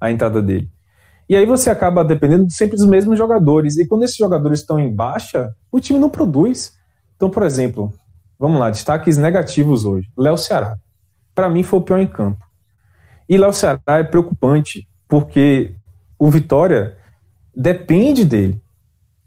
a 0.00 0.10
entrada 0.10 0.40
dele. 0.40 0.70
E 1.28 1.36
aí 1.36 1.46
você 1.46 1.70
acaba 1.70 2.04
dependendo 2.04 2.50
sempre 2.50 2.76
dos 2.76 2.86
mesmos 2.86 3.16
jogadores. 3.16 3.76
E 3.78 3.86
quando 3.86 4.02
esses 4.02 4.16
jogadores 4.16 4.60
estão 4.60 4.78
em 4.78 4.94
baixa, 4.94 5.54
o 5.72 5.80
time 5.80 5.98
não 5.98 6.10
produz. 6.10 6.72
Então, 7.16 7.30
por 7.30 7.42
exemplo, 7.42 7.92
vamos 8.38 8.60
lá, 8.60 8.70
destaques 8.70 9.16
negativos 9.16 9.84
hoje. 9.84 10.08
Léo 10.16 10.36
Ceará. 10.36 10.76
Para 11.34 11.48
mim 11.48 11.62
foi 11.62 11.78
o 11.78 11.82
pior 11.82 11.98
em 11.98 12.06
campo. 12.06 12.44
E 13.28 13.38
Léo 13.38 13.52
Ceará 13.52 13.80
é 13.88 14.04
preocupante 14.04 14.86
porque 15.08 15.74
o 16.18 16.30
Vitória 16.30 16.96
depende 17.54 18.24
dele. 18.24 18.60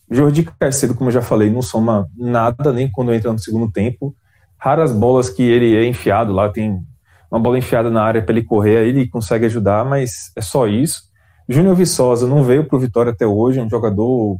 Jordi 0.09 0.43
Caicedo, 0.59 0.95
como 0.95 1.09
eu 1.09 1.13
já 1.13 1.21
falei, 1.21 1.49
não 1.49 1.61
soma 1.61 2.07
nada, 2.15 2.71
nem 2.71 2.89
quando 2.89 3.13
entra 3.13 3.31
no 3.31 3.39
segundo 3.39 3.71
tempo. 3.71 4.15
Raras 4.57 4.93
bolas 4.93 5.29
que 5.29 5.43
ele 5.43 5.75
é 5.75 5.85
enfiado 5.85 6.31
lá, 6.31 6.49
tem 6.49 6.81
uma 7.29 7.39
bola 7.39 7.57
enfiada 7.57 7.89
na 7.89 8.01
área 8.01 8.21
para 8.21 8.33
ele 8.33 8.45
correr, 8.45 8.77
aí 8.77 8.89
ele 8.89 9.07
consegue 9.07 9.45
ajudar, 9.45 9.83
mas 9.83 10.31
é 10.35 10.41
só 10.41 10.65
isso. 10.67 11.03
Júnior 11.47 11.75
Viçosa 11.75 12.27
não 12.27 12.43
veio 12.43 12.65
para 12.65 12.75
o 12.75 12.79
Vitória 12.79 13.11
até 13.11 13.25
hoje, 13.25 13.59
é 13.59 13.63
um 13.63 13.69
jogador 13.69 14.37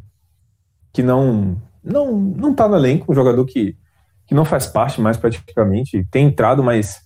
que 0.91 1.01
não 1.01 1.61
não 1.83 2.11
não 2.13 2.51
está 2.51 2.67
no 2.67 2.75
elenco, 2.75 3.11
um 3.11 3.15
jogador 3.15 3.45
que, 3.45 3.77
que 4.25 4.35
não 4.35 4.43
faz 4.43 4.67
parte 4.67 4.99
mais 4.99 5.15
praticamente, 5.15 6.05
tem 6.11 6.27
entrado, 6.27 6.63
mas 6.63 7.01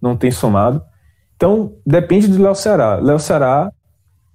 não 0.00 0.16
tem 0.16 0.30
somado. 0.30 0.82
Então, 1.36 1.74
depende 1.84 2.28
do 2.28 2.40
Léo 2.40 2.54
Ceará. 2.54 2.96
Léo 2.96 3.18
Ceará 3.18 3.72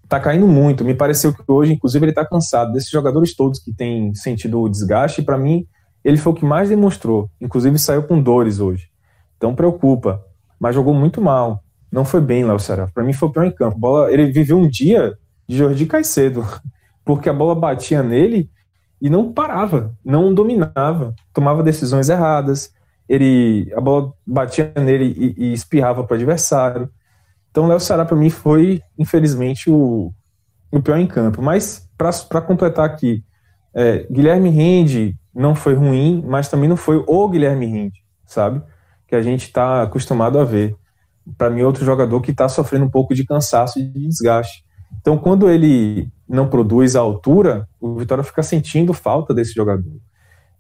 tá 0.10 0.20
caindo 0.20 0.48
muito. 0.48 0.84
Me 0.84 0.94
pareceu 0.94 1.34
que 1.34 1.42
hoje, 1.48 1.74
inclusive, 1.74 2.06
ele 2.06 2.14
tá 2.14 2.26
cansado. 2.26 2.74
Desses 2.74 2.90
jogadores 2.90 3.36
todos 3.36 3.60
que 3.60 3.74
têm 3.74 4.14
sentido 4.14 4.62
o 4.62 4.70
desgaste, 4.70 5.22
para 5.22 5.38
mim, 5.38 5.66
ele 6.04 6.18
foi 6.18 6.34
o 6.34 6.36
que 6.36 6.46
mais 6.46 6.70
demonstrou. 6.70 7.30
Inclusive, 7.40 7.78
saiu 7.80 8.04
com 8.04 8.22
dores 8.22 8.60
hoje. 8.60 8.90
Então, 9.38 9.56
preocupa. 9.56 10.22
Mas 10.60 10.76
jogou 10.76 10.94
muito 10.94 11.22
mal. 11.22 11.64
Não 11.92 12.06
foi 12.06 12.22
bem 12.22 12.44
lá 12.44 12.54
o 12.54 12.60
Ceará. 12.60 12.88
Para 12.94 13.04
mim 13.04 13.14
foi 13.14 13.30
o 13.30 13.32
pior 13.32 13.46
em 13.46 13.52
campo. 13.52 13.78
Bola, 13.78 14.12
ele 14.12 14.32
viveu 14.32 14.58
um 14.58 14.68
dia 14.68 15.18
de 15.48 15.58
Jordi 15.58 15.86
Caicedo, 15.86 16.46
porque 17.04 17.30
a 17.30 17.34
bola 17.34 17.56
batia 17.56 18.04
nele 18.04 18.50
e 19.02 19.10
não 19.10 19.32
parava, 19.32 19.96
não 20.04 20.34
dominava, 20.34 21.16
tomava 21.34 21.64
decisões 21.64 22.10
erradas. 22.10 22.74
Ele, 23.08 23.72
a 23.76 23.80
bola 23.80 24.14
batia 24.26 24.74
nele 24.76 25.36
e, 25.38 25.46
e 25.46 25.54
espirrava 25.54 26.04
para 26.04 26.14
o 26.14 26.18
adversário. 26.18 26.90
Então, 27.50 27.68
Léo 27.68 27.80
Ceará 27.80 28.04
para 28.04 28.18
mim 28.18 28.30
foi, 28.30 28.82
infelizmente, 28.98 29.70
o, 29.70 30.12
o 30.72 30.82
pior 30.82 30.98
em 30.98 31.08
campo. 31.08 31.42
Mas 31.42 31.90
para 31.98 32.42
completar 32.42 32.86
aqui, 32.86 33.24
é, 33.74 34.06
Guilherme 34.12 34.50
Rende 34.50 35.16
não 35.34 35.56
foi 35.56 35.74
ruim, 35.74 36.24
mas 36.28 36.50
também 36.50 36.68
não 36.68 36.76
foi 36.76 37.04
o 37.08 37.30
Guilherme 37.30 37.66
Rende, 37.66 38.04
sabe? 38.26 38.62
Que 39.08 39.16
a 39.16 39.22
gente 39.22 39.44
está 39.44 39.84
acostumado 39.84 40.38
a 40.40 40.44
ver 40.44 40.76
para 41.38 41.50
mim, 41.50 41.62
outro 41.62 41.84
jogador 41.84 42.22
que 42.22 42.32
está 42.32 42.48
sofrendo 42.48 42.86
um 42.86 42.90
pouco 42.90 43.14
de 43.14 43.26
cansaço 43.26 43.80
e 43.80 43.84
de 43.84 44.08
desgaste. 44.08 44.64
Então, 45.02 45.18
quando 45.18 45.50
ele 45.50 46.10
não 46.28 46.48
produz 46.48 46.96
a 46.96 47.00
altura, 47.00 47.68
o 47.80 47.96
Vitória 47.96 48.24
fica 48.24 48.44
sentindo 48.44 48.94
falta 48.94 49.34
desse 49.34 49.54
jogador. 49.54 49.98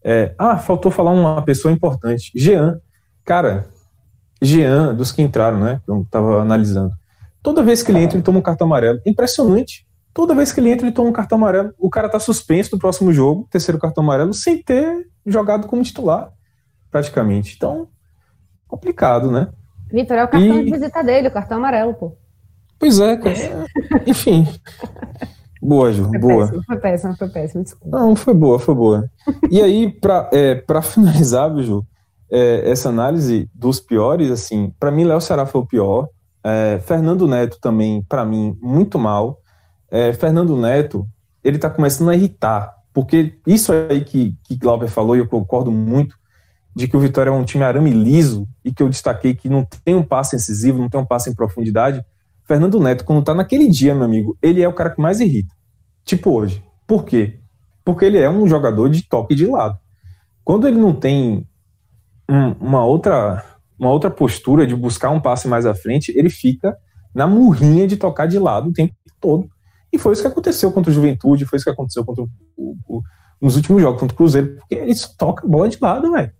É, 0.04 0.34
ah, 0.38 0.58
faltou 0.58 0.92
falar 0.92 1.12
uma 1.12 1.42
pessoa 1.42 1.72
importante. 1.72 2.32
Jean. 2.36 2.80
Cara, 3.26 3.68
Jean, 4.42 4.94
dos 4.94 5.12
que 5.12 5.22
entraram, 5.22 5.60
né? 5.60 5.82
Eu 5.88 6.02
estava 6.02 6.42
analisando. 6.42 6.94
Toda 7.42 7.64
vez 7.64 7.84
que 7.84 7.92
ele 7.92 8.00
entra, 8.00 8.18
ele 8.18 8.24
toma 8.24 8.40
um 8.40 8.42
cartão 8.42 8.68
amarelo. 8.68 9.00
Impressionante. 9.06 9.86
Toda 10.14 10.34
vez 10.34 10.52
que 10.52 10.60
ele 10.60 10.70
entra, 10.70 10.86
ele 10.86 10.94
toma 10.94 11.10
um 11.10 11.14
cartão 11.14 11.38
amarelo. 11.38 11.74
O 11.78 11.90
cara 11.90 12.10
tá 12.10 12.20
suspenso 12.20 12.72
do 12.72 12.80
próximo 12.80 13.14
jogo, 13.14 13.48
terceiro 13.52 13.80
cartão 13.80 14.04
amarelo, 14.04 14.34
sem 14.34 14.62
ter 14.62 15.08
jogado 15.26 15.68
como 15.68 15.84
titular, 15.84 16.32
praticamente. 16.90 17.56
Então, 17.56 17.88
complicado, 18.68 19.30
né? 19.30 19.50
Vitor, 19.92 20.18
é 20.18 20.24
o 20.24 20.28
cartão 20.28 20.60
e... 20.60 20.66
de 20.66 20.72
visita 20.72 21.04
dele, 21.04 21.28
o 21.28 21.32
cartão 21.32 21.58
amarelo, 21.58 21.94
pô. 21.94 22.16
Pois 22.80 23.00
é, 23.00 23.18
cara. 23.18 23.66
Enfim. 24.06 24.48
Boa, 25.62 25.92
Ju, 25.92 26.06
foi 26.10 26.20
boa. 26.20 26.46
Péssimo, 26.46 26.64
foi 26.64 26.78
péssimo, 26.78 27.18
foi 27.18 27.30
péssimo, 27.30 27.64
desculpa. 27.64 27.98
Não, 27.98 28.16
foi 28.16 28.34
boa, 28.34 28.60
foi 28.60 28.76
boa. 28.76 29.12
E 29.50 29.62
aí, 29.62 29.92
pra, 29.92 30.30
é, 30.32 30.56
pra 30.56 30.82
finalizar, 30.82 31.56
Ju, 31.58 31.86
é, 32.32 32.70
essa 32.70 32.90
análise 32.90 33.50
dos 33.54 33.80
piores, 33.80 34.30
assim, 34.30 34.72
para 34.80 34.92
mim, 34.92 35.06
Léo 35.06 35.22
Ceará 35.22 35.46
foi 35.46 35.62
o 35.62 35.66
pior. 35.66 36.10
É, 36.44 36.80
Fernando 36.86 37.28
Neto 37.28 37.58
também, 37.60 38.04
para 38.08 38.24
mim, 38.24 38.58
muito 38.62 39.00
mal. 39.00 39.40
É, 39.90 40.14
Fernando 40.14 40.56
Neto, 40.56 41.08
ele 41.44 41.58
tá 41.58 41.70
começando 41.70 42.10
a 42.10 42.16
irritar, 42.16 42.74
porque 42.94 43.38
isso 43.46 43.72
aí 43.72 44.04
que, 44.04 44.36
que 44.44 44.56
Glauber 44.56 44.90
falou, 44.90 45.16
e 45.16 45.20
eu 45.20 45.28
concordo 45.28 45.72
muito, 45.72 46.16
de 46.78 46.88
que 46.88 46.96
o 46.96 47.00
Vitória 47.00 47.32
é 47.32 47.34
um 47.34 47.44
time 47.44 47.64
arame 47.64 47.90
liso 47.90 48.48
e 48.64 48.72
que 48.72 48.84
eu 48.84 48.88
destaquei 48.88 49.34
que 49.34 49.50
não 49.50 49.66
tem 49.84 49.96
um 49.96 50.04
passe 50.04 50.36
incisivo, 50.36 50.78
não 50.78 50.88
tem 50.88 51.02
um 51.02 51.06
passe 51.06 51.28
em 51.28 51.34
profundidade. 51.34 52.06
Fernando 52.44 52.80
Neto, 52.80 53.04
quando 53.04 53.24
tá 53.24 53.34
naquele 53.34 53.68
dia, 53.68 53.96
meu 53.96 54.04
amigo, 54.04 54.38
ele 54.44 54.62
é 54.62 54.68
o 54.68 54.74
cara 54.74 54.92
que 54.92 55.02
mais 55.02 55.20
irrita. 55.20 55.56
Tipo 56.06 56.30
hoje. 56.30 56.64
Por 56.86 57.04
quê? 57.04 57.40
Porque 57.84 58.06
ele 58.06 58.20
é 58.20 58.30
um 58.30 58.48
jogador 58.48 58.92
de 58.92 59.02
toque 59.02 59.34
de 59.34 59.48
lado. 59.48 59.76
Quando 60.44 60.68
ele 60.68 60.78
não 60.78 60.94
tem 60.94 61.48
um, 62.30 62.52
uma 62.62 62.86
outra 62.86 63.44
uma 63.80 63.90
outra 63.90 64.12
postura 64.12 64.68
de 64.68 64.76
buscar 64.76 65.10
um 65.10 65.20
passe 65.20 65.48
mais 65.48 65.66
à 65.66 65.74
frente, 65.74 66.12
ele 66.16 66.30
fica 66.30 66.78
na 67.14 67.26
murrinha 67.26 67.88
de 67.88 67.98
tocar 67.98 68.28
de 68.28 68.38
lado 68.38 68.70
o 68.70 68.74
tempo 68.74 68.94
todo. 69.20 69.50
E 69.92 69.98
foi 69.98 70.14
isso 70.14 70.22
que 70.22 70.28
aconteceu 70.28 70.72
contra 70.72 70.92
o 70.92 70.94
Juventude, 70.94 71.46
foi 71.46 71.58
isso 71.58 71.66
que 71.66 71.72
aconteceu 71.72 72.06
contra 72.06 72.24
o, 72.24 72.30
o, 72.88 73.02
nos 73.42 73.56
últimos 73.56 73.82
jogos 73.82 74.00
contra 74.00 74.14
o 74.14 74.18
Cruzeiro, 74.18 74.58
porque 74.58 74.76
ele 74.76 74.94
só 74.94 75.10
toca 75.18 75.48
bola 75.48 75.70
de 75.70 75.80
lado, 75.82 76.12
velho. 76.12 76.32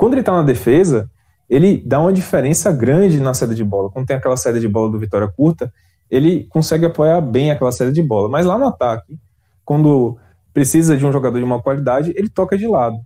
Quando 0.00 0.14
ele 0.14 0.22
está 0.22 0.32
na 0.32 0.42
defesa, 0.42 1.10
ele 1.46 1.76
dá 1.84 2.00
uma 2.00 2.10
diferença 2.10 2.72
grande 2.72 3.20
na 3.20 3.34
saída 3.34 3.54
de 3.54 3.62
bola. 3.62 3.90
Quando 3.90 4.06
tem 4.06 4.16
aquela 4.16 4.34
saída 4.34 4.58
de 4.58 4.66
bola 4.66 4.90
do 4.90 4.98
Vitória 4.98 5.28
curta, 5.28 5.70
ele 6.10 6.44
consegue 6.44 6.86
apoiar 6.86 7.20
bem 7.20 7.50
aquela 7.50 7.70
saída 7.70 7.92
de 7.92 8.02
bola. 8.02 8.26
Mas 8.26 8.46
lá 8.46 8.56
no 8.56 8.66
ataque, 8.66 9.18
quando 9.62 10.16
precisa 10.54 10.96
de 10.96 11.04
um 11.04 11.12
jogador 11.12 11.36
de 11.36 11.44
uma 11.44 11.60
qualidade, 11.60 12.14
ele 12.16 12.30
toca 12.30 12.56
de 12.56 12.66
lado. 12.66 12.96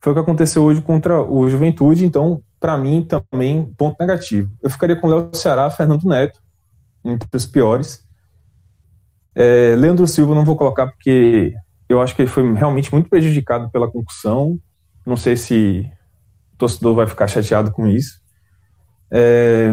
Foi 0.00 0.12
o 0.12 0.14
que 0.14 0.20
aconteceu 0.20 0.62
hoje 0.62 0.80
contra 0.80 1.20
o 1.20 1.48
Juventude, 1.48 2.06
então, 2.06 2.40
para 2.60 2.78
mim, 2.78 3.04
também, 3.04 3.64
ponto 3.76 3.96
negativo. 3.98 4.52
Eu 4.62 4.70
ficaria 4.70 4.94
com 4.94 5.08
Léo 5.08 5.30
Ceará, 5.32 5.68
Fernando 5.68 6.04
Neto, 6.04 6.40
entre 7.04 7.28
os 7.34 7.44
piores. 7.44 8.06
É, 9.34 9.74
Leandro 9.76 10.06
Silva 10.06 10.32
não 10.32 10.44
vou 10.44 10.54
colocar 10.54 10.86
porque 10.86 11.54
eu 11.88 12.00
acho 12.00 12.14
que 12.14 12.22
ele 12.22 12.30
foi 12.30 12.54
realmente 12.54 12.92
muito 12.92 13.10
prejudicado 13.10 13.68
pela 13.68 13.90
concussão. 13.90 14.60
Não 15.04 15.16
sei 15.16 15.36
se 15.36 15.90
torcedor 16.60 16.94
vai 16.94 17.06
ficar 17.06 17.26
chateado 17.26 17.72
com 17.72 17.86
isso. 17.86 18.20
É, 19.10 19.70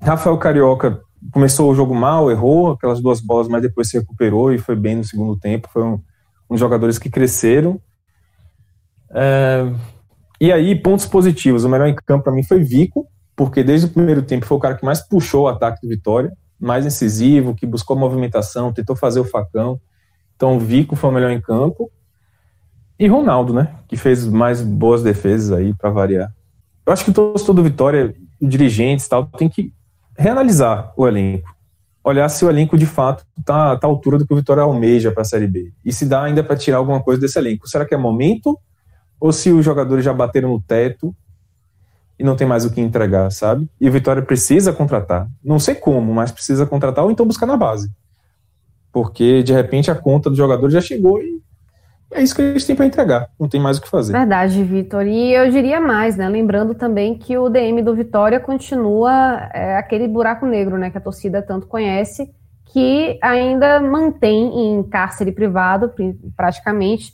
Rafael 0.00 0.36
Carioca 0.38 1.00
começou 1.32 1.70
o 1.70 1.74
jogo 1.74 1.94
mal, 1.94 2.30
errou 2.30 2.72
aquelas 2.72 3.00
duas 3.00 3.20
bolas, 3.20 3.48
mas 3.48 3.62
depois 3.62 3.88
se 3.88 3.98
recuperou 3.98 4.52
e 4.52 4.58
foi 4.58 4.76
bem 4.76 4.96
no 4.96 5.04
segundo 5.04 5.36
tempo. 5.36 5.68
Foi 5.72 5.82
um, 5.82 6.00
um 6.50 6.56
jogadores 6.56 6.98
que 6.98 7.10
cresceram. 7.10 7.80
É, 9.14 9.72
e 10.40 10.52
aí, 10.52 10.74
pontos 10.74 11.06
positivos. 11.06 11.64
O 11.64 11.68
melhor 11.68 11.88
em 11.88 11.94
campo 11.94 12.24
para 12.24 12.32
mim 12.32 12.42
foi 12.42 12.62
Vico, 12.62 13.06
porque 13.34 13.62
desde 13.62 13.86
o 13.86 13.90
primeiro 13.90 14.22
tempo 14.22 14.46
foi 14.46 14.56
o 14.56 14.60
cara 14.60 14.74
que 14.76 14.84
mais 14.84 15.00
puxou 15.00 15.44
o 15.44 15.48
ataque 15.48 15.80
do 15.82 15.88
Vitória, 15.88 16.32
mais 16.60 16.84
incisivo, 16.84 17.54
que 17.54 17.66
buscou 17.66 17.96
movimentação, 17.96 18.72
tentou 18.72 18.94
fazer 18.94 19.20
o 19.20 19.24
facão. 19.24 19.80
Então, 20.36 20.58
Vico 20.58 20.96
foi 20.96 21.10
o 21.10 21.12
melhor 21.12 21.30
em 21.30 21.40
campo. 21.40 21.90
E 22.98 23.06
Ronaldo, 23.06 23.52
né? 23.52 23.74
Que 23.88 23.96
fez 23.96 24.26
mais 24.26 24.62
boas 24.62 25.02
defesas 25.02 25.50
aí 25.56 25.74
para 25.74 25.90
variar. 25.90 26.32
Eu 26.86 26.92
acho 26.92 27.04
que 27.04 27.10
o 27.10 27.14
torcedor 27.14 27.54
do 27.54 27.62
Vitória, 27.62 28.14
dirigentes 28.40 29.06
e 29.06 29.08
tal, 29.08 29.26
tem 29.26 29.48
que 29.48 29.72
reanalisar 30.16 30.92
o 30.96 31.06
elenco. 31.06 31.54
Olhar 32.04 32.28
se 32.28 32.44
o 32.44 32.50
elenco 32.50 32.76
de 32.76 32.86
fato 32.86 33.24
está 33.38 33.76
tá 33.76 33.86
à 33.86 33.90
altura 33.90 34.18
do 34.18 34.26
que 34.26 34.32
o 34.32 34.36
Vitória 34.36 34.62
almeja 34.62 35.12
para 35.12 35.22
a 35.22 35.24
Série 35.24 35.46
B. 35.46 35.72
E 35.84 35.92
se 35.92 36.04
dá 36.04 36.24
ainda 36.24 36.42
para 36.42 36.56
tirar 36.56 36.78
alguma 36.78 37.00
coisa 37.00 37.20
desse 37.20 37.38
elenco. 37.38 37.68
Será 37.68 37.84
que 37.84 37.94
é 37.94 37.96
momento? 37.96 38.58
Ou 39.20 39.32
se 39.32 39.52
os 39.52 39.64
jogadores 39.64 40.04
já 40.04 40.12
bateram 40.12 40.50
no 40.50 40.60
teto 40.60 41.14
e 42.18 42.24
não 42.24 42.34
tem 42.34 42.46
mais 42.46 42.64
o 42.64 42.70
que 42.70 42.80
entregar, 42.80 43.30
sabe? 43.30 43.68
E 43.80 43.88
o 43.88 43.92
Vitória 43.92 44.22
precisa 44.22 44.72
contratar. 44.72 45.28
Não 45.42 45.58
sei 45.60 45.76
como, 45.76 46.12
mas 46.12 46.32
precisa 46.32 46.66
contratar 46.66 47.04
ou 47.04 47.10
então 47.10 47.26
buscar 47.26 47.46
na 47.46 47.56
base. 47.56 47.90
Porque 48.92 49.42
de 49.42 49.52
repente 49.52 49.90
a 49.90 49.94
conta 49.94 50.28
do 50.28 50.36
jogador 50.36 50.68
já 50.70 50.80
chegou 50.80 51.22
e 51.22 51.40
é 52.12 52.22
isso 52.22 52.34
que 52.34 52.42
eles 52.42 52.64
têm 52.66 52.76
para 52.76 52.86
entregar, 52.86 53.28
não 53.38 53.48
tem 53.48 53.60
mais 53.60 53.78
o 53.78 53.82
que 53.82 53.88
fazer. 53.88 54.12
Verdade, 54.12 54.62
Vitor. 54.62 55.06
E 55.06 55.32
eu 55.32 55.50
diria 55.50 55.80
mais, 55.80 56.16
né? 56.16 56.28
Lembrando 56.28 56.74
também 56.74 57.16
que 57.16 57.36
o 57.36 57.48
DM 57.48 57.82
do 57.82 57.94
Vitória 57.94 58.38
continua 58.38 59.48
é, 59.52 59.76
aquele 59.76 60.06
buraco 60.06 60.46
negro, 60.46 60.78
né? 60.78 60.90
Que 60.90 60.98
a 60.98 61.00
torcida 61.00 61.42
tanto 61.42 61.66
conhece, 61.66 62.30
que 62.66 63.18
ainda 63.22 63.80
mantém 63.80 64.76
em 64.78 64.82
cárcere 64.82 65.32
privado, 65.32 65.92
praticamente, 66.36 67.12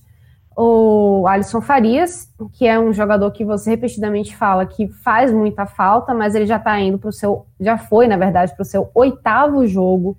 o 0.56 1.24
Alisson 1.28 1.60
Farias, 1.60 2.28
que 2.52 2.66
é 2.66 2.78
um 2.80 2.92
jogador 2.92 3.30
que 3.30 3.44
você 3.44 3.70
repetidamente 3.70 4.36
fala 4.36 4.66
que 4.66 4.88
faz 4.88 5.32
muita 5.32 5.66
falta, 5.66 6.12
mas 6.12 6.34
ele 6.34 6.46
já 6.46 6.56
está 6.56 6.78
indo 6.80 6.98
para 6.98 7.10
o 7.10 7.12
seu, 7.12 7.46
já 7.60 7.78
foi, 7.78 8.08
na 8.08 8.16
verdade, 8.16 8.52
para 8.56 8.62
o 8.62 8.66
seu 8.66 8.90
oitavo 8.92 9.64
jogo 9.68 10.18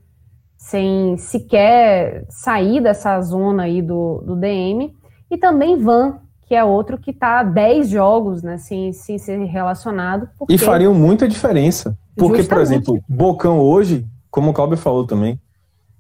sem 0.60 1.18
sequer 1.18 2.26
sair 2.28 2.82
dessa 2.82 3.20
zona 3.22 3.64
aí 3.64 3.82
do, 3.82 4.22
do 4.26 4.36
DM. 4.36 4.94
E 5.32 5.38
também 5.38 5.82
Van, 5.82 6.20
que 6.46 6.54
é 6.54 6.62
outro 6.62 6.98
que 6.98 7.12
está 7.12 7.44
10 7.44 7.88
jogos, 7.88 8.44
né, 8.44 8.58
sem, 8.58 8.92
sem 8.92 9.18
ser 9.18 9.38
relacionado. 9.46 10.28
Porque... 10.38 10.54
E 10.54 10.58
fariam 10.58 10.94
muita 10.94 11.30
diferença. 11.30 11.98
Porque, 12.14 12.40
Justamente. 12.40 12.50
por 12.50 12.62
exemplo, 12.62 13.04
Bocão 13.08 13.58
hoje, 13.58 14.06
como 14.30 14.52
o 14.52 14.54
Cláudio 14.54 14.76
falou 14.76 15.08
também, 15.08 15.40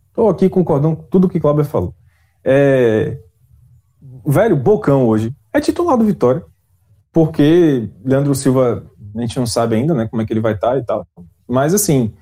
estou 0.10 0.28
aqui 0.28 0.50
concordando 0.50 0.98
com 0.98 1.04
tudo 1.04 1.30
que 1.30 1.38
o 1.38 1.41
Cláudio 1.41 1.63
falou. 1.63 1.95
É... 2.43 3.17
Velho, 4.26 4.58
Bocão 4.58 5.08
hoje 5.08 5.34
é 5.54 5.62
titular 5.62 5.98
do 5.98 6.04
Vitória, 6.04 6.43
porque 7.13 7.89
Leandro 8.04 8.36
Silva, 8.36 8.84
a 9.15 9.21
gente 9.21 9.40
não 9.40 9.48
sabe 9.48 9.77
ainda, 9.77 9.94
né, 9.94 10.06
como 10.06 10.21
é 10.21 10.25
que 10.25 10.34
ele 10.34 10.42
vai 10.42 10.54
estar 10.54 10.71
tá 10.71 10.77
e 10.77 10.84
tal. 10.84 11.08
Mas, 11.48 11.73
assim, 11.73 12.13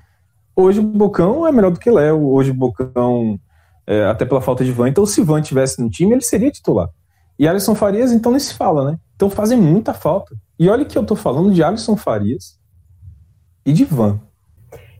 Hoje 0.60 0.80
o 0.80 0.82
Bocão 0.82 1.46
é 1.46 1.52
melhor 1.52 1.70
do 1.70 1.78
que 1.78 1.88
Léo, 1.88 2.32
hoje 2.32 2.50
o 2.50 2.54
Bocão, 2.54 3.38
é, 3.86 4.06
até 4.06 4.24
pela 4.24 4.40
falta 4.40 4.64
de 4.64 4.72
Van. 4.72 4.88
Então, 4.88 5.06
se 5.06 5.22
Van 5.22 5.40
tivesse 5.40 5.80
no 5.80 5.88
time, 5.88 6.14
ele 6.14 6.20
seria 6.20 6.50
titular. 6.50 6.88
E 7.38 7.46
Alisson 7.46 7.76
Farias, 7.76 8.10
então, 8.10 8.32
nem 8.32 8.40
se 8.40 8.54
fala, 8.54 8.90
né? 8.90 8.98
Então 9.14 9.30
fazem 9.30 9.56
muita 9.56 9.94
falta. 9.94 10.34
E 10.58 10.68
olha 10.68 10.84
que 10.84 10.98
eu 10.98 11.06
tô 11.06 11.14
falando 11.14 11.52
de 11.52 11.62
Alisson 11.62 11.96
Farias 11.96 12.58
e 13.64 13.72
de 13.72 13.84
Van. 13.84 14.18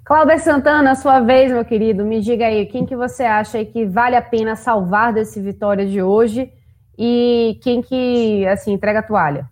Cláudio 0.05 0.39
Santana, 0.39 0.95
sua 0.95 1.19
vez, 1.19 1.51
meu 1.51 1.65
querido, 1.65 2.05
me 2.05 2.21
diga 2.21 2.47
aí, 2.47 2.65
quem 2.67 2.87
que 2.87 2.95
você 2.95 3.25
acha 3.25 3.65
que 3.65 3.85
vale 3.85 4.15
a 4.15 4.23
pena 4.23 4.55
salvar 4.55 5.13
desse 5.13 5.41
vitória 5.41 5.85
de 5.85 6.01
hoje 6.01 6.53
e 6.97 7.59
quem 7.65 7.83
que, 7.83 8.47
assim, 8.47 8.75
entrega 8.75 9.01
a 9.01 9.03
toalha? 9.03 9.51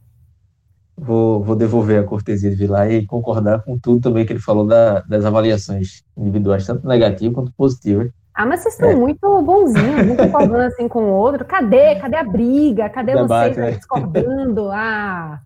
Vou, 0.97 1.42
vou 1.42 1.55
devolver 1.55 2.01
a 2.01 2.05
cortesia 2.05 2.51
de 2.51 2.57
Vilar 2.57 2.90
e 2.90 3.07
concordar 3.07 3.62
com 3.62 3.78
tudo 3.78 4.01
também 4.01 4.24
que 4.24 4.32
ele 4.32 4.40
falou 4.40 4.66
da, 4.66 5.01
das 5.01 5.24
avaliações 5.24 6.03
individuais, 6.16 6.66
tanto 6.66 6.86
negativas 6.86 7.34
quanto 7.34 7.53
positivas. 7.53 8.11
Ah, 8.34 8.44
mas 8.44 8.61
vocês 8.61 8.74
estão 8.74 8.90
é. 8.90 8.94
muito 8.94 9.42
bonzinhos, 9.42 10.07
muito 10.07 10.22
concordando 10.24 10.64
assim 10.64 10.88
com 10.88 11.05
o 11.05 11.12
outro. 11.12 11.44
Cadê? 11.44 11.97
Cadê 11.97 12.16
a 12.16 12.24
briga? 12.24 12.88
Cadê 12.88 13.14
Debate, 13.14 13.55
vocês 13.55 13.66
né? 13.66 13.72
discordando? 13.72 14.68
Ah. 14.78 15.40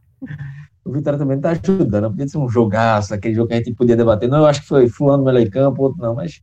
o 0.84 0.92
Vitória 0.92 1.18
também 1.18 1.38
está 1.38 1.51
ajudando. 1.51 2.11
Podia 2.11 2.28
ser 2.28 2.36
um 2.36 2.48
jogaço, 2.48 3.14
aquele 3.14 3.34
jogo 3.34 3.48
que 3.48 3.55
a 3.55 3.57
gente 3.57 3.72
podia 3.72 3.96
debater. 3.96 4.28
Não, 4.28 4.38
eu 4.38 4.46
acho 4.46 4.61
que 4.61 4.68
foi 4.68 4.88
fulano 4.88 5.24
melhor 5.24 5.40
em 5.40 5.48
campo, 5.48 5.82
outro 5.82 6.03
não, 6.03 6.14
mas 6.14 6.42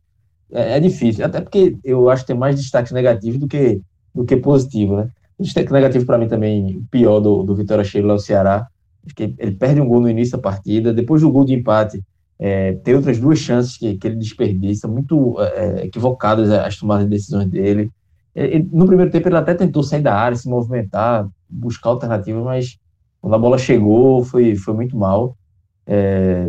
é, 0.50 0.76
é, 0.76 0.80
difícil. 0.80 1.24
Até 1.24 1.40
porque 1.40 1.76
eu 1.84 2.10
acho 2.10 2.22
que 2.22 2.28
tem 2.28 2.36
mais 2.36 2.56
destaques 2.56 2.92
negativos 2.92 3.38
do 3.38 3.46
que, 3.46 3.80
do 4.14 4.24
que 4.24 4.36
positivo, 4.36 4.96
né? 4.96 5.10
O 5.38 5.42
destaque 5.42 5.72
negativo 5.72 6.04
para 6.04 6.18
mim 6.18 6.26
também, 6.26 6.82
pior 6.90 7.20
do, 7.20 7.44
do 7.44 7.54
Vitória 7.54 7.84
Sheila 7.84 8.14
é 8.14 8.16
o 8.16 8.18
Ceará. 8.18 8.66
Que 9.14 9.34
ele 9.38 9.52
perde 9.52 9.80
um 9.80 9.88
gol 9.88 10.00
no 10.00 10.10
início 10.10 10.36
da 10.36 10.42
partida, 10.42 10.92
depois 10.92 11.22
do 11.22 11.30
gol 11.30 11.44
de 11.44 11.54
empate, 11.54 12.02
é, 12.38 12.72
tem 12.74 12.94
outras 12.94 13.18
duas 13.18 13.38
chances 13.38 13.76
que, 13.76 13.96
que 13.96 14.06
ele 14.06 14.16
desperdiça, 14.16 14.86
muito 14.86 15.40
é, 15.40 15.84
equivocadas 15.84 16.50
as 16.50 16.76
tomadas 16.76 17.04
de 17.04 17.10
decisões 17.10 17.48
dele. 17.48 17.90
Ele, 18.34 18.68
no 18.72 18.86
primeiro 18.86 19.10
tempo 19.10 19.28
ele 19.28 19.36
até 19.36 19.54
tentou 19.54 19.82
sair 19.82 20.02
da 20.02 20.14
área, 20.14 20.36
se 20.36 20.48
movimentar, 20.48 21.28
buscar 21.48 21.90
alternativas, 21.90 22.44
mas 22.44 22.78
quando 23.20 23.34
a 23.34 23.38
bola 23.38 23.58
chegou 23.58 24.22
foi, 24.24 24.54
foi 24.54 24.74
muito 24.74 24.96
mal. 24.96 25.36
É, 25.84 26.48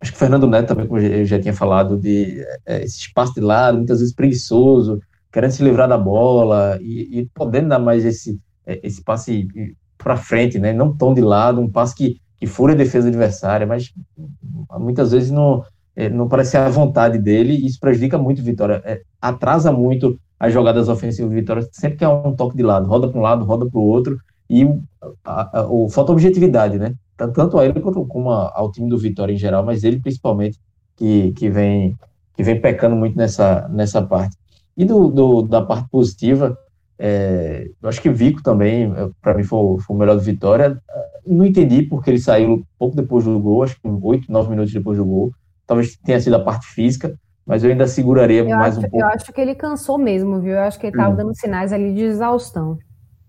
acho 0.00 0.12
que 0.12 0.16
o 0.16 0.18
Fernando 0.18 0.46
Neto 0.46 0.68
também, 0.68 0.86
como 0.86 1.00
eu 1.00 1.26
já 1.26 1.38
tinha 1.38 1.52
falado, 1.52 1.98
de 1.98 2.42
é, 2.64 2.82
esse 2.82 3.00
espaço 3.00 3.34
de 3.34 3.40
lado, 3.40 3.76
muitas 3.76 3.98
vezes 3.98 4.14
preguiçoso, 4.14 5.02
querendo 5.30 5.50
se 5.50 5.62
livrar 5.62 5.88
da 5.88 5.98
bola 5.98 6.78
e, 6.80 7.20
e 7.20 7.26
podendo 7.34 7.68
dar 7.68 7.78
mais 7.78 8.04
esse, 8.06 8.40
é, 8.64 8.80
esse 8.82 9.02
passe 9.02 9.46
para 10.06 10.16
frente, 10.16 10.56
né? 10.56 10.72
não 10.72 10.96
tão 10.96 11.12
de 11.12 11.20
lado, 11.20 11.60
um 11.60 11.68
passe 11.68 11.92
que, 11.92 12.20
que 12.38 12.46
fura 12.46 12.74
a 12.74 12.76
defesa 12.76 13.08
adversária, 13.08 13.66
mas 13.66 13.92
muitas 14.78 15.10
vezes 15.10 15.32
não, 15.32 15.64
é, 15.96 16.08
não 16.08 16.28
parece 16.28 16.56
a 16.56 16.68
vontade 16.68 17.18
dele 17.18 17.54
e 17.54 17.66
isso 17.66 17.80
prejudica 17.80 18.16
muito 18.16 18.38
o 18.38 18.44
Vitória, 18.44 18.80
é, 18.84 19.02
atrasa 19.20 19.72
muito 19.72 20.16
as 20.38 20.52
jogadas 20.52 20.88
ofensivas 20.88 21.28
do 21.28 21.34
Vitória, 21.34 21.68
sempre 21.72 21.98
que 21.98 22.04
é 22.04 22.08
um 22.08 22.36
toque 22.36 22.56
de 22.56 22.62
lado, 22.62 22.86
roda 22.86 23.08
para 23.08 23.18
um 23.18 23.22
lado, 23.22 23.44
roda 23.44 23.68
para 23.68 23.80
o 23.80 23.82
outro, 23.82 24.16
e 24.48 24.62
a, 25.24 25.58
a, 25.58 25.60
a, 25.62 25.90
falta 25.90 26.12
objetividade, 26.12 26.78
né? 26.78 26.94
Tanto 27.16 27.58
a 27.58 27.64
ele 27.64 27.80
quanto 27.80 28.06
como 28.06 28.30
ao 28.30 28.70
time 28.70 28.88
do 28.88 28.96
Vitória 28.96 29.32
em 29.32 29.36
geral, 29.36 29.64
mas 29.64 29.82
ele 29.82 29.98
principalmente 29.98 30.56
que, 30.94 31.32
que, 31.32 31.50
vem, 31.50 31.98
que 32.36 32.44
vem 32.44 32.60
pecando 32.60 32.94
muito 32.94 33.16
nessa, 33.16 33.66
nessa 33.70 34.00
parte. 34.00 34.36
E 34.76 34.84
do, 34.84 35.08
do 35.08 35.42
da 35.42 35.62
parte 35.62 35.88
positiva, 35.90 36.56
é, 36.98 37.68
eu 37.82 37.88
acho 37.88 38.00
que 38.00 38.10
Vico 38.10 38.42
também, 38.42 38.92
para 39.20 39.34
mim, 39.34 39.42
foi, 39.42 39.78
foi, 39.80 39.96
o 39.96 39.98
melhor 39.98 40.14
do 40.14 40.22
Vitória. 40.22 40.80
Não 41.26 41.44
entendi 41.44 41.82
porque 41.82 42.10
ele 42.10 42.18
saiu 42.18 42.64
pouco 42.78 42.96
depois 42.96 43.24
do 43.24 43.38
gol, 43.38 43.62
acho 43.62 43.74
que 43.80 43.88
8, 43.88 44.30
9 44.30 44.50
minutos 44.50 44.72
depois 44.72 44.96
do 44.98 45.04
gol. 45.04 45.32
Talvez 45.66 45.96
tenha 45.96 46.20
sido 46.20 46.36
a 46.36 46.40
parte 46.40 46.66
física, 46.68 47.14
mas 47.44 47.62
eu 47.62 47.70
ainda 47.70 47.86
seguraria 47.86 48.40
eu 48.40 48.48
mais 48.48 48.76
acho, 48.76 48.86
um 48.86 48.90
pouco. 48.90 49.04
Eu 49.04 49.08
acho 49.08 49.32
que 49.32 49.40
ele 49.40 49.54
cansou 49.54 49.98
mesmo, 49.98 50.40
viu? 50.40 50.52
Eu 50.52 50.60
acho 50.60 50.78
que 50.78 50.86
ele 50.86 50.96
estava 50.96 51.12
hum. 51.12 51.16
dando 51.16 51.34
sinais 51.34 51.72
ali 51.72 51.92
de 51.92 52.02
exaustão. 52.02 52.78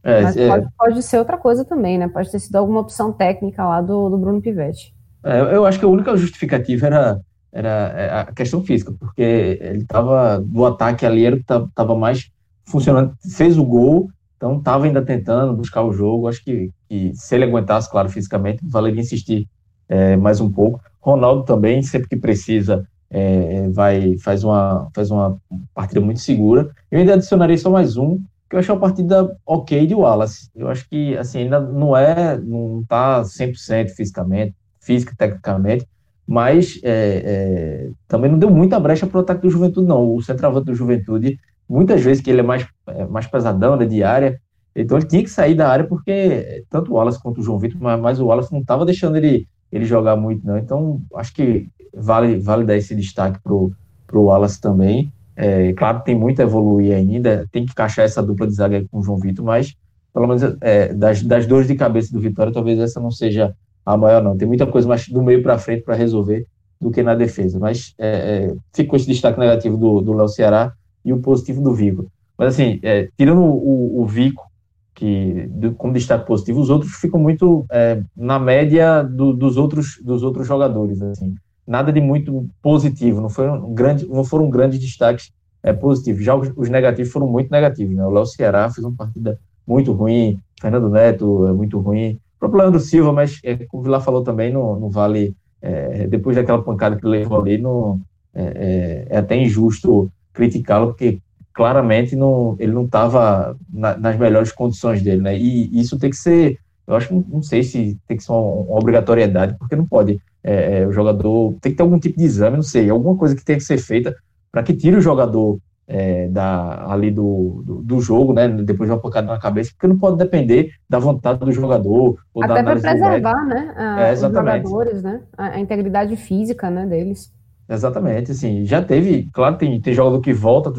É, 0.03 0.21
mas 0.21 0.37
é... 0.37 0.47
Pode, 0.47 0.67
pode, 0.77 1.03
ser 1.03 1.17
outra 1.17 1.37
coisa 1.37 1.65
também, 1.65 1.97
né? 1.97 2.07
Pode 2.07 2.31
ter 2.31 2.39
sido 2.39 2.55
alguma 2.55 2.79
opção 2.79 3.11
técnica 3.11 3.65
lá 3.65 3.81
do, 3.81 4.09
do 4.09 4.17
Bruno 4.17 4.41
Pivetti. 4.41 4.95
É, 5.23 5.41
eu 5.41 5.65
acho 5.65 5.79
que 5.79 5.85
a 5.85 5.89
única 5.89 6.15
justificativa 6.15 6.85
era, 6.85 7.19
era 7.51 7.69
é, 7.69 8.19
a 8.19 8.25
questão 8.27 8.63
física, 8.63 8.93
porque 8.97 9.59
ele 9.61 9.79
estava 9.79 10.39
do 10.39 10.65
ataque 10.65 11.05
ali, 11.05 11.25
ele 11.25 11.37
estava 11.37 11.95
mais 11.95 12.31
funcionando, 12.67 13.13
fez 13.35 13.57
o 13.57 13.63
gol, 13.63 14.09
então 14.35 14.57
estava 14.57 14.85
ainda 14.85 15.01
tentando 15.01 15.55
buscar 15.55 15.83
o 15.83 15.91
jogo. 15.91 16.27
Acho 16.27 16.43
que, 16.43 16.71
que, 16.87 17.11
se 17.15 17.35
ele 17.35 17.45
aguentasse, 17.45 17.89
claro, 17.89 18.09
fisicamente, 18.09 18.59
valeria 18.63 19.01
insistir 19.01 19.47
é, 19.89 20.15
mais 20.15 20.39
um 20.39 20.51
pouco. 20.51 20.79
Ronaldo 21.01 21.43
também, 21.43 21.81
sempre 21.81 22.09
que 22.09 22.17
precisa, 22.17 22.87
é, 23.09 23.69
vai 23.69 24.17
faz 24.17 24.43
uma, 24.43 24.89
faz 24.93 25.09
uma 25.09 25.37
partida 25.73 26.01
muito 26.01 26.19
segura. 26.19 26.69
Eu 26.91 26.99
ainda 26.99 27.13
adicionaria 27.13 27.57
só 27.57 27.69
mais 27.69 27.97
um, 27.97 28.19
que 28.49 28.55
eu 28.55 28.59
achei 28.59 28.73
uma 28.73 28.81
partida 28.81 29.35
ok 29.45 29.87
de 29.87 29.95
Wallace. 29.95 30.49
Eu 30.55 30.67
acho 30.67 30.87
que, 30.89 31.17
assim, 31.17 31.39
ainda 31.39 31.59
não 31.59 31.95
é, 31.95 32.37
não 32.37 32.83
tá 32.87 33.21
100% 33.21 33.89
fisicamente, 33.89 34.55
física 34.79 35.13
tecnicamente, 35.17 35.87
mas 36.25 36.79
é, 36.83 37.23
é, 37.25 37.89
também 38.07 38.29
não 38.29 38.37
deu 38.37 38.49
muita 38.49 38.79
brecha 38.79 39.07
para 39.07 39.17
o 39.17 39.21
ataque 39.21 39.41
do 39.41 39.49
Juventude, 39.49 39.87
não. 39.87 40.13
O 40.13 40.21
centroavante 40.21 40.65
do 40.65 40.75
Juventude, 40.75 41.39
muitas 41.69 42.01
vezes 42.01 42.21
que 42.21 42.29
ele 42.29 42.41
é 42.41 42.43
mais, 42.43 42.67
é, 42.87 43.05
mais 43.05 43.27
pesadão, 43.27 43.75
né, 43.75 43.85
de 43.85 44.03
área, 44.03 44.39
então 44.75 44.97
ele 44.97 45.07
tinha 45.07 45.23
que 45.23 45.29
sair 45.29 45.55
da 45.55 45.69
área 45.69 45.85
porque 45.85 46.63
tanto 46.69 46.91
o 46.91 46.95
Wallace 46.95 47.21
quanto 47.21 47.39
o 47.39 47.43
João 47.43 47.57
Vitor, 47.57 47.79
mas, 47.81 47.99
mas 47.99 48.19
o 48.19 48.27
Wallace 48.27 48.53
não 48.53 48.61
estava 48.61 48.85
deixando 48.85 49.17
ele, 49.17 49.47
ele 49.71 49.85
jogar 49.85 50.15
muito, 50.15 50.45
não. 50.45 50.57
Então, 50.57 51.01
acho 51.15 51.33
que 51.33 51.67
vale, 51.93 52.37
vale 52.37 52.63
dar 52.63 52.77
esse 52.77 52.95
destaque 52.95 53.39
para 53.41 53.53
o 53.53 53.73
Wallace 54.13 54.61
também. 54.61 55.11
É, 55.35 55.73
claro, 55.73 56.01
tem 56.03 56.15
muito 56.15 56.39
a 56.41 56.43
evoluir 56.43 56.95
ainda, 56.95 57.47
tem 57.51 57.65
que 57.65 57.71
encaixar 57.71 58.05
essa 58.05 58.21
dupla 58.21 58.47
de 58.47 58.53
zaga 58.53 58.85
com 58.91 58.99
o 58.99 59.03
João 59.03 59.17
Vitor, 59.17 59.43
mas 59.43 59.75
pelo 60.13 60.27
menos 60.27 60.43
é, 60.61 60.93
das, 60.93 61.21
das 61.21 61.45
dores 61.45 61.67
de 61.67 61.75
cabeça 61.75 62.11
do 62.11 62.19
Vitória, 62.19 62.51
talvez 62.51 62.79
essa 62.79 62.99
não 62.99 63.11
seja 63.11 63.53
a 63.85 63.95
maior, 63.95 64.21
não. 64.21 64.35
Tem 64.35 64.47
muita 64.47 64.65
coisa 64.65 64.87
mais 64.87 65.07
do 65.07 65.21
meio 65.21 65.41
para 65.41 65.57
frente 65.57 65.83
para 65.83 65.95
resolver 65.95 66.45
do 66.79 66.91
que 66.91 67.01
na 67.03 67.15
defesa. 67.15 67.59
Mas 67.59 67.93
é, 67.97 68.07
é, 68.07 68.55
fica 68.73 68.89
com 68.89 68.95
esse 68.95 69.07
destaque 69.07 69.39
negativo 69.39 69.77
do 70.01 70.13
Léo 70.13 70.27
Ceará 70.27 70.73
e 71.07 71.13
o 71.13 71.19
positivo 71.19 71.61
do 71.61 71.73
Vico. 71.73 72.11
Mas 72.37 72.53
assim, 72.53 72.79
é, 72.83 73.09
tirando 73.17 73.41
o, 73.41 74.01
o 74.01 74.05
Vico, 74.05 74.45
que 74.93 75.47
do, 75.49 75.73
como 75.73 75.93
destaque 75.93 76.27
positivo, 76.27 76.59
os 76.59 76.69
outros 76.69 76.91
ficam 76.93 77.19
muito 77.19 77.65
é, 77.71 78.01
na 78.15 78.37
média 78.37 79.01
do, 79.01 79.33
dos, 79.33 79.57
outros, 79.57 79.99
dos 80.03 80.21
outros 80.21 80.45
jogadores. 80.47 81.01
Assim 81.01 81.35
nada 81.67 81.91
de 81.91 81.99
muito 81.99 82.49
positivo, 82.61 83.19
não 83.19 83.29
foram, 83.29 83.73
grande, 83.73 84.07
não 84.07 84.23
foram 84.23 84.49
grandes 84.49 84.79
destaques 84.79 85.33
é, 85.61 85.73
positivos. 85.73 86.23
Já 86.23 86.33
os, 86.33 86.49
os 86.55 86.69
negativos 86.69 87.11
foram 87.11 87.27
muito 87.27 87.51
negativos. 87.51 87.93
Né? 87.93 88.05
O 88.05 88.09
Léo 88.09 88.25
Ceará 88.25 88.69
fez 88.69 88.85
uma 88.85 88.95
partida 88.95 89.37
muito 89.67 89.91
ruim, 89.91 90.39
Fernando 90.61 90.89
Neto 90.89 91.45
é 91.45 91.51
muito 91.51 91.77
ruim, 91.77 92.13
o 92.37 92.39
próprio 92.39 92.61
Leandro 92.61 92.79
Silva, 92.79 93.11
mas 93.11 93.39
é, 93.43 93.55
como 93.65 93.81
o 93.81 93.83
Vilar 93.83 94.01
falou 94.01 94.23
também, 94.23 94.51
não, 94.51 94.79
não 94.79 94.89
vale, 94.89 95.35
é, 95.61 96.07
depois 96.07 96.37
daquela 96.37 96.63
pancada 96.63 96.95
que 96.95 97.05
ele 97.05 97.19
levou 97.19 97.41
ali, 97.41 97.57
não, 97.57 97.99
é, 98.33 98.43
é, 98.43 99.07
é 99.09 99.17
até 99.17 99.35
injusto 99.35 100.09
criticá-lo, 100.37 100.87
porque 100.87 101.19
claramente 101.53 102.15
não, 102.15 102.55
ele 102.59 102.71
não 102.71 102.85
estava 102.85 103.57
na, 103.73 103.97
nas 103.97 104.15
melhores 104.15 104.51
condições 104.51 105.01
dele, 105.01 105.21
né? 105.21 105.37
E 105.37 105.79
isso 105.79 105.97
tem 105.97 106.11
que 106.11 106.15
ser, 106.15 106.59
eu 106.85 106.95
acho, 106.95 107.13
não, 107.13 107.25
não 107.27 107.41
sei 107.41 107.63
se 107.63 107.97
tem 108.07 108.15
que 108.15 108.23
ser 108.23 108.31
uma, 108.31 108.41
uma 108.41 108.77
obrigatoriedade, 108.77 109.57
porque 109.57 109.75
não 109.75 109.85
pode 109.85 110.21
é, 110.43 110.79
é, 110.79 110.87
o 110.87 110.93
jogador 110.93 111.57
tem 111.59 111.71
que 111.73 111.77
ter 111.77 111.83
algum 111.83 111.99
tipo 111.99 112.17
de 112.17 112.23
exame, 112.23 112.55
não 112.55 112.63
sei, 112.63 112.89
alguma 112.89 113.17
coisa 113.17 113.35
que 113.35 113.43
tem 113.43 113.57
que 113.57 113.63
ser 113.63 113.77
feita 113.77 114.15
para 114.49 114.63
que 114.63 114.73
tire 114.73 114.95
o 114.95 115.01
jogador 115.01 115.59
é, 115.87 116.27
da, 116.27 116.85
ali 116.91 117.09
do, 117.09 117.63
do, 117.65 117.81
do, 117.81 117.99
jogo, 118.01 118.33
né, 118.33 118.47
depois 118.47 118.89
de 118.89 118.93
uma 118.93 119.01
pancada 119.01 119.27
na 119.27 119.39
cabeça, 119.39 119.71
porque 119.71 119.87
não 119.87 119.97
pode 119.97 120.17
depender 120.17 120.71
da 120.89 120.99
vontade 120.99 121.39
do 121.39 121.51
jogador. 121.51 122.17
Ou 122.33 122.43
Até 122.43 122.61
para 122.61 122.79
preservar, 122.79 123.45
né, 123.45 123.73
a, 123.75 124.01
é, 124.01 124.13
os 124.13 124.19
jogadores, 124.19 125.01
né, 125.01 125.21
a, 125.37 125.47
a, 125.47 125.59
integridade 125.59 126.15
física, 126.15 126.69
né, 126.69 126.85
deles. 126.85 127.31
Exatamente, 127.69 128.31
assim, 128.31 128.65
já 128.65 128.81
teve, 128.81 129.29
claro, 129.33 129.57
tem, 129.57 129.79
tem 129.81 129.93
jogador 129.93 130.21
que 130.21 130.33
volta, 130.33 130.71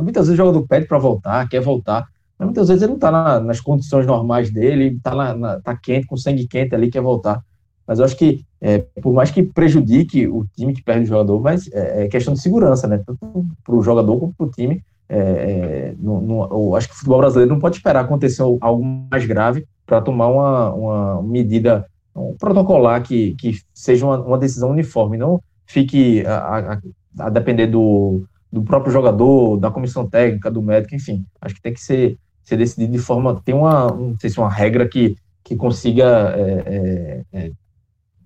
muitas 0.00 0.28
vezes 0.28 0.34
o 0.34 0.36
jogador 0.36 0.64
pede 0.68 0.86
para 0.86 0.96
voltar, 0.96 1.48
quer 1.48 1.60
voltar, 1.60 2.06
mas 2.38 2.46
muitas 2.46 2.68
vezes 2.68 2.82
ele 2.82 2.90
não 2.90 2.96
está 2.96 3.10
na, 3.10 3.40
nas 3.40 3.60
condições 3.60 4.06
normais 4.06 4.50
dele, 4.50 4.96
está 4.96 5.60
tá 5.60 5.76
quente, 5.76 6.06
com 6.06 6.16
sangue 6.16 6.46
quente 6.46 6.74
ali, 6.74 6.90
quer 6.90 7.00
voltar. 7.00 7.42
Mas 7.86 7.98
eu 7.98 8.04
acho 8.04 8.16
que, 8.16 8.44
é, 8.60 8.78
por 9.00 9.12
mais 9.12 9.30
que 9.30 9.42
prejudique 9.42 10.26
o 10.26 10.44
time 10.56 10.74
que 10.74 10.82
perde 10.82 11.04
o 11.04 11.06
jogador, 11.06 11.40
mas 11.40 11.68
é, 11.72 12.04
é 12.04 12.08
questão 12.08 12.34
de 12.34 12.40
segurança, 12.40 12.86
né? 12.86 13.00
Tanto 13.06 13.46
para 13.64 13.74
o 13.74 13.82
jogador 13.82 14.18
como 14.18 14.34
para 14.36 14.46
o 14.46 14.50
time. 14.50 14.82
É, 15.08 15.18
é, 15.18 15.94
eu 16.02 16.74
acho 16.74 16.88
que 16.88 16.94
o 16.94 16.96
futebol 16.96 17.18
brasileiro 17.18 17.52
não 17.52 17.60
pode 17.60 17.76
esperar 17.76 18.04
acontecer 18.04 18.42
algo 18.42 18.84
mais 19.10 19.24
grave 19.24 19.64
para 19.86 20.00
tomar 20.00 20.26
uma, 20.26 20.74
uma 20.74 21.22
medida, 21.22 21.86
um 22.14 22.34
protocolar 22.36 23.02
que, 23.02 23.36
que 23.36 23.60
seja 23.72 24.04
uma, 24.04 24.18
uma 24.20 24.38
decisão 24.38 24.70
uniforme, 24.70 25.16
não 25.16 25.40
fique 25.66 26.24
a, 26.26 26.72
a, 26.72 27.26
a 27.26 27.30
depender 27.30 27.66
do, 27.66 28.24
do 28.52 28.62
próprio 28.62 28.92
jogador, 28.92 29.56
da 29.58 29.70
comissão 29.70 30.08
técnica, 30.08 30.50
do 30.50 30.62
médico, 30.62 30.94
enfim. 30.94 31.24
Acho 31.40 31.54
que 31.54 31.62
tem 31.62 31.72
que 31.72 31.80
ser, 31.80 32.18
ser 32.42 32.56
decidido 32.56 32.92
de 32.92 32.98
forma. 32.98 33.40
Tem 33.44 33.54
uma, 33.54 33.88
não 33.88 34.16
sei 34.18 34.30
se 34.30 34.38
uma 34.38 34.50
regra 34.50 34.88
que, 34.88 35.16
que 35.44 35.56
consiga 35.56 36.34
é, 36.36 37.22
é, 37.32 37.46
é 37.46 37.50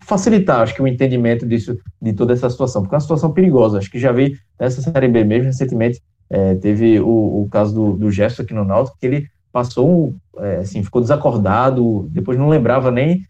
facilitar, 0.03 0.61
acho 0.61 0.75
que 0.75 0.83
o 0.83 0.89
entendimento 0.89 1.47
disso, 1.47 1.79
de 2.01 2.13
toda 2.13 2.33
essa 2.33 2.51
situação, 2.51 2.83
porque 2.83 2.95
é 2.95 2.97
uma 2.97 3.01
situação 3.01 3.33
perigosa. 3.33 3.79
Acho 3.79 3.91
que 3.91 3.99
já 3.99 4.11
vi 4.11 4.37
nessa 4.59 4.81
Série 4.83 5.09
B 5.09 5.25
mesmo, 5.25 5.47
recentemente, 5.47 6.03
é, 6.29 6.55
teve 6.55 7.01
o, 7.01 7.43
o, 7.43 7.49
caso 7.51 7.75
do, 7.75 7.97
do 7.97 8.11
Gerson 8.11 8.43
aqui 8.43 8.55
no 8.55 8.65
Náutico, 8.65 8.97
que 8.99 9.07
ele 9.07 9.27
passou, 9.53 10.15
é, 10.39 10.57
assim, 10.57 10.83
ficou 10.83 11.01
desacordado, 11.01 12.09
depois 12.11 12.39
não 12.39 12.49
lembrava 12.49 12.91
nem. 12.91 13.25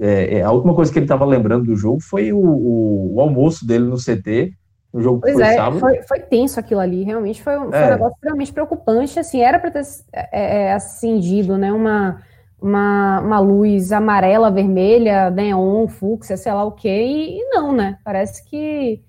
É, 0.00 0.38
é 0.38 0.42
a 0.42 0.50
última 0.50 0.74
coisa 0.74 0.92
que 0.92 0.98
ele 0.98 1.06
estava 1.06 1.24
lembrando 1.24 1.64
do 1.64 1.76
jogo 1.76 2.00
foi 2.00 2.32
o, 2.32 2.38
o, 2.38 3.14
o, 3.14 3.20
almoço 3.20 3.66
dele 3.66 3.84
no 3.84 3.96
CT, 3.96 4.52
no 4.92 5.00
jogo 5.00 5.20
pois 5.20 5.34
que 5.34 5.40
foi 5.40 5.48
é, 5.50 5.56
sábado. 5.56 5.80
Foi, 5.80 6.02
foi 6.02 6.20
tenso 6.20 6.60
aquilo 6.60 6.80
ali, 6.80 7.04
realmente 7.04 7.42
foi, 7.42 7.56
foi 7.56 7.68
um 7.68 7.74
é. 7.74 7.90
negócio 7.90 8.14
extremamente 8.14 8.52
preocupante. 8.52 9.18
Assim, 9.18 9.40
era 9.40 9.58
para 9.58 9.70
ter 9.70 9.82
é, 10.12 10.72
acendido 10.72 11.56
né, 11.56 11.72
uma 11.72 12.20
uma, 12.62 13.20
uma 13.20 13.40
luz 13.40 13.90
amarela, 13.90 14.50
vermelha, 14.50 15.30
neon, 15.30 15.88
fúcsia, 15.88 16.36
sei 16.36 16.52
lá 16.52 16.62
o 16.64 16.70
que, 16.70 16.88
e, 16.88 17.44
não, 17.50 17.72
né? 17.72 17.98
Parece 18.04 18.48
que 18.48 19.02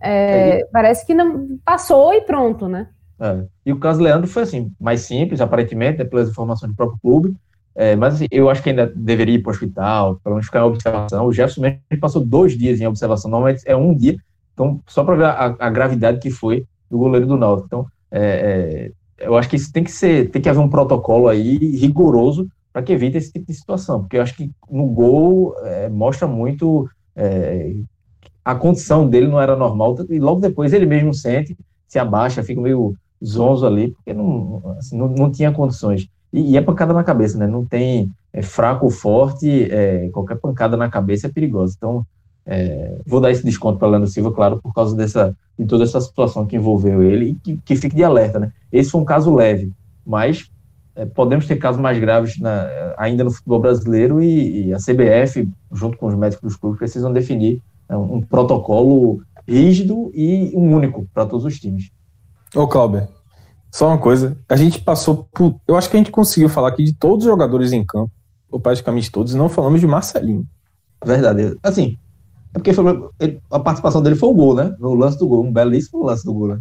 é, 0.00 0.60
é, 0.60 0.64
parece 0.72 1.04
que 1.04 1.12
não 1.12 1.58
passou 1.64 2.14
e 2.14 2.20
pronto, 2.20 2.68
né? 2.68 2.88
É. 3.20 3.44
E 3.66 3.72
o 3.72 3.78
caso 3.78 4.02
Leandro 4.02 4.28
foi 4.28 4.44
assim, 4.44 4.72
mais 4.80 5.02
simples, 5.02 5.40
aparentemente, 5.40 5.98
né, 5.98 6.04
pelas 6.04 6.28
informações 6.28 6.70
do 6.70 6.76
próprio 6.76 6.98
clube. 7.00 7.36
É, 7.74 7.96
mas 7.96 8.14
assim, 8.14 8.26
eu 8.30 8.50
acho 8.50 8.62
que 8.62 8.70
ainda 8.70 8.92
deveria 8.94 9.36
ir 9.36 9.42
para 9.42 9.50
o 9.50 9.52
hospital, 9.52 10.20
pelo 10.22 10.34
menos 10.34 10.46
ficar 10.46 10.60
em 10.60 10.64
observação. 10.64 11.26
O 11.26 11.32
Jefferson 11.32 11.62
mesmo 11.62 11.80
passou 12.00 12.24
dois 12.24 12.56
dias 12.56 12.80
em 12.80 12.86
observação, 12.86 13.30
normalmente 13.30 13.62
é 13.66 13.74
um 13.74 13.94
dia, 13.94 14.16
então 14.52 14.80
só 14.86 15.02
para 15.02 15.16
ver 15.16 15.24
a, 15.24 15.56
a, 15.58 15.70
gravidade 15.70 16.18
que 16.18 16.30
foi 16.30 16.66
do 16.90 16.98
goleiro 16.98 17.26
do 17.26 17.36
Náutico. 17.36 17.66
Então, 17.66 17.86
é, 18.10 18.90
é, 19.18 19.26
eu 19.26 19.36
acho 19.36 19.48
que 19.48 19.56
isso 19.56 19.72
tem 19.72 19.82
que 19.82 19.90
ser, 19.90 20.30
tem 20.30 20.42
que 20.42 20.48
haver 20.48 20.60
um 20.60 20.68
protocolo 20.68 21.28
aí 21.28 21.56
rigoroso 21.76 22.46
para 22.72 22.82
que 22.82 22.92
evite 22.92 23.16
esse 23.16 23.32
tipo 23.32 23.46
de 23.46 23.54
situação, 23.54 24.00
porque 24.00 24.16
eu 24.16 24.22
acho 24.22 24.36
que 24.36 24.50
no 24.70 24.86
gol 24.86 25.54
é, 25.62 25.88
mostra 25.88 26.26
muito 26.26 26.88
é, 27.14 27.74
a 28.44 28.54
condição 28.54 29.08
dele 29.08 29.28
não 29.28 29.40
era 29.40 29.56
normal 29.56 29.96
e 30.08 30.18
logo 30.18 30.40
depois 30.40 30.72
ele 30.72 30.86
mesmo 30.86 31.14
sente, 31.14 31.56
se 31.86 31.98
abaixa, 31.98 32.42
fica 32.42 32.60
meio 32.60 32.96
zonzo 33.24 33.66
ali, 33.66 33.92
porque 33.92 34.12
não, 34.12 34.74
assim, 34.78 34.96
não, 34.96 35.08
não 35.08 35.30
tinha 35.30 35.52
condições. 35.52 36.08
E, 36.32 36.52
e, 36.52 36.56
é 36.56 36.60
pancada 36.60 36.92
na 36.92 37.04
cabeça, 37.04 37.36
né? 37.38 37.46
Não 37.46 37.64
tem 37.64 38.10
é, 38.32 38.42
fraco 38.42 38.86
ou 38.86 38.90
forte, 38.90 39.70
é, 39.70 40.08
qualquer 40.08 40.36
pancada 40.36 40.76
na 40.76 40.88
cabeça 40.88 41.26
é 41.26 41.30
perigosa. 41.30 41.74
Então, 41.76 42.06
é, 42.44 42.96
vou 43.06 43.20
dar 43.20 43.30
esse 43.30 43.44
desconto 43.44 43.78
para 43.78 43.88
Leandro 43.88 44.08
Silva, 44.08 44.32
claro, 44.32 44.60
por 44.60 44.74
causa 44.74 44.96
dessa, 44.96 45.36
de 45.58 45.64
toda 45.66 45.84
essa 45.84 46.00
situação 46.00 46.46
que 46.46 46.56
envolveu 46.56 47.02
ele 47.02 47.30
e 47.30 47.34
que, 47.34 47.56
que 47.64 47.76
fique 47.76 47.94
de 47.94 48.02
alerta, 48.02 48.38
né? 48.38 48.52
Esse 48.72 48.90
foi 48.90 49.00
um 49.00 49.04
caso 49.04 49.34
leve, 49.34 49.70
mas 50.04 50.50
é, 50.94 51.06
podemos 51.06 51.46
ter 51.46 51.56
casos 51.56 51.80
mais 51.80 51.98
graves 51.98 52.38
na, 52.38 52.94
ainda 52.96 53.24
no 53.24 53.30
futebol 53.30 53.60
brasileiro 53.60 54.22
e, 54.22 54.66
e, 54.66 54.74
a 54.74 54.78
CBF, 54.78 55.48
junto 55.72 55.96
com 55.96 56.06
os 56.06 56.14
médicos 56.14 56.42
dos 56.42 56.56
clubes, 56.56 56.78
precisam 56.78 57.12
definir 57.12 57.62
é, 57.88 57.96
um, 57.96 58.20
protocolo 58.20 59.22
rígido 59.46 60.10
e 60.14 60.52
um 60.54 60.74
único 60.74 61.06
para 61.14 61.26
todos 61.26 61.44
os 61.44 61.58
times. 61.58 61.90
Ô, 62.54 62.66
Cláudio, 62.66 63.08
só 63.72 63.88
uma 63.88 63.96
coisa, 63.96 64.36
a 64.50 64.54
gente 64.54 64.82
passou 64.82 65.26
por. 65.32 65.58
Eu 65.66 65.76
acho 65.76 65.88
que 65.88 65.96
a 65.96 65.98
gente 65.98 66.10
conseguiu 66.10 66.50
falar 66.50 66.68
aqui 66.68 66.84
de 66.84 66.92
todos 66.92 67.24
os 67.24 67.30
jogadores 67.30 67.72
em 67.72 67.82
campo, 67.82 68.12
ou 68.50 68.60
praticamente 68.60 69.10
todos, 69.10 69.32
e 69.32 69.36
não 69.36 69.48
falamos 69.48 69.80
de 69.80 69.86
Marcelinho. 69.86 70.46
Verdade. 71.02 71.56
Assim, 71.62 71.96
é 72.54 72.58
porque 72.58 72.74
foi, 72.74 72.84
ele, 73.18 73.40
a 73.50 73.58
participação 73.58 74.02
dele 74.02 74.14
foi 74.14 74.28
o 74.28 74.34
gol, 74.34 74.54
né? 74.54 74.76
No 74.78 74.92
lance 74.92 75.18
do 75.18 75.26
gol, 75.26 75.42
um 75.42 75.50
belíssimo 75.50 76.04
lance 76.04 76.22
do 76.22 76.34
gol, 76.34 76.48
né? 76.48 76.60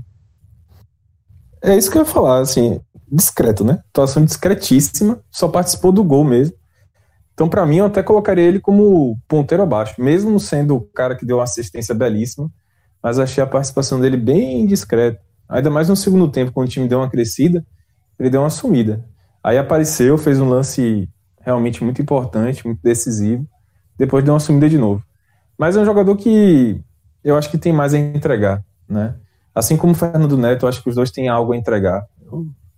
É 1.62 1.76
isso 1.76 1.92
que 1.92 1.98
eu 1.98 2.02
ia 2.02 2.08
falar, 2.08 2.40
assim, 2.40 2.80
discreto, 3.12 3.66
né? 3.66 3.84
Atuação 3.90 4.24
discretíssima, 4.24 5.22
só 5.30 5.50
participou 5.50 5.92
do 5.92 6.06
gol 6.06 6.24
mesmo. 6.24 6.56
Então, 7.34 7.50
para 7.50 7.66
mim, 7.66 7.78
eu 7.78 7.86
até 7.88 8.02
colocaria 8.02 8.46
ele 8.46 8.62
como 8.62 9.20
ponteiro 9.28 9.64
abaixo, 9.64 10.02
mesmo 10.02 10.40
sendo 10.40 10.76
o 10.78 10.82
cara 10.82 11.14
que 11.14 11.26
deu 11.26 11.38
uma 11.38 11.44
assistência 11.44 11.94
belíssima, 11.94 12.50
mas 13.04 13.20
achei 13.20 13.44
a 13.44 13.48
participação 13.48 14.00
dele 14.00 14.16
bem 14.16 14.66
discreta. 14.66 15.20
Ainda 15.52 15.70
mais 15.70 15.90
no 15.90 15.98
segundo 15.98 16.30
tempo, 16.30 16.54
quando 16.54 16.68
o 16.68 16.72
time 16.72 16.88
deu 16.88 17.00
uma 17.00 17.10
crescida, 17.10 17.66
ele 18.18 18.30
deu 18.30 18.40
uma 18.40 18.50
sumida. 18.50 19.04
Aí 19.44 19.58
apareceu, 19.58 20.18
fez 20.18 20.40
um 20.40 20.48
lance 20.48 21.10
realmente 21.42 21.84
muito 21.84 22.02
importante, 22.02 22.66
muito 22.66 22.80
decisivo, 22.82 23.46
depois 23.98 24.24
deu 24.24 24.34
uma 24.34 24.40
sumida 24.40 24.70
de 24.70 24.78
novo. 24.78 25.04
Mas 25.58 25.76
é 25.76 25.82
um 25.82 25.86
jogador 25.86 26.16
que 26.16 26.82
eu 27.22 27.36
acho 27.36 27.52
que 27.52 27.58
tem 27.58 27.74
mais 27.74 27.94
a 27.94 28.00
entregar, 28.00 28.64
né? 28.88 29.16
Assim 29.54 29.76
como 29.76 29.92
o 29.92 29.96
Fernando 29.96 30.38
Neto, 30.38 30.64
eu 30.66 30.70
acho 30.70 30.82
que 30.82 30.90
os 30.90 30.96
dois 30.96 31.12
têm 31.12 31.28
algo 31.28 31.52
a 31.52 31.58
entregar. 31.58 32.06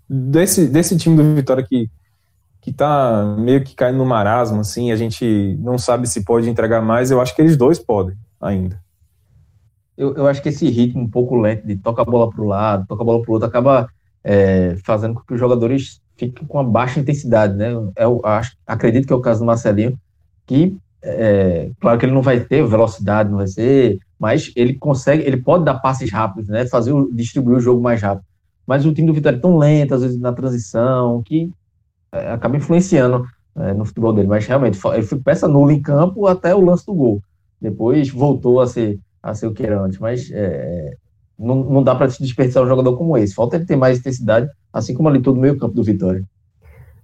Desse, 0.09 0.65
desse 0.65 0.97
time 0.97 1.15
do 1.15 1.36
Vitória 1.36 1.63
que, 1.63 1.91
que 2.59 2.74
tá 2.74 3.36
meio 3.38 3.63
que 3.63 3.76
caindo 3.76 3.99
no 3.99 4.05
marasmo, 4.05 4.61
assim, 4.61 4.91
a 4.91 4.95
gente 4.95 5.55
não 5.59 5.78
sabe 5.78 6.09
se 6.09 6.24
pode 6.24 6.49
entregar 6.49 6.82
mais, 6.82 7.11
eu 7.11 7.21
acho 7.21 7.36
que 7.36 7.41
eles 7.41 7.55
dois 7.55 7.78
podem 7.78 8.17
ainda 8.41 8.82
eu, 9.97 10.15
eu 10.15 10.27
acho 10.27 10.41
que 10.41 10.49
esse 10.49 10.69
ritmo 10.69 11.01
um 11.01 11.09
pouco 11.09 11.35
lento 11.35 11.65
de 11.65 11.75
toca 11.75 12.01
a 12.01 12.05
bola 12.05 12.29
para 12.29 12.41
o 12.41 12.47
lado, 12.47 12.87
toca 12.87 13.03
a 13.03 13.05
bola 13.05 13.21
para 13.21 13.29
o 13.29 13.33
outro, 13.33 13.47
acaba 13.47 13.87
é, 14.23 14.75
fazendo 14.83 15.15
com 15.15 15.21
que 15.21 15.33
os 15.33 15.39
jogadores 15.39 16.01
fiquem 16.17 16.45
com 16.45 16.57
uma 16.57 16.69
baixa 16.69 16.99
intensidade, 16.99 17.55
né? 17.55 17.71
Eu 17.97 18.21
acho, 18.23 18.55
acredito 18.65 19.07
que 19.07 19.13
é 19.13 19.15
o 19.15 19.21
caso 19.21 19.41
do 19.41 19.45
Marcelinho, 19.45 19.99
que 20.45 20.75
é, 21.01 21.69
claro 21.79 21.99
que 21.99 22.05
ele 22.05 22.13
não 22.13 22.21
vai 22.21 22.39
ter 22.39 22.65
velocidade, 22.65 23.29
não 23.29 23.37
vai 23.37 23.47
ser, 23.47 23.99
mas 24.17 24.51
ele 24.55 24.73
consegue, 24.75 25.23
ele 25.23 25.37
pode 25.37 25.65
dar 25.65 25.75
passes 25.75 26.09
rápidos, 26.11 26.49
né? 26.49 26.65
Fazer 26.67 26.93
o, 26.93 27.11
distribuir 27.13 27.57
o 27.57 27.61
jogo 27.61 27.81
mais 27.81 28.01
rápido. 28.01 28.25
Mas 28.65 28.85
o 28.85 28.93
time 28.93 29.07
do 29.07 29.13
Vitória 29.13 29.35
é 29.35 29.39
tão 29.39 29.57
lento, 29.57 29.93
às 29.93 30.01
vezes 30.01 30.17
na 30.17 30.31
transição, 30.31 31.21
que 31.23 31.51
é, 32.11 32.31
acaba 32.31 32.55
influenciando 32.55 33.25
é, 33.55 33.73
no 33.73 33.83
futebol 33.83 34.13
dele. 34.13 34.27
Mas 34.29 34.45
realmente, 34.45 34.79
ele 34.93 35.03
foi 35.03 35.19
peça 35.19 35.47
nula 35.47 35.73
em 35.73 35.81
campo 35.81 36.25
até 36.25 36.55
o 36.55 36.63
lance 36.63 36.85
do 36.85 36.93
gol. 36.93 37.21
Depois 37.59 38.09
voltou 38.09 38.61
a 38.61 38.67
ser 38.67 38.97
a 39.24 39.34
ser 39.34 39.47
o 39.47 39.53
que 39.53 39.65
era 39.65 39.82
antes, 39.82 39.97
mas 39.97 40.30
é, 40.32 40.97
não, 41.39 41.55
não 41.55 41.82
dá 41.82 41.95
para 41.95 42.07
desperdiçar 42.07 42.61
um 42.61 42.67
jogador 42.67 42.97
como 42.97 43.17
esse. 43.17 43.34
Falta 43.34 43.55
ele 43.55 43.65
ter 43.65 43.78
mais 43.78 43.97
intensidade, 43.97 44.49
assim 44.71 44.93
como 44.93 45.07
ali 45.07 45.21
todo 45.21 45.38
o 45.38 45.39
meio 45.39 45.57
campo 45.57 45.74
do 45.74 45.84
Vitória. 45.84 46.24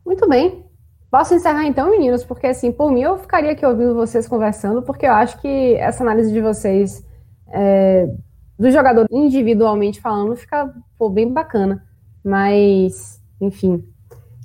Muito 0.06 0.28
bem. 0.28 0.66
Posso 1.10 1.34
encerrar 1.34 1.66
então, 1.66 1.90
meninos? 1.90 2.24
Porque 2.24 2.48
assim, 2.48 2.72
por 2.72 2.92
mim, 2.92 3.02
eu 3.02 3.18
ficaria 3.18 3.52
aqui 3.52 3.66
ouvindo 3.66 3.96
vocês 3.96 4.28
conversando, 4.28 4.82
porque 4.84 5.06
eu 5.06 5.14
acho 5.14 5.42
que 5.42 5.74
essa 5.76 6.04
análise 6.04 6.32
de 6.32 6.42
vocês 6.42 7.04
é, 7.48 8.08
do 8.58 8.70
jogador 8.70 9.08
individualmente 9.10 10.02
falando 10.02 10.36
fica 10.36 10.72
pô, 10.98 11.10
bem 11.10 11.32
bacana. 11.32 11.84
Mas, 12.24 13.22
enfim, 13.40 13.84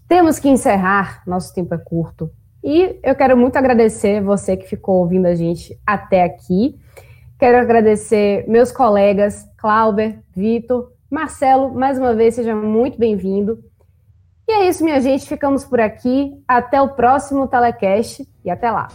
temos 0.08 0.38
que 0.38 0.48
encerrar, 0.48 1.22
nosso 1.26 1.52
tempo 1.52 1.74
é 1.74 1.78
curto. 1.78 2.30
E 2.62 2.98
eu 3.02 3.14
quero 3.14 3.36
muito 3.36 3.56
agradecer 3.56 4.22
você 4.22 4.56
que 4.56 4.66
ficou 4.66 5.00
ouvindo 5.00 5.26
a 5.26 5.34
gente 5.34 5.78
até 5.84 6.22
aqui. 6.22 6.78
Quero 7.44 7.58
agradecer 7.58 8.46
meus 8.48 8.72
colegas 8.72 9.46
Clauber, 9.58 10.18
Vitor, 10.34 10.90
Marcelo, 11.10 11.74
mais 11.74 11.98
uma 11.98 12.14
vez, 12.14 12.36
seja 12.36 12.56
muito 12.56 12.98
bem-vindo. 12.98 13.62
E 14.48 14.52
é 14.52 14.66
isso, 14.66 14.82
minha 14.82 14.98
gente, 14.98 15.28
ficamos 15.28 15.62
por 15.62 15.78
aqui. 15.78 16.42
Até 16.48 16.80
o 16.80 16.94
próximo 16.94 17.46
Telecast 17.46 18.26
e 18.42 18.48
até 18.48 18.70
lá. 18.70 18.88